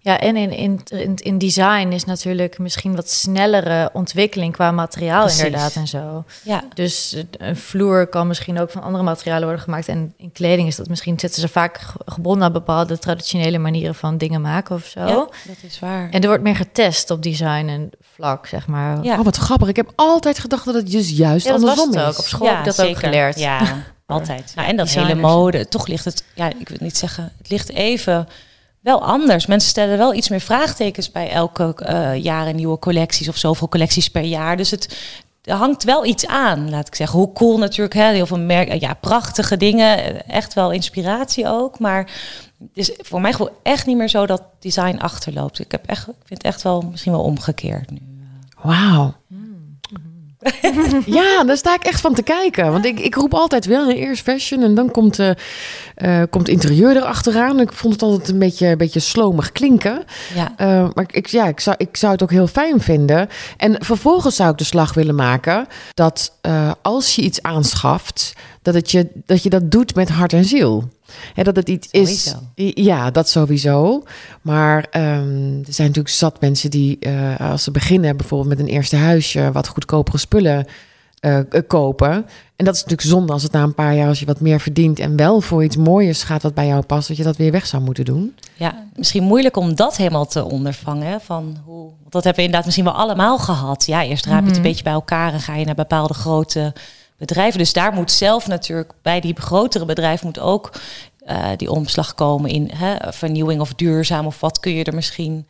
Ja, 0.00 0.18
en 0.20 0.36
in, 0.36 0.50
in, 0.50 0.80
in, 0.84 1.14
in 1.16 1.38
design 1.38 1.88
is 1.92 2.04
natuurlijk 2.04 2.58
misschien 2.58 2.94
wat 2.96 3.10
snellere 3.10 3.90
ontwikkeling 3.92 4.52
qua 4.52 4.70
materiaal 4.70 5.22
Precies. 5.24 5.42
inderdaad 5.44 5.74
en 5.74 5.86
zo. 5.86 6.24
ja. 6.42 6.62
Dus 6.74 7.16
een 7.38 7.56
vloer 7.56 8.06
kan 8.06 8.26
misschien 8.26 8.58
ook 8.60 8.70
van 8.70 8.82
andere 8.82 9.04
materialen 9.04 9.44
worden 9.44 9.62
gemaakt. 9.64 9.88
En 9.88 10.14
in 10.16 10.32
kleding 10.32 10.68
is 10.68 10.76
dat 10.76 10.88
misschien 10.88 11.18
zitten 11.18 11.40
ze 11.40 11.48
vaak 11.48 11.78
ge- 11.78 11.98
gebonden 12.04 12.46
aan 12.46 12.52
bepaalde 12.52 12.98
traditionele 12.98 13.58
manieren 13.58 13.94
van 13.94 14.18
dingen 14.18 14.40
maken 14.40 14.74
of 14.76 14.84
zo. 14.84 15.00
ja 15.00 15.14
dat 15.44 15.56
is 15.62 15.78
waar. 15.78 16.08
En 16.10 16.20
er 16.20 16.28
wordt 16.28 16.42
meer 16.42 16.56
getest 16.56 17.10
op 17.10 17.22
design 17.22 17.66
en 17.68 17.90
vlak, 18.14 18.46
zeg 18.46 18.66
maar. 18.66 19.02
Ja. 19.04 19.18
Oh, 19.18 19.24
wat 19.24 19.36
grappig. 19.36 19.68
Ik 19.68 19.76
heb 19.76 19.92
altijd 19.94 20.38
gedacht 20.38 20.64
dat 20.64 20.74
het 20.74 20.90
dus 20.90 21.10
juist 21.10 21.46
Ja, 21.46 21.52
dat 21.52 21.60
was 21.60 21.70
andersom 21.78 22.02
het 22.02 22.10
is. 22.12 22.16
ook. 22.16 22.18
Op 22.18 22.24
school 22.30 22.48
heb 22.48 22.58
ik 22.58 22.64
dat 22.64 22.82
ook 22.86 22.98
geleerd. 22.98 23.38
Ja, 23.38 23.60
altijd. 24.06 24.52
Nou, 24.54 24.68
en 24.68 24.76
dat 24.76 24.88
hele 24.88 25.14
mode, 25.14 25.68
toch 25.68 25.86
ligt 25.86 26.04
het, 26.04 26.24
ja, 26.34 26.52
ik 26.58 26.68
wil 26.68 26.78
niet 26.80 26.96
zeggen, 26.96 27.32
het 27.38 27.50
ligt 27.50 27.70
even 27.70 28.28
wel 28.80 29.02
anders. 29.02 29.46
Mensen 29.46 29.70
stellen 29.70 29.98
wel 29.98 30.14
iets 30.14 30.28
meer 30.28 30.40
vraagtekens 30.40 31.10
bij 31.10 31.30
elke 31.30 31.74
eh, 31.74 32.22
jaar 32.22 32.46
een 32.46 32.56
nieuwe 32.56 32.78
collecties 32.78 33.28
of 33.28 33.36
zoveel 33.36 33.68
collecties 33.68 34.10
per 34.10 34.22
jaar. 34.22 34.56
Dus 34.56 34.70
het 34.70 34.96
er 35.44 35.54
hangt 35.54 35.84
wel 35.84 36.04
iets 36.04 36.26
aan, 36.26 36.70
laat 36.70 36.86
ik 36.86 36.94
zeggen. 36.94 37.18
Hoe 37.18 37.32
cool 37.32 37.58
natuurlijk, 37.58 37.94
hè? 37.94 38.12
heel 38.12 38.26
veel 38.26 38.38
merken, 38.38 38.80
ja, 38.80 38.94
prachtige 38.94 39.56
dingen, 39.56 40.26
echt 40.28 40.54
wel 40.54 40.72
inspiratie 40.72 41.48
ook. 41.48 41.78
Maar 41.78 42.10
het 42.58 42.68
is 42.72 42.92
voor 42.98 43.20
mij 43.20 43.32
gewoon 43.32 43.52
echt 43.62 43.86
niet 43.86 43.96
meer 43.96 44.08
zo 44.08 44.26
dat 44.26 44.42
design 44.58 44.96
achterloopt. 44.98 45.58
Ik, 45.58 45.70
heb 45.70 45.86
echt, 45.86 46.08
ik 46.08 46.14
vind 46.24 46.42
het 46.42 46.52
echt 46.52 46.62
wel 46.62 46.82
misschien 46.90 47.12
wel 47.12 47.22
omgekeerd 47.22 47.90
nu. 47.90 47.98
Wauw. 48.62 49.14
ja, 51.18 51.44
daar 51.44 51.56
sta 51.56 51.74
ik 51.74 51.84
echt 51.84 52.00
van 52.00 52.14
te 52.14 52.22
kijken. 52.22 52.72
Want 52.72 52.84
ik, 52.84 53.00
ik 53.00 53.14
roep 53.14 53.34
altijd 53.34 53.66
wel 53.66 53.90
eerst 53.90 54.22
fashion 54.22 54.62
en 54.62 54.74
dan 54.74 54.90
komt, 54.90 55.18
eh, 55.94 56.22
komt 56.30 56.48
interieur 56.48 56.96
erachteraan. 56.96 57.60
Ik 57.60 57.72
vond 57.72 57.92
het 57.92 58.02
altijd 58.02 58.28
een 58.28 58.38
beetje, 58.38 58.66
een 58.66 58.78
beetje 58.78 59.00
slomig 59.00 59.52
klinken. 59.52 60.04
Ja. 60.34 60.52
Eh, 60.56 60.88
maar 60.94 61.04
ik, 61.10 61.26
ja, 61.26 61.46
ik, 61.46 61.60
zou, 61.60 61.76
ik 61.78 61.96
zou 61.96 62.12
het 62.12 62.22
ook 62.22 62.30
heel 62.30 62.46
fijn 62.46 62.80
vinden. 62.80 63.28
En 63.56 63.76
vervolgens 63.84 64.36
zou 64.36 64.50
ik 64.50 64.58
de 64.58 64.64
slag 64.64 64.94
willen 64.94 65.14
maken 65.14 65.66
dat 65.94 66.32
als 66.82 67.14
je 67.14 67.22
iets 67.22 67.42
aanschaft, 67.42 68.32
dat, 68.62 68.74
het 68.74 68.90
je, 68.90 69.08
dat 69.26 69.42
je 69.42 69.50
dat 69.50 69.70
doet 69.70 69.94
met 69.94 70.08
hart 70.08 70.32
en 70.32 70.44
ziel. 70.44 70.84
Dat 71.34 71.56
het 71.56 71.68
iets 71.68 71.88
Sowieso. 71.90 72.38
is. 72.54 72.72
Ja, 72.74 73.10
dat 73.10 73.28
sowieso. 73.28 74.02
Maar 74.42 74.86
ehm, 74.90 75.58
er 75.66 75.72
zijn 75.72 75.88
natuurlijk 75.88 76.14
zat 76.14 76.40
mensen 76.40 76.70
die, 76.70 76.98
eh, 76.98 77.50
als 77.50 77.64
ze 77.64 77.70
beginnen 77.70 78.16
bijvoorbeeld 78.16 78.56
met 78.56 78.66
een 78.66 78.72
eerste 78.72 78.96
huisje, 78.96 79.52
wat 79.52 79.68
goedkopere 79.68 80.18
spullen 80.18 80.66
eh, 81.20 81.38
kopen. 81.66 82.26
En 82.56 82.64
dat 82.64 82.74
is 82.74 82.82
natuurlijk 82.82 83.08
zonde 83.08 83.32
als 83.32 83.42
het 83.42 83.52
na 83.52 83.62
een 83.62 83.74
paar 83.74 83.94
jaar, 83.94 84.08
als 84.08 84.20
je 84.20 84.26
wat 84.26 84.40
meer 84.40 84.60
verdient 84.60 84.98
en 84.98 85.16
wel 85.16 85.40
voor 85.40 85.64
iets 85.64 85.76
mooiers 85.76 86.22
gaat 86.22 86.42
wat 86.42 86.54
bij 86.54 86.66
jou 86.66 86.82
past, 86.82 87.08
dat 87.08 87.16
je 87.16 87.22
dat 87.22 87.36
weer 87.36 87.52
weg 87.52 87.66
zou 87.66 87.82
moeten 87.82 88.04
doen. 88.04 88.34
Ja, 88.54 88.86
misschien 88.96 89.22
moeilijk 89.22 89.56
om 89.56 89.74
dat 89.74 89.96
helemaal 89.96 90.26
te 90.26 90.44
ondervangen. 90.44 91.20
Van 91.20 91.56
hoe, 91.64 91.90
dat 92.08 92.24
hebben 92.24 92.34
we 92.34 92.42
inderdaad 92.42 92.64
misschien 92.64 92.84
wel 92.84 92.94
allemaal 92.94 93.38
gehad. 93.38 93.86
Ja, 93.86 94.04
eerst 94.04 94.26
raap 94.26 94.42
je 94.42 94.46
het 94.46 94.56
een 94.56 94.62
beetje 94.62 94.82
bij 94.82 94.92
elkaar 94.92 95.32
en 95.32 95.40
ga 95.40 95.56
je 95.56 95.64
naar 95.64 95.74
bepaalde 95.74 96.14
grote 96.14 96.72
bedrijven. 97.18 97.58
Dus 97.58 97.72
daar 97.72 97.92
moet 97.92 98.10
zelf 98.12 98.46
natuurlijk 98.46 98.92
bij 99.02 99.20
die 99.20 99.34
grotere 99.40 99.84
bedrijven 99.84 100.26
moet 100.26 100.38
ook 100.40 100.72
eh, 101.18 101.46
die 101.56 101.70
omslag 101.70 102.14
komen 102.14 102.50
in 102.50 102.70
hè, 102.74 103.12
vernieuwing 103.12 103.60
of 103.60 103.74
duurzaam 103.74 104.26
of 104.26 104.40
wat 104.40 104.60
kun 104.60 104.72
je 104.74 104.84
er 104.84 104.94
misschien 104.94 105.46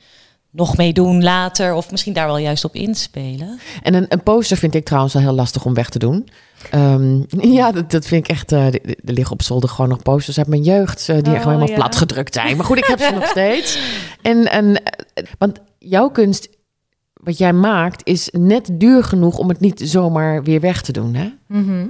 nog 0.50 0.77
mee 0.77 0.92
doen 0.92 1.22
later. 1.22 1.74
Of 1.74 1.90
misschien 1.90 2.12
daar 2.12 2.27
wel 2.27 2.38
juist 2.38 2.64
op 2.64 2.74
inspelen. 2.74 3.59
En 3.83 3.94
een, 3.94 4.07
een 4.09 4.22
poster 4.22 4.57
vind 4.57 4.74
ik 4.74 4.85
trouwens 4.85 5.14
wel 5.14 5.22
heel 5.22 5.33
lastig 5.35 5.64
om 5.64 5.74
weg 5.74 5.88
te 5.88 5.98
doen. 5.98 6.29
Ehm, 6.70 7.18
ja, 7.59 7.72
dat, 7.72 7.90
dat 7.90 8.07
vind 8.07 8.24
ik 8.24 8.31
echt. 8.31 8.53
eh, 8.53 8.66
er 8.74 8.81
liggen 9.05 9.33
op 9.33 9.42
zolder 9.42 9.68
gewoon 9.68 9.88
nog 9.88 10.03
posters 10.03 10.38
uit 10.38 10.46
mijn 10.46 10.62
jeugd. 10.62 11.09
eh, 11.09 11.16
die 11.22 11.35
echt 11.35 11.44
Oh, 11.44 11.50
helemaal 11.50 11.68
ja. 11.68 11.74
plat 11.74 11.96
gedrukt 11.96 12.35
zijn. 12.35 12.57
Maar 12.57 12.66
goed, 12.66 12.77
ik 12.79 12.85
heb 12.87 13.00
ze 13.00 13.11
nog 13.14 13.27
steeds. 13.37 13.79
En, 14.22 14.50
en, 14.50 14.83
want 15.38 15.59
jouw 15.79 16.11
kunst, 16.11 16.48
wat 17.25 17.39
jij 17.39 17.53
maakt, 17.53 18.07
is 18.07 18.29
net 18.33 18.69
duur 18.73 19.05
genoeg 19.05 19.39
om 19.39 19.49
het 19.49 19.61
niet 19.61 19.81
zomaar 19.85 20.43
weer 20.43 20.61
weg 20.61 20.83
te 20.83 20.93
doen. 20.93 21.15
Hè? 21.15 21.29
Mhm. 21.47 21.87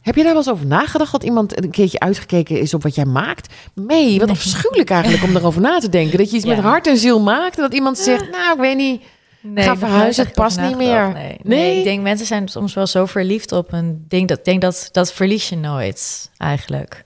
Heb 0.00 0.14
je 0.14 0.22
daar 0.22 0.32
wel 0.32 0.40
eens 0.42 0.50
over 0.50 0.66
nagedacht 0.66 1.12
dat 1.12 1.22
iemand 1.22 1.62
een 1.64 1.70
keertje 1.70 1.98
uitgekeken 2.00 2.60
is 2.60 2.74
op 2.74 2.82
wat 2.82 2.94
jij 2.94 3.04
maakt? 3.04 3.54
Nee, 3.74 4.18
wat 4.18 4.26
Nee. 4.26 4.36
afschuwelijk 4.36 4.90
eigenlijk 4.90 5.22
om 5.22 5.36
erover 5.36 5.60
na 5.60 5.78
te 5.78 5.88
denken. 5.88 6.18
Dat 6.18 6.30
je 6.30 6.36
iets 6.36 6.44
Ja. 6.46 6.54
met 6.54 6.64
hart 6.64 6.86
en 6.86 6.96
ziel 6.96 7.20
maakt 7.20 7.56
en 7.56 7.62
dat 7.62 7.74
iemand 7.74 7.98
zegt, 7.98 8.30
nou, 8.30 8.52
ik 8.54 8.60
weet 8.60 8.76
niet. 8.76 9.02
Nee, 9.40 9.64
Ga 9.64 9.76
verhuizen, 9.76 10.24
het 10.24 10.34
past 10.34 10.60
niet 10.60 10.76
meer. 10.76 11.12
Nee, 11.42 11.78
ik 11.78 11.84
denk 11.84 12.02
mensen 12.02 12.26
zijn 12.26 12.48
soms 12.48 12.74
wel 12.74 12.86
zo 12.86 13.06
verliefd 13.06 13.52
op 13.52 13.72
een 13.72 14.04
ding. 14.08 14.28
Dat 14.28 14.44
denk 14.44 14.60
dat 14.60 14.88
dat 14.92 15.12
verlies 15.12 15.48
je 15.48 15.56
nooit 15.56 16.30
eigenlijk. 16.36 17.04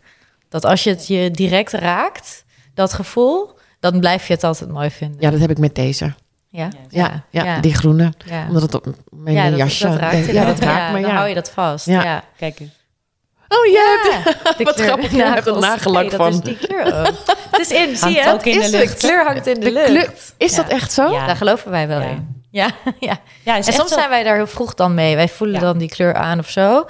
Dat 0.48 0.64
als 0.64 0.84
je 0.84 0.90
het 0.90 1.06
je 1.06 1.30
direct 1.30 1.72
raakt, 1.72 2.44
dat 2.74 2.92
gevoel, 2.92 3.50
dan 3.80 4.00
blijf 4.00 4.26
je 4.26 4.32
het 4.32 4.44
altijd 4.44 4.70
mooi 4.70 4.90
vinden. 4.90 5.20
Ja, 5.20 5.30
dat 5.30 5.40
heb 5.40 5.50
ik 5.50 5.58
met 5.58 5.74
deze. 5.74 6.14
Ja, 6.56 6.68
Ja, 6.88 7.22
ja, 7.30 7.60
die 7.60 7.74
groene. 7.74 8.12
ja. 8.24 8.44
Omdat 8.48 8.62
het 8.62 8.74
op 8.74 8.86
mijn 9.10 9.36
ja, 9.36 9.48
dat, 9.50 9.58
jasje... 9.58 9.88
dat 9.88 9.96
raakt, 9.98 10.26
ja, 10.26 10.44
dat 10.44 10.58
raakt 10.58 10.92
me, 10.92 11.00
Dan 11.00 11.10
ja. 11.10 11.16
hou 11.16 11.28
je 11.28 11.34
dat 11.34 11.50
vast. 11.50 11.86
Ja. 11.86 12.02
Ja. 12.02 12.22
Kijk 12.36 12.60
eens. 12.60 12.70
Oh. 13.48 13.62
De 14.58 14.64
Wat 14.64 14.80
grappig, 14.80 15.10
je 15.10 15.22
hebt 15.22 15.46
er 15.46 15.58
nagelak 15.58 16.00
Hey, 16.00 16.10
dat 16.10 16.20
van. 16.20 16.28
is 16.28 16.40
die 16.40 16.56
kleur 16.56 16.84
ook. 17.00 17.14
Het 17.50 17.60
is 17.60 17.70
in, 17.70 17.96
zie 18.02 18.10
je? 18.10 18.20
Het 18.22 18.46
in 18.46 18.60
is 18.60 18.70
de 18.70 18.78
lucht. 18.78 18.98
kleur 18.98 19.24
hangt 19.24 19.46
in 19.46 19.54
de, 19.54 19.60
De 19.60 19.72
lucht. 19.72 19.86
kleur- 19.86 20.12
Is 20.36 20.50
Ja. 20.50 20.56
dat 20.62 20.70
echt 20.70 20.92
zo? 20.92 21.10
Ja. 21.12 21.26
Daar 21.26 21.36
geloven 21.36 21.70
wij 21.70 21.88
wel 21.88 22.00
Ja. 22.00 22.08
in. 22.08 22.34
Ja, 22.50 22.70
ja. 23.00 23.18
Ja, 23.44 23.56
En 23.56 23.62
soms 23.64 23.92
zijn 23.92 24.08
wij 24.08 24.22
daar 24.22 24.34
heel 24.36 24.46
vroeg 24.46 24.74
dan 24.74 24.94
mee. 24.94 25.16
Wij 25.16 25.28
voelen 25.28 25.56
Ja. 25.60 25.62
dan 25.66 25.78
die 25.78 25.88
kleur 25.88 26.14
aan 26.14 26.38
of 26.38 26.50
zo. 26.50 26.86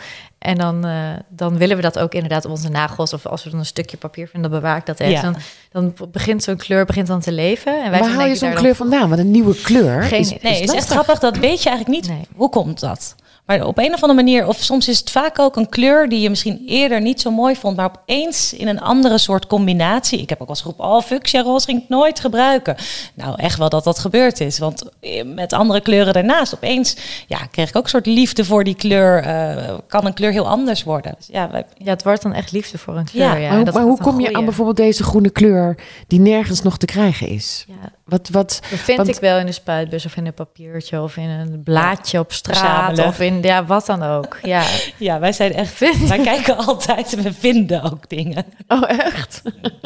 En 0.47 0.59
dan, 0.59 0.85
eh, 0.85 1.11
dan 1.29 1.57
willen 1.59 1.77
we 1.77 1.83
dat 1.83 1.99
ook 1.99 2.15
inderdaad 2.15 2.45
op 2.45 2.51
onze 2.51 2.69
nagels. 2.69 3.13
Of 3.13 3.27
als 3.27 3.45
we 3.45 3.51
dan 3.51 3.59
een 3.59 3.67
stukje 3.67 3.97
papier 3.97 4.29
vinden, 4.29 4.51
dan 4.51 4.61
bewaar 4.61 4.77
ik 4.77 4.87
dat 4.87 5.01
echt. 5.01 5.11
Ja. 5.11 5.23
Dan, 5.23 5.37
dan 5.71 6.09
begint 6.13 6.43
zo'n 6.43 6.57
kleur 6.57 6.85
begint 6.85 7.07
dan 7.07 7.21
te 7.21 7.33
leven. 7.33 7.85
En 7.85 7.91
wij 7.91 8.01
Waar 8.01 8.11
haal 8.11 8.27
je 8.27 8.37
zo'n 8.37 8.55
kleur 8.55 8.75
vandaan? 8.75 9.09
Want 9.09 9.21
een 9.21 9.31
nieuwe 9.31 9.61
kleur 9.61 10.03
Geen 10.03 10.21
is. 10.21 10.29
Nee, 10.29 10.53
is 10.53 10.61
echt 10.61 10.73
lastig. 10.73 10.93
grappig. 10.93 11.19
Dat 11.19 11.37
weet 11.37 11.63
je 11.63 11.69
eigenlijk 11.69 12.01
niet. 12.01 12.17
Nee. 12.17 12.27
Hoe 12.35 12.49
komt 12.49 12.81
dat? 12.81 13.15
Maar 13.47 13.67
op 13.67 13.79
een 13.79 13.95
of 13.95 14.03
andere 14.03 14.23
manier, 14.23 14.47
of 14.47 14.57
soms 14.57 14.89
is 14.89 14.99
het 14.99 15.11
vaak 15.11 15.39
ook 15.39 15.57
een 15.57 15.69
kleur 15.69 16.09
die 16.09 16.21
je 16.21 16.31
misschien 16.31 16.63
eerder 16.67 17.01
niet 17.01 17.21
zo 17.21 17.31
mooi 17.31 17.57
vond, 17.57 17.77
maar 17.77 17.91
opeens 18.01 18.53
in 18.53 18.69
een 18.69 18.81
andere 18.81 19.19
soort 19.19 19.47
combinatie. 19.47 20.21
Ik 20.21 20.29
heb 20.29 20.43
ook 20.43 20.49
als 20.49 20.61
groep, 20.61 20.81
oh, 20.81 21.03
fuchsia 21.03 21.43
roze 21.43 21.67
ging 21.67 21.83
ik 21.83 21.89
nooit 21.89 22.21
gebruiken. 22.21 22.77
Nou, 23.15 23.35
echt 23.37 23.59
wel 23.59 23.69
dat 23.69 23.85
dat 23.85 23.99
gebeurd 23.99 24.41
is. 24.41 24.59
Want 24.59 24.83
eh, 25.01 25.25
met 25.25 25.53
andere 25.53 25.81
kleuren 25.81 26.13
daarnaast, 26.13 26.55
opeens 26.55 26.97
ja, 27.27 27.39
kreeg 27.51 27.69
ik 27.69 27.77
ook 27.77 27.83
een 27.83 27.89
soort 27.89 28.07
liefde 28.07 28.45
voor 28.45 28.65
die 28.65 28.75
kleur. 28.75 29.23
eh, 29.23 29.75
kan 29.87 30.07
een 30.07 30.15
kleur 30.15 30.33
heel 30.33 30.49
anders 30.49 30.85
worden. 30.85 31.15
Dus 31.19 31.27
ja, 31.31 31.51
wij, 31.51 31.65
Ja, 31.79 31.91
het 31.91 32.03
wordt 32.03 32.23
dan 32.23 32.33
echt 32.33 32.53
liefde 32.53 32.79
voor 32.79 32.97
een 32.97 33.05
kleur. 33.05 33.25
Ja, 33.25 33.35
Ja, 33.37 33.49
maar 33.49 33.57
hoe, 33.57 33.65
Dat 33.65 33.75
maar 33.75 33.83
hoe 33.83 34.01
kom 34.01 34.21
je 34.21 34.33
aan 34.33 34.45
bijvoorbeeld 34.45 34.77
deze 34.77 35.03
groene 35.03 35.31
kleur 35.31 35.77
die 36.07 36.21
nergens 36.21 36.63
nog 36.63 36.79
te 36.79 36.87
krijgen 36.87 37.29
is? 37.29 37.65
Ja, 37.69 37.93
Wat, 38.07 38.29
wat, 38.29 38.59
dat 38.71 38.79
vind 38.81 38.97
Want- 38.97 39.09
ik 39.09 39.21
wel 39.21 39.39
in 39.39 39.47
een 39.47 39.55
spuitbus 39.55 40.05
of 40.07 40.17
in 40.17 40.27
een 40.27 40.35
papiertje 40.35 41.01
of 41.03 41.17
in 41.17 41.29
een 41.29 41.61
blaadje 41.65 42.19
op 42.19 42.33
straat 42.33 42.57
Verzamelen. 42.59 43.07
of 43.07 43.21
in 43.21 43.43
ja, 43.43 43.65
wat 43.65 43.87
dan 43.87 44.03
ook. 44.03 44.39
Ja, 44.43 44.63
ja, 44.97 45.19
wij 45.19 45.33
zijn 45.33 45.53
echt, 45.53 45.79
wij 46.09 46.19
kijken 46.19 46.57
altijd 46.57 47.13
en 47.17 47.23
we 47.23 47.33
vinden 47.33 47.83
ook 47.83 48.09
dingen. 48.09 48.45
oh, 48.69 48.91
echt? 48.91 49.43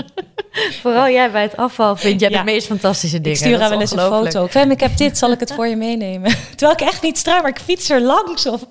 vooral 0.82 1.08
jij 1.08 1.30
bij 1.30 1.42
het 1.42 1.56
afval 1.56 1.96
vind 1.96 2.20
jij 2.20 2.30
Ja. 2.30 2.38
de 2.38 2.44
meest 2.44 2.66
fantastische 2.66 3.16
dingen. 3.16 3.30
Ik 3.30 3.36
stuur 3.36 3.50
Dat 3.50 3.60
haar 3.60 3.70
wel 3.70 3.80
eens 3.80 3.90
een 3.90 3.98
foto. 3.98 4.46
Fem, 4.46 4.70
ik 4.70 4.80
heb 4.80 4.96
dit, 4.96 5.18
zal 5.18 5.32
ik 5.32 5.40
het 5.40 5.52
voor 5.52 5.66
je 5.66 5.76
meenemen? 5.76 6.30
Terwijl 6.56 6.72
ik 6.72 6.80
echt 6.80 7.02
niet 7.02 7.18
straal, 7.18 7.40
maar 7.40 7.50
ik 7.50 7.58
fiets 7.64 7.90
er 7.90 8.00
langs. 8.02 8.46
Of... 8.46 8.66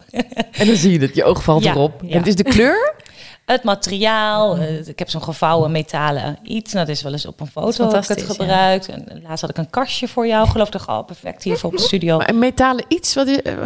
En 0.52 0.68
dan 0.68 0.76
zie 0.76 0.92
je 0.92 1.00
het, 1.00 1.16
je 1.16 1.24
oog 1.24 1.44
valt 1.44 1.64
Ja, 1.64 1.72
erop. 1.72 2.02
ja. 2.02 2.10
En 2.12 2.18
het 2.18 2.28
is 2.28 2.36
de 2.36 2.44
kleur? 2.44 2.94
Het 3.52 3.64
materiaal, 3.64 4.58
eh, 4.58 4.88
ik 4.88 5.00
heb 5.00 5.10
zo'n 5.10 5.24
gevouwen 5.24 5.72
metalen 5.72 6.38
iets. 6.44 6.74
Nou, 6.74 6.86
dat 6.86 6.96
is 6.96 7.02
wel 7.02 7.12
eens 7.12 7.26
op 7.26 7.40
een 7.40 7.48
foto 7.48 7.92
heb 7.92 8.02
ik 8.04 8.08
het 8.08 8.20
ja. 8.20 8.26
gebruikt. 8.26 8.88
En 8.90 9.22
laatst 9.28 9.42
had 9.42 9.50
ik 9.50 9.58
een 9.58 9.70
kastje 9.70 10.08
voor 10.08 10.28
jou, 10.28 10.48
geloof 10.48 10.68
ik. 10.68 10.88
Oh, 10.88 11.06
perfect, 11.06 11.44
hier 11.44 11.58
voor 11.58 11.72
op 11.72 11.78
de 11.78 11.84
studio. 11.84 12.18
Maar 12.18 12.30
een 12.30 12.40
metalen 12.40 12.86
iets? 12.88 13.14
Wat, 13.14 13.28
je- 13.28 13.42
eh, 13.42 13.58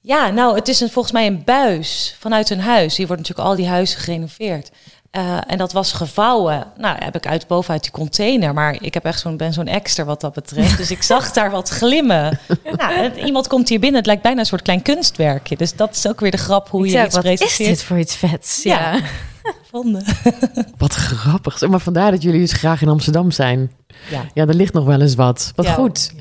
Ja, 0.00 0.30
nou, 0.30 0.54
het 0.54 0.68
is 0.68 0.80
een, 0.80 0.90
volgens 0.90 1.14
mij 1.14 1.26
een 1.26 1.44
buis 1.44 2.16
vanuit 2.18 2.50
een 2.50 2.60
huis. 2.60 2.96
Hier 2.96 3.06
wordt 3.06 3.22
natuurlijk 3.22 3.48
al 3.48 3.56
die 3.56 3.68
huizen 3.68 4.00
gerenoveerd. 4.00 4.70
Eh, 5.12 5.38
en 5.46 5.58
dat 5.58 5.72
was 5.72 5.92
gevouwen. 5.92 6.64
Nou, 6.76 6.96
heb 7.04 7.16
ik 7.16 7.26
uit 7.26 7.46
bovenuit 7.46 7.82
die 7.82 7.90
container. 7.92 8.54
Maar 8.54 8.76
ik 8.80 8.94
heb 8.94 9.04
echt 9.04 9.20
zo'n, 9.20 9.36
ben 9.36 9.52
zo'n 9.52 9.66
extra 9.66 10.04
wat 10.04 10.20
dat 10.20 10.32
betreft. 10.32 10.76
Dus 10.76 10.90
ik 10.90 11.02
zag 11.02 11.32
daar 11.32 11.50
wat 11.50 11.68
glimmen. 11.68 12.38
nou, 12.76 13.12
iemand 13.24 13.46
komt 13.48 13.68
hier 13.68 13.80
binnen. 13.80 13.98
Het 13.98 14.06
lijkt 14.06 14.22
bijna 14.22 14.40
een 14.40 14.46
soort 14.46 14.62
klein 14.62 14.82
kunstwerkje. 14.82 15.56
Dus 15.56 15.76
dat 15.76 15.94
is 15.96 16.08
ook 16.08 16.20
weer 16.20 16.30
de 16.30 16.36
grap 16.36 16.68
hoe 16.68 16.86
Ik 16.86 16.92
je 16.92 17.04
iets 17.04 17.14
wat 17.14 17.24
is 17.24 17.38
presenteert. 17.38 17.68
dit 17.68 17.82
voor 17.82 17.98
iets 17.98 18.16
vets? 18.16 18.62
Ja. 18.62 18.92
Ja. 18.92 19.00
Vonden. 19.70 20.04
wat 20.78 20.94
grappig. 20.94 21.68
Maar 21.68 21.80
vandaar 21.80 22.10
dat 22.10 22.22
jullie 22.22 22.40
dus 22.40 22.52
graag 22.52 22.82
in 22.82 22.88
Amsterdam 22.88 23.30
zijn. 23.30 23.70
Ja. 24.10 24.24
Ja, 24.34 24.46
er 24.46 24.54
ligt 24.54 24.72
nog 24.72 24.84
wel 24.84 25.00
eens 25.00 25.14
wat. 25.14 25.52
Wat 25.56 25.66
Ja. 25.66 25.72
goed. 25.72 26.12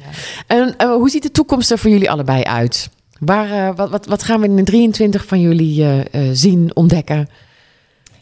En 0.47 0.73
eh, 0.77 0.93
hoe 0.93 1.09
ziet 1.09 1.23
de 1.23 1.31
toekomst 1.31 1.71
er 1.71 1.77
voor 1.79 1.89
jullie 1.89 2.11
allebei 2.11 2.43
uit? 2.43 2.89
Waar, 3.19 3.51
eh, 3.51 3.75
wat, 3.75 3.89
wat, 3.89 4.05
wat 4.05 4.23
gaan 4.23 4.39
we 4.39 4.45
in 4.47 4.55
de 4.55 4.63
23 4.63 5.25
van 5.25 5.39
jullie 5.39 5.83
eh, 5.83 5.99
eh, 5.99 6.29
zien, 6.33 6.71
ontdekken? 6.73 7.29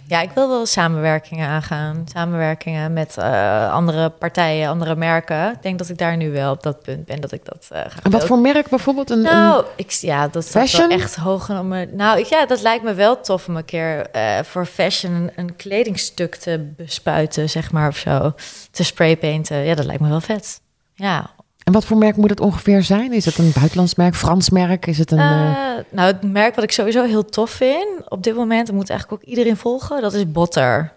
Ja, 0.09 0.21
ik 0.21 0.29
wil 0.31 0.49
wel 0.49 0.65
samenwerkingen 0.65 1.47
aangaan. 1.47 2.05
Samenwerkingen 2.13 2.93
met 2.93 3.17
eh, 3.17 3.73
andere 3.73 4.09
partijen, 4.09 4.69
andere 4.69 4.95
merken. 4.95 5.51
Ik 5.51 5.61
denk 5.61 5.77
dat 5.77 5.89
ik 5.89 5.97
daar 5.97 6.17
nu 6.17 6.31
wel 6.31 6.51
op 6.51 6.63
dat 6.63 6.81
punt 6.81 7.05
ben 7.05 7.21
dat 7.21 7.31
ik 7.31 7.45
dat 7.45 7.67
eh, 7.71 7.81
ga 7.87 7.99
En 8.03 8.11
wat 8.11 8.25
voor 8.25 8.39
merk 8.39 8.69
bijvoorbeeld? 8.69 9.09
Een, 9.09 9.17
een- 9.17 9.23
Nou, 9.23 9.65
ik, 9.75 9.91
ja, 9.91 10.27
dat 10.27 10.43
is 10.43 10.49
Fashion? 10.49 10.87
wel 10.87 10.97
echt 10.97 11.15
hoog 11.15 11.49
om 11.49 11.67
me. 11.67 11.85
Nou, 11.91 12.19
ik, 12.19 12.25
ja, 12.25 12.45
dat 12.45 12.61
lijkt 12.61 12.83
me 12.83 12.93
wel 12.93 13.21
tof 13.21 13.47
om 13.47 13.55
een 13.55 13.65
keer 13.65 14.09
eh, 14.11 14.39
voor 14.43 14.65
fashion 14.65 15.13
een, 15.13 15.31
een 15.35 15.55
kledingstuk 15.55 16.35
te 16.35 16.71
bespuiten, 16.77 17.49
zeg 17.49 17.71
maar, 17.71 17.87
of 17.87 17.97
zo. 17.97 18.33
Te 18.71 18.83
spraypainten. 18.83 19.57
Ja, 19.57 19.75
dat 19.75 19.85
lijkt 19.85 20.01
me 20.01 20.09
wel 20.09 20.21
vet. 20.21 20.61
Ja. 20.93 21.29
En 21.69 21.75
wat 21.75 21.85
voor 21.85 21.97
merk 21.97 22.15
moet 22.15 22.29
het 22.29 22.39
ongeveer 22.39 22.83
zijn? 22.83 23.13
Is 23.13 23.25
het 23.25 23.37
een 23.37 23.51
buitenlands 23.55 23.95
merk, 23.95 24.15
Frans 24.15 24.49
merk? 24.49 24.85
Is 24.87 24.97
het 24.97 25.11
een... 25.11 25.19
eh, 25.19 25.49
Eh, 25.49 25.85
nou, 25.91 26.07
het 26.07 26.21
merk 26.23 26.55
wat 26.55 26.63
ik 26.63 26.71
sowieso 26.71 27.03
heel 27.05 27.25
tof 27.25 27.49
vind 27.49 28.09
op 28.09 28.23
dit 28.23 28.35
moment, 28.35 28.67
dat 28.67 28.75
moet 28.75 28.89
eigenlijk 28.89 29.21
ook 29.21 29.29
iedereen 29.29 29.57
volgen, 29.57 30.01
dat 30.01 30.13
is 30.13 30.31
Botter. 30.31 30.93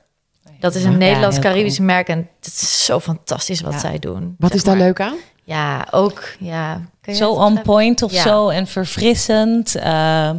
Dat 0.61 0.75
is 0.75 0.85
een 0.85 0.91
Ja, 0.91 0.97
Nederlands-Caribisch 0.97 1.79
merk 1.79 2.09
en 2.09 2.29
het 2.41 2.47
is 2.47 2.85
zo 2.85 3.01
fantastisch 3.01 3.61
wat 3.61 3.73
Ja. 3.73 3.79
zij 3.79 3.99
doen. 3.99 4.35
wat 4.39 4.55
is 4.55 4.65
daar 4.65 4.77
maar. 4.77 4.85
leuk 4.87 5.01
aan? 5.01 5.15
Ja, 5.45 5.87
ook, 5.91 6.23
ja. 6.39 6.81
Kun 7.01 7.13
je 7.13 7.19
Zo 7.19 7.31
on 7.33 7.63
point 7.63 8.03
of 8.03 8.13
Ja. 8.13 8.23
zo 8.23 8.49
en 8.49 8.67
verfrissend. 8.67 9.75
eh, 9.77 10.31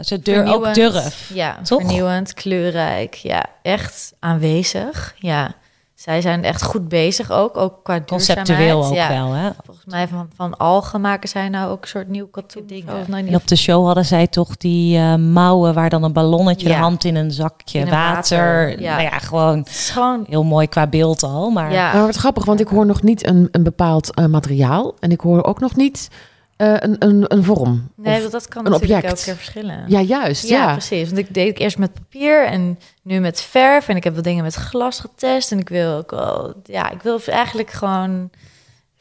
ze 0.00 0.20
deur, 0.22 0.54
ook 0.54 0.74
durf. 0.74 1.30
Ja, 1.34 1.58
Toch? 1.62 1.80
vernieuwend, 1.80 2.34
kleurrijk. 2.34 3.14
Ja, 3.14 3.46
echt 3.62 4.12
aanwezig. 4.18 5.14
Ja, 5.18 5.54
zij 5.96 6.20
zijn 6.20 6.44
echt 6.44 6.62
goed 6.62 6.88
bezig 6.88 7.30
ook, 7.30 7.56
ook 7.56 7.74
qua 7.82 8.00
Conceptueel 8.00 8.84
ook 8.84 8.94
ja. 8.94 9.08
wel, 9.08 9.32
hè? 9.32 9.50
Volgens 9.64 9.86
mij 9.86 10.08
van, 10.08 10.28
van 10.36 10.56
algen 10.56 11.00
maken 11.00 11.28
zij 11.28 11.48
nou 11.48 11.70
ook 11.70 11.82
een 11.82 11.88
soort 11.88 12.08
nieuw 12.08 12.26
katoen. 12.26 12.66
dingen. 12.66 13.00
Of 13.00 13.08
nou 13.08 13.18
En 13.18 13.24
niet- 13.24 13.34
op 13.34 13.46
de 13.48 13.56
show 13.56 13.84
hadden 13.86 14.04
zij 14.04 14.26
toch 14.26 14.56
die 14.56 14.96
eh, 14.98 15.14
mouwen 15.14 15.74
waar 15.74 15.90
dan 15.90 16.02
een 16.02 16.12
ballonnetje, 16.12 16.68
Ja. 16.68 16.74
de 16.74 16.80
hand 16.80 17.04
in 17.04 17.16
een 17.16 17.30
zakje, 17.30 17.78
In 17.78 17.84
een 17.86 17.90
water. 17.92 18.38
water, 18.38 18.80
ja. 18.80 18.90
Nou 18.96 19.02
ja, 19.02 19.18
gewoon 19.18 19.64
gewoon... 19.68 20.24
heel 20.28 20.44
mooi 20.44 20.66
qua 20.68 20.86
beeld 20.86 21.22
al. 21.22 21.50
Maar 21.50 21.72
Ja, 21.72 21.92
Maar 21.92 22.06
wat 22.06 22.16
grappig, 22.16 22.44
want 22.44 22.60
ik 22.60 22.68
hoor 22.68 22.86
nog 22.86 23.02
niet 23.02 23.26
een, 23.26 23.48
een 23.50 23.62
bepaald 23.62 24.14
eh, 24.14 24.24
materiaal. 24.24 24.94
En 25.00 25.10
ik 25.10 25.20
hoor 25.20 25.44
ook 25.44 25.60
nog 25.60 25.76
niet 25.76 26.08
eh, 26.56 26.72
een, 26.76 26.96
een, 26.98 27.24
een 27.28 27.44
vorm. 27.44 27.90
nee, 27.96 28.20
want 28.20 28.32
dat 28.32 28.48
kan 28.48 28.64
een 28.66 28.70
natuurlijk 28.72 28.98
object. 29.04 29.18
elke 29.18 29.24
keer 29.24 29.36
verschillen. 29.44 29.84
ja, 29.88 30.00
juist. 30.00 30.48
Ja, 30.48 30.56
Ja, 30.66 30.72
precies. 30.72 31.06
Want 31.06 31.18
ik 31.18 31.34
deed 31.34 31.48
ik 31.48 31.58
eerst 31.58 31.78
met 31.78 31.92
papier 31.94 32.46
en 32.46 32.78
nu 33.02 33.18
met 33.20 33.40
verf. 33.40 33.88
En 33.88 33.96
ik 33.96 34.04
heb 34.04 34.14
wat 34.14 34.24
dingen 34.24 34.42
met 34.44 34.54
glas 34.54 35.00
getest. 35.00 35.52
En 35.52 35.58
ik 35.58 35.68
wil 35.68 35.92
ook 35.96 36.10
wel... 36.10 36.54
Ja, 36.64 36.90
ik 36.90 37.02
wil 37.02 37.20
eigenlijk 37.26 37.70
gewoon 37.70 38.30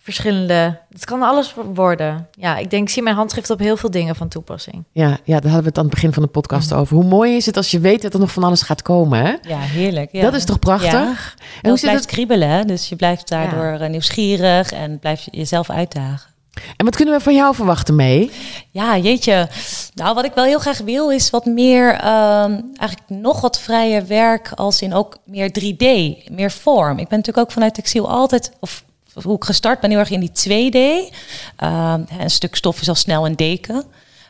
verschillende... 0.01 0.79
Het 0.91 1.05
kan 1.05 1.21
alles 1.21 1.55
worden. 1.73 2.27
Ja, 2.31 2.57
ik 2.57 2.69
denk, 2.69 2.83
ik 2.87 2.89
zie 2.93 3.03
mijn 3.03 3.15
handschrift 3.15 3.49
op 3.49 3.59
heel 3.59 3.77
veel 3.77 3.91
dingen 3.91 4.15
van 4.15 4.27
toepassing. 4.27 4.83
ja, 4.91 5.07
ja, 5.23 5.39
daar 5.39 5.51
hadden 5.51 5.61
we 5.61 5.67
het 5.67 5.77
aan 5.77 5.83
het 5.85 5.93
begin 5.93 6.13
van 6.13 6.23
de 6.23 6.29
podcast 6.29 6.69
Mhm. 6.69 6.79
over. 6.79 6.95
Hoe 6.95 7.05
mooi 7.05 7.35
is 7.35 7.45
het 7.45 7.57
als 7.57 7.71
je 7.71 7.79
weet 7.79 8.01
dat 8.01 8.13
er 8.13 8.19
nog 8.19 8.31
van 8.31 8.43
alles 8.43 8.61
gaat 8.61 8.81
komen, 8.81 9.19
hè? 9.25 9.33
ja, 9.47 9.57
heerlijk. 9.59 10.09
Ja. 10.11 10.21
Dat 10.21 10.33
is 10.33 10.45
toch 10.45 10.59
prachtig? 10.59 10.91
Ja. 10.91 10.99
En 11.01 11.05
En 11.05 11.15
hoe 11.61 11.71
het 11.71 11.79
zit 11.79 11.89
blijft 11.89 12.03
het? 12.03 12.13
kriebelen, 12.13 12.67
dus 12.67 12.89
je 12.89 12.95
blijft 12.95 13.27
daardoor 13.29 13.79
eh, 13.79 13.89
nieuwsgierig 13.89 14.71
en 14.71 14.99
blijft 14.99 15.27
jezelf 15.31 15.69
uitdagen. 15.69 16.33
En 16.77 16.85
wat 16.85 16.95
kunnen 16.95 17.17
we 17.17 17.23
van 17.23 17.35
jou 17.35 17.55
verwachten 17.55 17.95
mee? 17.95 18.31
Ja, 18.71 18.97
jeetje. 18.97 19.49
Nou, 19.93 20.15
wat 20.15 20.25
ik 20.25 20.33
wel 20.33 20.43
heel 20.43 20.59
graag 20.59 20.77
wil 20.77 21.09
is 21.11 21.29
wat 21.29 21.45
meer, 21.45 21.93
ehm, 21.93 22.61
eigenlijk 22.75 23.09
nog 23.09 23.41
wat 23.41 23.59
vrijer 23.59 24.07
werk 24.07 24.51
als 24.55 24.81
in 24.81 24.93
ook 24.93 25.17
meer 25.25 25.51
3D, 25.51 25.81
meer 26.29 26.51
vorm. 26.51 26.97
Ik 26.99 27.07
ben 27.07 27.17
natuurlijk 27.17 27.47
ook 27.47 27.51
vanuit 27.51 27.73
textiel 27.73 28.09
altijd, 28.09 28.51
of 28.59 28.83
hoe 29.23 29.35
ik 29.35 29.43
gestart 29.43 29.79
ben, 29.79 29.89
heel 29.89 29.99
erg 29.99 30.09
in 30.09 30.19
die 30.19 30.31
2D. 30.31 31.11
Ehm, 31.55 32.01
een 32.19 32.29
stuk 32.29 32.55
stof 32.55 32.81
is 32.81 32.89
al 32.89 32.95
snel 32.95 33.25
een 33.25 33.35
deken. 33.35 33.83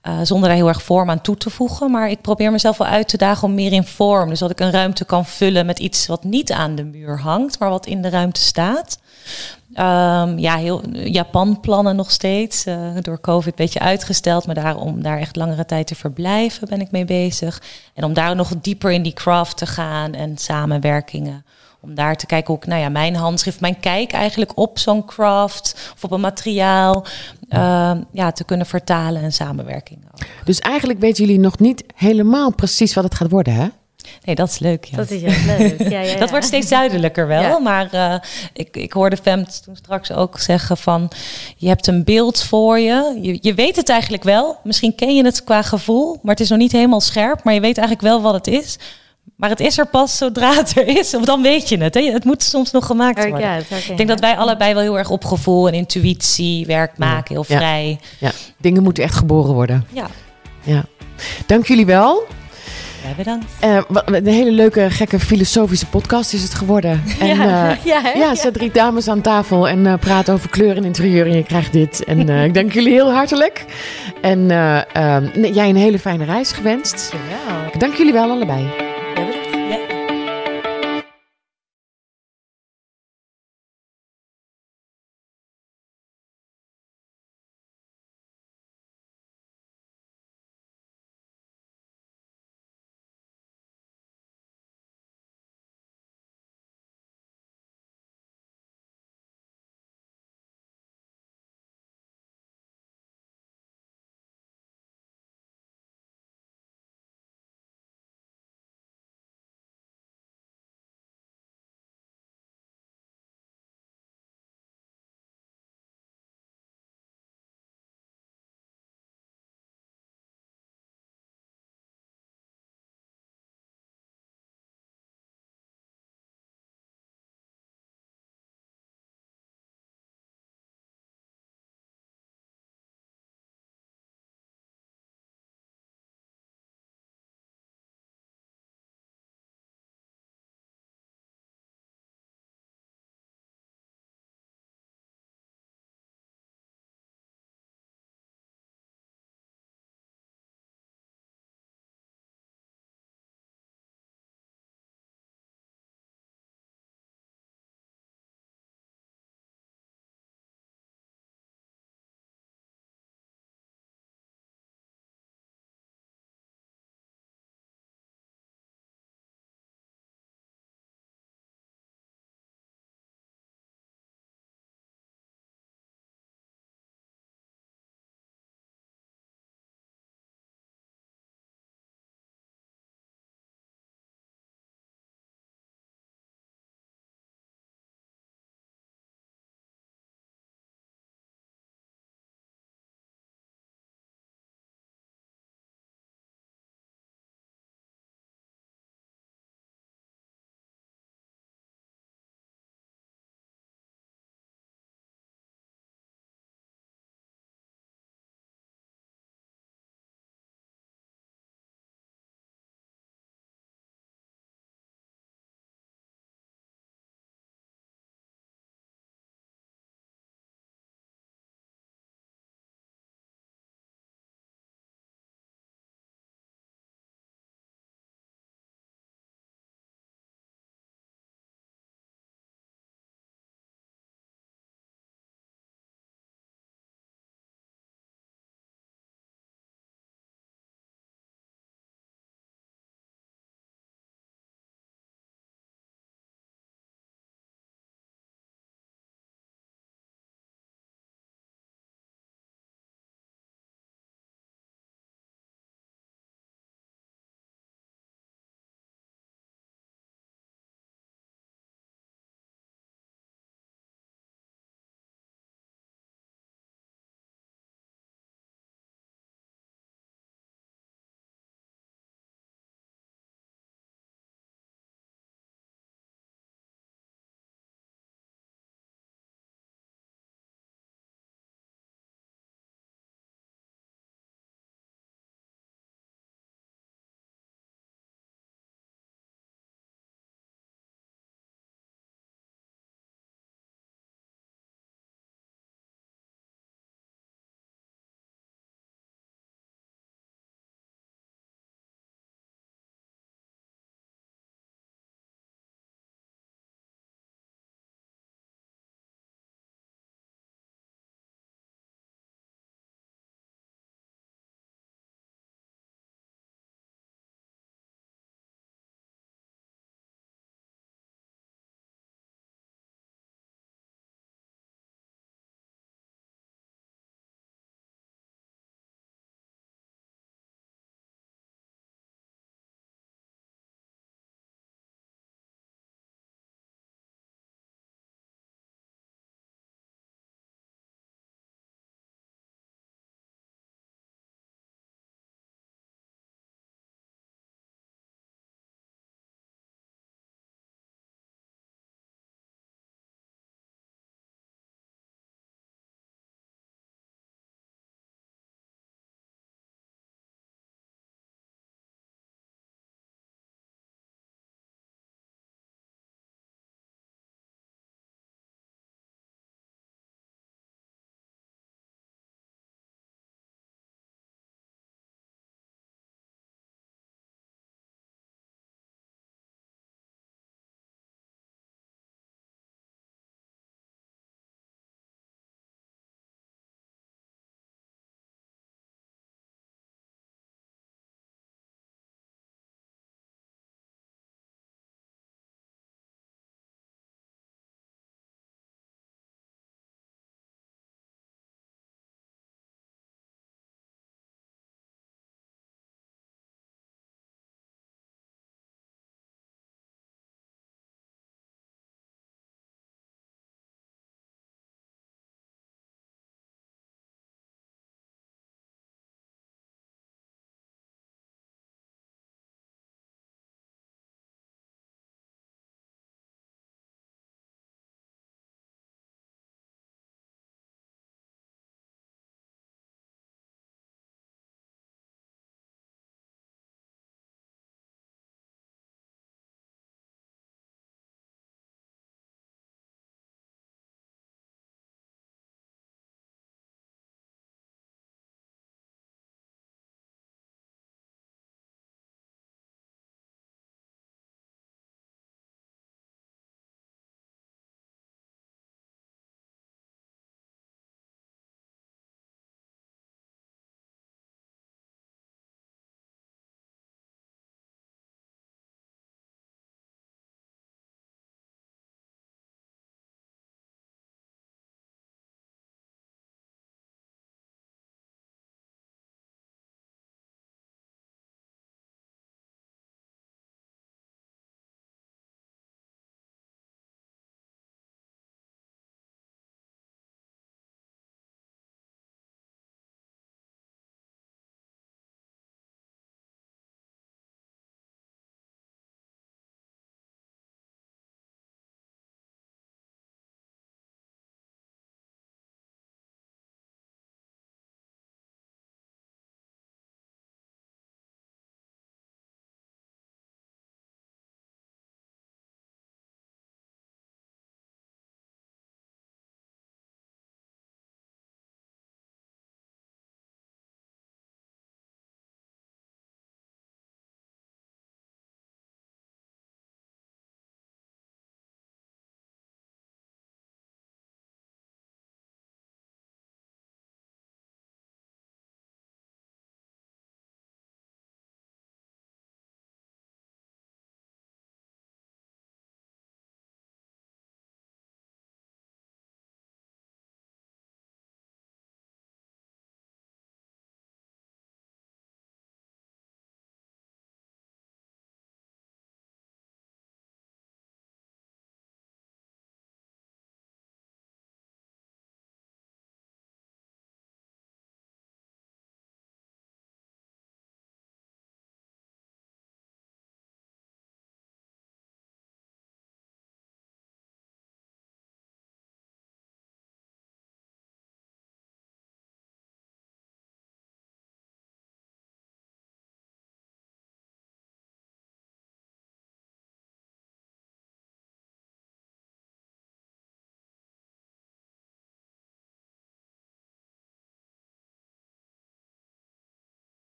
eh, 0.00 0.18
zonder 0.22 0.48
daar 0.48 0.58
heel 0.58 0.68
erg 0.68 0.82
vorm 0.82 1.10
aan 1.10 1.20
toe 1.20 1.36
te 1.36 1.50
voegen. 1.50 1.90
Maar 1.90 2.10
ik 2.10 2.20
probeer 2.20 2.52
mezelf 2.52 2.78
wel 2.78 2.86
uit 2.88 3.08
te 3.08 3.16
dagen 3.16 3.48
om 3.48 3.54
meer 3.54 3.72
in 3.72 3.84
vorm. 3.84 4.28
Dus 4.28 4.38
dat 4.38 4.50
ik 4.50 4.60
een 4.60 4.70
ruimte 4.70 5.04
kan 5.04 5.26
vullen 5.26 5.66
met 5.66 5.78
iets 5.78 6.06
wat 6.06 6.24
niet 6.24 6.52
aan 6.52 6.74
de 6.74 6.84
muur 6.84 7.20
hangt, 7.20 7.58
maar 7.58 7.70
wat 7.70 7.86
in 7.86 8.02
de 8.02 8.08
ruimte 8.08 8.40
staat. 8.40 8.98
Ehm, 9.78 10.38
ja, 10.38 10.56
heel 10.56 10.82
Japan 10.92 11.60
plannen 11.60 11.96
nog 11.96 12.10
steeds. 12.10 12.66
Uh, 12.66 12.76
door 13.00 13.20
COVID 13.20 13.46
een 13.46 13.52
beetje 13.56 13.80
uitgesteld. 13.80 14.46
Maar 14.46 14.54
daar, 14.54 14.76
om 14.76 15.02
daar 15.02 15.18
echt 15.18 15.36
langere 15.36 15.64
tijd 15.64 15.86
te 15.86 15.94
verblijven 15.94 16.68
ben 16.68 16.80
ik 16.80 16.90
mee 16.90 17.04
bezig. 17.04 17.62
En 17.94 18.04
om 18.04 18.12
daar 18.12 18.36
nog 18.36 18.52
dieper 18.60 18.92
in 18.92 19.02
die 19.02 19.12
craft 19.12 19.56
te 19.56 19.66
gaan 19.66 20.12
en 20.12 20.38
samenwerkingen. 20.38 21.44
Om 21.80 21.94
daar 21.94 22.16
te 22.16 22.26
kijken 22.26 22.46
hoe 22.54 22.62
ik, 22.62 22.68
nou 22.68 22.80
ja, 22.80 22.88
mijn 22.88 23.14
handschrift, 23.14 23.60
mijn 23.60 23.80
kijk 23.80 24.12
eigenlijk 24.12 24.58
op 24.58 24.78
zo'n 24.78 25.04
craft 25.04 25.92
of 25.94 26.04
op 26.04 26.10
een 26.10 26.20
materiaal. 26.20 27.04
Ehm, 27.48 28.02
ja, 28.12 28.32
te 28.32 28.44
kunnen 28.44 28.66
vertalen 28.66 29.22
en 29.22 29.32
samenwerking. 29.32 29.98
Dus 30.44 30.58
eigenlijk 30.58 31.00
weten 31.00 31.24
jullie 31.24 31.40
nog 31.40 31.58
niet 31.58 31.84
helemaal 31.94 32.54
precies 32.54 32.94
wat 32.94 33.04
het 33.04 33.14
gaat 33.14 33.30
worden, 33.30 33.54
hè? 33.54 33.68
Nee, 34.24 34.34
dat 34.34 34.48
is 34.48 34.58
leuk. 34.58 34.84
Ja. 34.84 34.96
Dat 34.96 35.10
is 35.10 35.22
heel 35.22 35.58
leuk. 35.58 35.90
Ja, 35.90 36.00
ja, 36.10 36.16
dat 36.16 36.30
wordt 36.30 36.46
steeds 36.46 36.68
duidelijker 36.68 37.26
wel. 37.26 37.60
Maar 37.60 37.88
uh, 37.94 38.14
ik, 38.52 38.76
ik 38.76 38.92
hoorde 38.92 39.16
Fem 39.16 39.44
toen 39.64 39.76
straks 39.76 40.12
ook 40.12 40.38
zeggen 40.38 40.76
van... 40.76 41.10
je 41.56 41.68
hebt 41.68 41.86
een 41.86 42.04
beeld 42.04 42.42
voor 42.42 42.78
je. 42.78 43.18
je. 43.22 43.38
Je 43.40 43.54
weet 43.54 43.76
het 43.76 43.88
eigenlijk 43.88 44.22
wel. 44.22 44.58
Misschien 44.64 44.94
ken 44.94 45.16
je 45.16 45.24
het 45.24 45.44
qua 45.44 45.62
gevoel. 45.62 46.18
Maar 46.22 46.34
het 46.34 46.40
is 46.40 46.48
nog 46.48 46.58
niet 46.58 46.72
helemaal 46.72 47.00
scherp. 47.00 47.44
Maar 47.44 47.54
je 47.54 47.60
weet 47.60 47.78
eigenlijk 47.78 48.08
wel 48.08 48.22
wat 48.22 48.34
het 48.34 48.46
is. 48.46 48.78
Maar 49.36 49.50
het 49.50 49.60
is 49.60 49.78
er 49.78 49.86
pas 49.86 50.16
zodra 50.16 50.54
het 50.54 50.76
er 50.76 50.86
is. 50.86 51.14
Of 51.14 51.24
dan 51.24 51.42
weet 51.42 51.68
je 51.68 51.76
het. 51.76 51.94
Hè? 51.94 52.12
Het 52.12 52.24
moet 52.24 52.42
soms 52.42 52.70
nog 52.70 52.86
gemaakt 52.86 53.28
worden. 53.28 53.40
Ja, 53.40 53.56
ik 53.56 53.96
denk 53.96 54.08
dat 54.08 54.20
wij 54.20 54.36
allebei 54.36 54.74
wel 54.74 54.82
heel 54.82 54.98
erg 54.98 55.10
op 55.10 55.24
gevoel 55.24 55.68
en 55.68 55.74
intuïtie 55.74 56.66
werk 56.66 56.98
maken. 56.98 57.34
Heel 57.34 57.44
vrij. 57.44 57.98
Ja. 58.18 58.30
Dingen 58.56 58.82
moeten 58.82 59.02
echt 59.02 59.14
geboren 59.14 59.54
worden. 59.54 59.86
Ja. 59.92 60.06
ja. 60.62 60.84
Dank 61.46 61.66
jullie 61.66 61.86
wel. 61.86 62.26
Ja, 63.08 63.14
bedankt. 63.16 63.46
Uh, 63.64 63.80
een 64.04 64.26
hele 64.26 64.50
leuke, 64.50 64.90
gekke 64.90 65.20
filosofische 65.20 65.86
podcast 65.86 66.32
is 66.32 66.42
het 66.42 66.54
geworden. 66.54 67.02
En, 67.20 67.26
ja, 67.26 67.70
uh, 67.70 67.84
ja, 67.92 68.12
ja, 68.14 68.34
ze 68.34 68.50
drie 68.50 68.70
dames 68.70 69.08
aan 69.08 69.20
tafel 69.20 69.68
en 69.68 69.84
uh, 69.84 69.94
praten 70.00 70.34
over 70.34 70.50
kleur 70.50 70.76
en 70.76 70.84
interieur 70.84 71.26
en 71.26 71.36
je 71.36 71.42
krijgt 71.42 71.72
dit. 71.72 72.04
En 72.04 72.28
ik 72.28 72.54
dank 72.54 72.72
jullie 72.72 72.92
heel 72.92 73.12
hartelijk. 73.12 73.64
En 74.20 74.46
jij 75.52 75.68
een 75.68 75.76
hele 75.76 75.98
fijne 75.98 76.24
reis 76.24 76.52
gewenst. 76.52 77.12
Ja. 77.12 77.78
Dank 77.78 77.94
jullie 77.94 78.12
wel 78.12 78.30
allebei. 78.30 78.87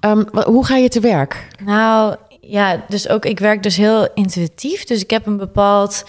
Ehm, 0.00 0.24
hoe 0.44 0.66
ga 0.66 0.76
je 0.76 0.88
te 0.88 1.00
werk? 1.00 1.46
Nou 1.64 2.16
ja, 2.40 2.84
dus 2.88 3.08
ook 3.08 3.24
ik 3.24 3.38
werk 3.38 3.62
dus 3.62 3.76
heel 3.76 4.08
intuïtief. 4.14 4.84
Dus 4.84 5.02
ik 5.02 5.10
heb 5.10 5.26
een 5.26 5.36
bepaald 5.36 6.04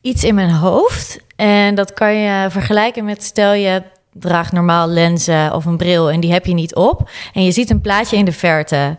iets 0.00 0.24
in 0.24 0.34
mijn 0.34 0.50
hoofd. 0.50 1.18
En 1.36 1.74
dat 1.74 1.92
kan 1.92 2.14
je 2.14 2.50
vergelijken 2.50 3.04
met 3.04 3.22
stel 3.22 3.52
je 3.52 3.82
draagt 4.12 4.52
normaal 4.52 4.88
lenzen 4.88 5.54
of 5.54 5.64
een 5.64 5.76
bril 5.76 6.10
en 6.10 6.20
die 6.20 6.32
heb 6.32 6.46
je 6.46 6.54
niet 6.54 6.74
op. 6.74 7.10
En 7.32 7.44
je 7.44 7.52
ziet 7.52 7.70
een 7.70 7.80
plaatje 7.80 8.16
in 8.16 8.24
de 8.24 8.32
verte. 8.32 8.98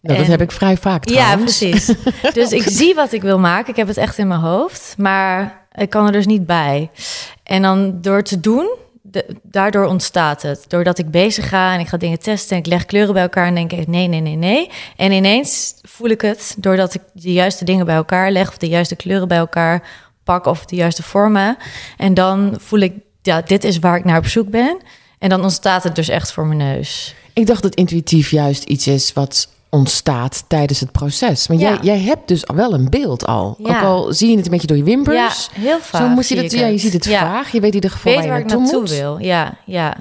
Nou, 0.00 0.18
dat 0.18 0.26
heb 0.26 0.40
ik 0.40 0.52
vrij 0.52 0.76
vaak 0.76 1.08
Ja, 1.08 1.36
precies. 1.36 1.94
Dus 2.34 2.52
ik 2.52 2.62
zie 2.66 2.94
wat 2.94 3.12
ik 3.12 3.22
wil 3.22 3.38
maken. 3.38 3.70
Ik 3.70 3.76
heb 3.76 3.86
het 3.86 3.96
echt 3.96 4.18
in 4.18 4.28
mijn 4.28 4.40
hoofd. 4.40 4.94
Maar 4.98 5.66
ik 5.74 5.90
kan 5.90 6.06
er 6.06 6.12
dus 6.12 6.26
niet 6.26 6.46
bij. 6.46 6.90
En 7.42 7.62
dan 7.62 8.00
door 8.00 8.22
te 8.22 8.40
doen, 8.40 8.70
daardoor 9.42 9.84
ontstaat 9.84 10.42
het. 10.42 10.64
Doordat 10.68 10.98
ik 10.98 11.10
bezig 11.10 11.48
ga 11.48 11.74
en 11.74 11.80
ik 11.80 11.88
ga 11.88 11.96
dingen 11.96 12.18
testen... 12.18 12.56
en 12.56 12.62
ik 12.62 12.68
leg 12.68 12.84
kleuren 12.86 13.12
bij 13.12 13.22
elkaar 13.22 13.46
en 13.46 13.54
denk 13.54 13.72
ik 13.72 13.86
nee, 13.86 14.08
nee, 14.08 14.20
nee, 14.20 14.36
nee. 14.36 14.70
En 14.96 15.12
ineens 15.12 15.74
voel 15.82 16.08
ik 16.08 16.20
het 16.20 16.54
doordat 16.58 16.94
ik 16.94 17.00
de 17.12 17.32
juiste 17.32 17.64
dingen 17.64 17.86
bij 17.86 17.94
elkaar 17.94 18.30
leg... 18.30 18.48
of 18.48 18.58
de 18.58 18.68
juiste 18.68 18.96
kleuren 18.96 19.28
bij 19.28 19.38
elkaar 19.38 19.88
pak 20.24 20.46
of 20.46 20.64
de 20.64 20.76
juiste 20.76 21.02
vormen. 21.02 21.56
En 21.96 22.14
dan 22.14 22.54
voel 22.58 22.78
ik, 22.78 22.94
ja, 23.22 23.42
dit 23.42 23.64
is 23.64 23.78
waar 23.78 23.96
ik 23.96 24.04
naar 24.04 24.18
op 24.18 24.26
zoek 24.26 24.50
ben. 24.50 24.78
En 25.18 25.28
dan 25.28 25.42
ontstaat 25.42 25.84
het 25.84 25.94
dus 25.94 26.08
echt 26.08 26.32
voor 26.32 26.46
mijn 26.46 26.58
neus. 26.58 27.14
Ik 27.32 27.46
dacht 27.46 27.62
dat 27.62 27.74
intuïtief 27.74 28.30
juist 28.30 28.64
iets 28.64 28.86
is 28.86 29.12
wat 29.12 29.48
ontstaat 29.74 30.44
tijdens 30.46 30.80
het 30.80 30.92
proces. 30.92 31.48
Maar 31.48 31.56
Ja. 31.56 31.68
jij, 31.68 31.78
jij 31.82 32.00
hebt 32.00 32.28
dus 32.28 32.44
wel 32.54 32.74
een 32.74 32.90
beeld 32.90 33.26
al. 33.26 33.56
Ja. 33.58 33.76
Ook 33.78 33.84
al 33.84 34.12
zie 34.12 34.30
je 34.30 34.36
het 34.36 34.44
een 34.44 34.50
beetje 34.50 34.66
door 34.66 34.76
je 34.76 34.82
wimpers. 34.82 35.48
Ja, 35.54 35.60
heel 35.60 35.78
vaak 35.80 36.00
Zo 36.02 36.08
moet 36.08 36.28
je 36.28 36.34
dat, 36.34 36.44
ik 36.44 36.50
ja, 36.52 36.66
je 36.66 36.78
ziet 36.78 36.92
het 36.92 37.08
vaag. 37.08 37.52
Je 37.52 37.60
weet 37.60 37.68
in 37.68 37.74
ieder 37.74 37.90
geval 37.90 38.12
weet 38.12 38.26
waar 38.26 38.36
je 38.38 38.42
ik 38.42 38.46
naartoe 38.50 38.60
naartoe 38.62 38.80
moet. 38.80 38.90
wil. 38.90 39.18
Ja, 39.18 39.54
ja. 39.66 39.94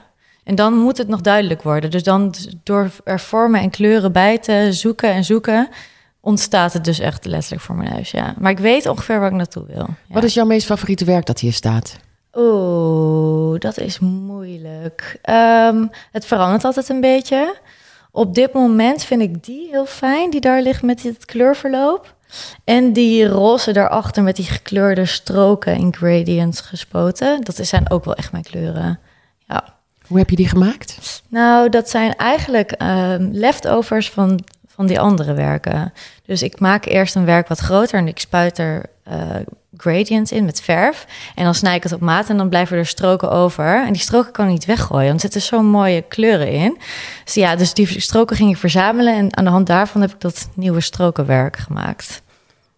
En 0.44 0.56
dan 0.56 0.74
moet 0.78 0.98
het 0.98 1.08
nog 1.08 1.22
duidelijk 1.22 1.62
worden. 1.64 1.92
Dus 1.92 2.04
dan 2.04 2.34
door 2.64 2.92
er 3.04 3.20
vormen 3.20 3.62
en 3.62 3.70
kleuren 3.70 4.12
bij 4.12 4.38
te 4.38 4.68
zoeken 4.72 5.12
en 5.12 5.24
zoeken, 5.24 5.70
ontstaat 6.22 6.74
het 6.74 6.84
dus 6.86 7.00
echt 7.00 7.26
letterlijk 7.26 7.62
voor 7.64 7.76
mijn 7.76 7.94
neus. 7.94 8.12
Ja. 8.12 8.34
Maar 8.40 8.52
ik 8.52 8.60
weet 8.60 8.86
ongeveer 8.88 9.20
waar 9.20 9.30
ik 9.30 9.36
naartoe 9.36 9.64
wil. 9.74 9.88
Wat 10.10 10.24
is 10.24 10.34
jouw 10.34 10.46
meest 10.46 10.66
favoriete 10.66 11.06
werk 11.06 11.26
dat 11.26 11.40
hier 11.40 11.54
staat? 11.54 11.96
Oeh, 12.34 13.60
dat 13.60 13.78
is 13.80 14.00
moeilijk. 14.00 15.18
Ehm, 15.22 15.86
het 16.12 16.26
verandert 16.26 16.64
altijd 16.66 16.90
een 16.90 17.02
beetje. 17.02 17.56
Op 18.12 18.36
dit 18.36 18.53
moment 18.53 19.03
vind 19.03 19.22
ik 19.22 19.43
die 19.43 19.68
heel 19.72 19.86
fijn, 19.86 20.30
die 20.30 20.41
daar 20.41 20.62
ligt 20.62 20.82
met 20.82 21.03
het 21.03 21.26
kleurverloop. 21.26 22.16
En 22.64 22.93
die 22.93 23.28
roze 23.28 23.72
daarachter 23.72 24.24
met 24.24 24.36
die 24.36 24.45
gekleurde 24.45 25.05
stroken 25.05 25.76
in 25.76 25.95
gradients 25.95 26.62
gespoten. 26.62 27.41
Dat 27.41 27.59
zijn 27.62 27.89
ook 27.89 28.05
wel 28.05 28.16
echt 28.16 28.32
mijn 28.32 28.43
kleuren. 28.43 28.99
Ja. 29.47 29.74
Hoe 30.07 30.18
heb 30.18 30.30
je 30.30 30.36
die 30.36 30.47
gemaakt? 30.47 31.22
Nou, 31.28 31.70
dat 31.70 31.89
zijn 31.89 32.16
eigenlijk 32.16 32.72
ehm, 32.72 33.30
leftovers 33.32 34.09
van, 34.09 34.39
van 34.82 34.90
die 34.90 35.00
andere 35.00 35.34
werken. 35.34 35.94
Dus 36.26 36.42
ik 36.42 36.60
maak 36.60 36.86
eerst 36.86 37.16
een 37.16 37.26
werk 37.26 37.48
wat 37.48 37.60
groter 37.60 38.00
en 38.00 38.08
ik 38.08 38.20
spuit 38.20 38.58
er 38.58 38.86
eh, 39.04 39.18
gradients 39.78 40.32
in 40.32 40.46
met 40.46 40.62
verf. 40.62 41.06
En 41.36 41.44
dan 41.44 41.56
snij 41.56 41.76
ik 41.76 41.84
het 41.84 41.92
op 41.92 42.00
maat 42.00 42.30
en 42.30 42.38
dan 42.38 42.50
blijven 42.50 42.78
er 42.78 42.86
stroken 42.86 43.32
over. 43.32 43.86
En 43.86 43.94
die 43.94 44.02
stroken 44.02 44.32
kan 44.32 44.46
ik 44.46 44.52
niet 44.52 44.66
weggooien, 44.66 45.08
want 45.08 45.24
er 45.24 45.32
zitten 45.32 45.42
zo 45.42 45.62
mooie 45.62 46.02
kleuren 46.02 46.52
in. 46.52 46.78
Dus 47.24 47.34
ja, 47.34 47.56
dus 47.56 47.74
die 47.74 48.02
stroken 48.02 48.36
ging 48.36 48.50
ik 48.50 48.58
verzamelen 48.58 49.16
en 49.16 49.38
aan 49.38 49.44
de 49.44 49.50
hand 49.50 49.68
daarvan 49.68 50.02
heb 50.02 50.12
ik 50.12 50.22
dat 50.22 50.50
nieuwe 50.54 50.82
strokenwerk 50.82 51.58
gemaakt. 51.58 52.22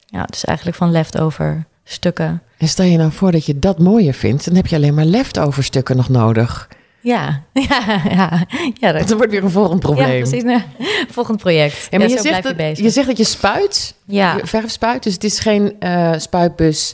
Ja, 0.05 0.23
dus 0.23 0.45
eigenlijk 0.45 0.77
van 0.77 0.91
leftover 0.91 1.65
stukken. 1.83 2.41
En 2.57 2.67
stel 2.67 2.85
je 2.85 2.97
nou 2.97 3.11
voor 3.11 3.31
dat 3.31 3.45
je 3.45 3.59
dat 3.59 3.79
mooier 3.79 4.13
vindt, 4.13 4.45
dan 4.45 4.55
heb 4.55 4.67
je 4.67 4.75
alleen 4.75 4.93
maar 4.93 5.05
leftover 5.05 5.63
stukken 5.63 5.97
nog 5.97 6.09
nodig. 6.09 6.67
Ja, 7.03 7.43
ja, 7.69 8.01
ja. 8.09 8.45
ja 8.73 8.91
dat 8.91 9.07
Dat 9.07 9.17
wordt 9.17 9.31
weer 9.31 9.43
een 9.43 9.49
volgend 9.51 9.79
probleem. 9.79 10.11
Ja, 10.25 10.29
precies. 10.29 10.61
Volgend 11.15 11.37
project. 11.37 11.87
Ja, 11.89 11.97
maar 11.97 12.07
Ja, 12.09 12.13
je, 12.13 12.21
zo 12.21 12.21
zegt 12.21 12.27
blijf 12.41 12.43
je 12.43 12.49
dat, 12.49 12.57
bezig. 12.57 12.83
je 12.85 12.89
zegt 12.91 13.07
dat 13.07 13.17
je 13.17 13.23
spuit, 13.23 13.95
Ja, 14.05 14.35
je 14.35 14.47
verf 14.47 14.71
spuit. 14.71 15.03
Dus 15.03 15.13
het 15.13 15.23
is 15.23 15.39
geen 15.39 15.75
eh, 15.79 16.13
spuitbus 16.17 16.93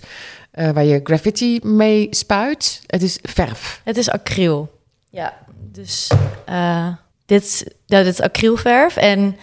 eh, 0.51 0.70
waar 0.70 0.86
je 0.86 0.99
graffiti 1.03 1.60
mee 1.64 2.07
spuit. 2.10 2.82
Het 2.88 3.01
is 3.01 3.20
verf. 3.22 3.82
het 3.84 3.97
is 3.97 4.10
acryl. 4.10 4.72
Ja, 5.10 5.34
dus 5.72 6.12
eh, 6.45 6.88
dit, 7.26 7.43
is- 7.43 7.64
ja, 7.86 8.03
dit 8.03 8.14
is 8.14 8.22
acrylverf. 8.22 8.95
En 8.97 9.38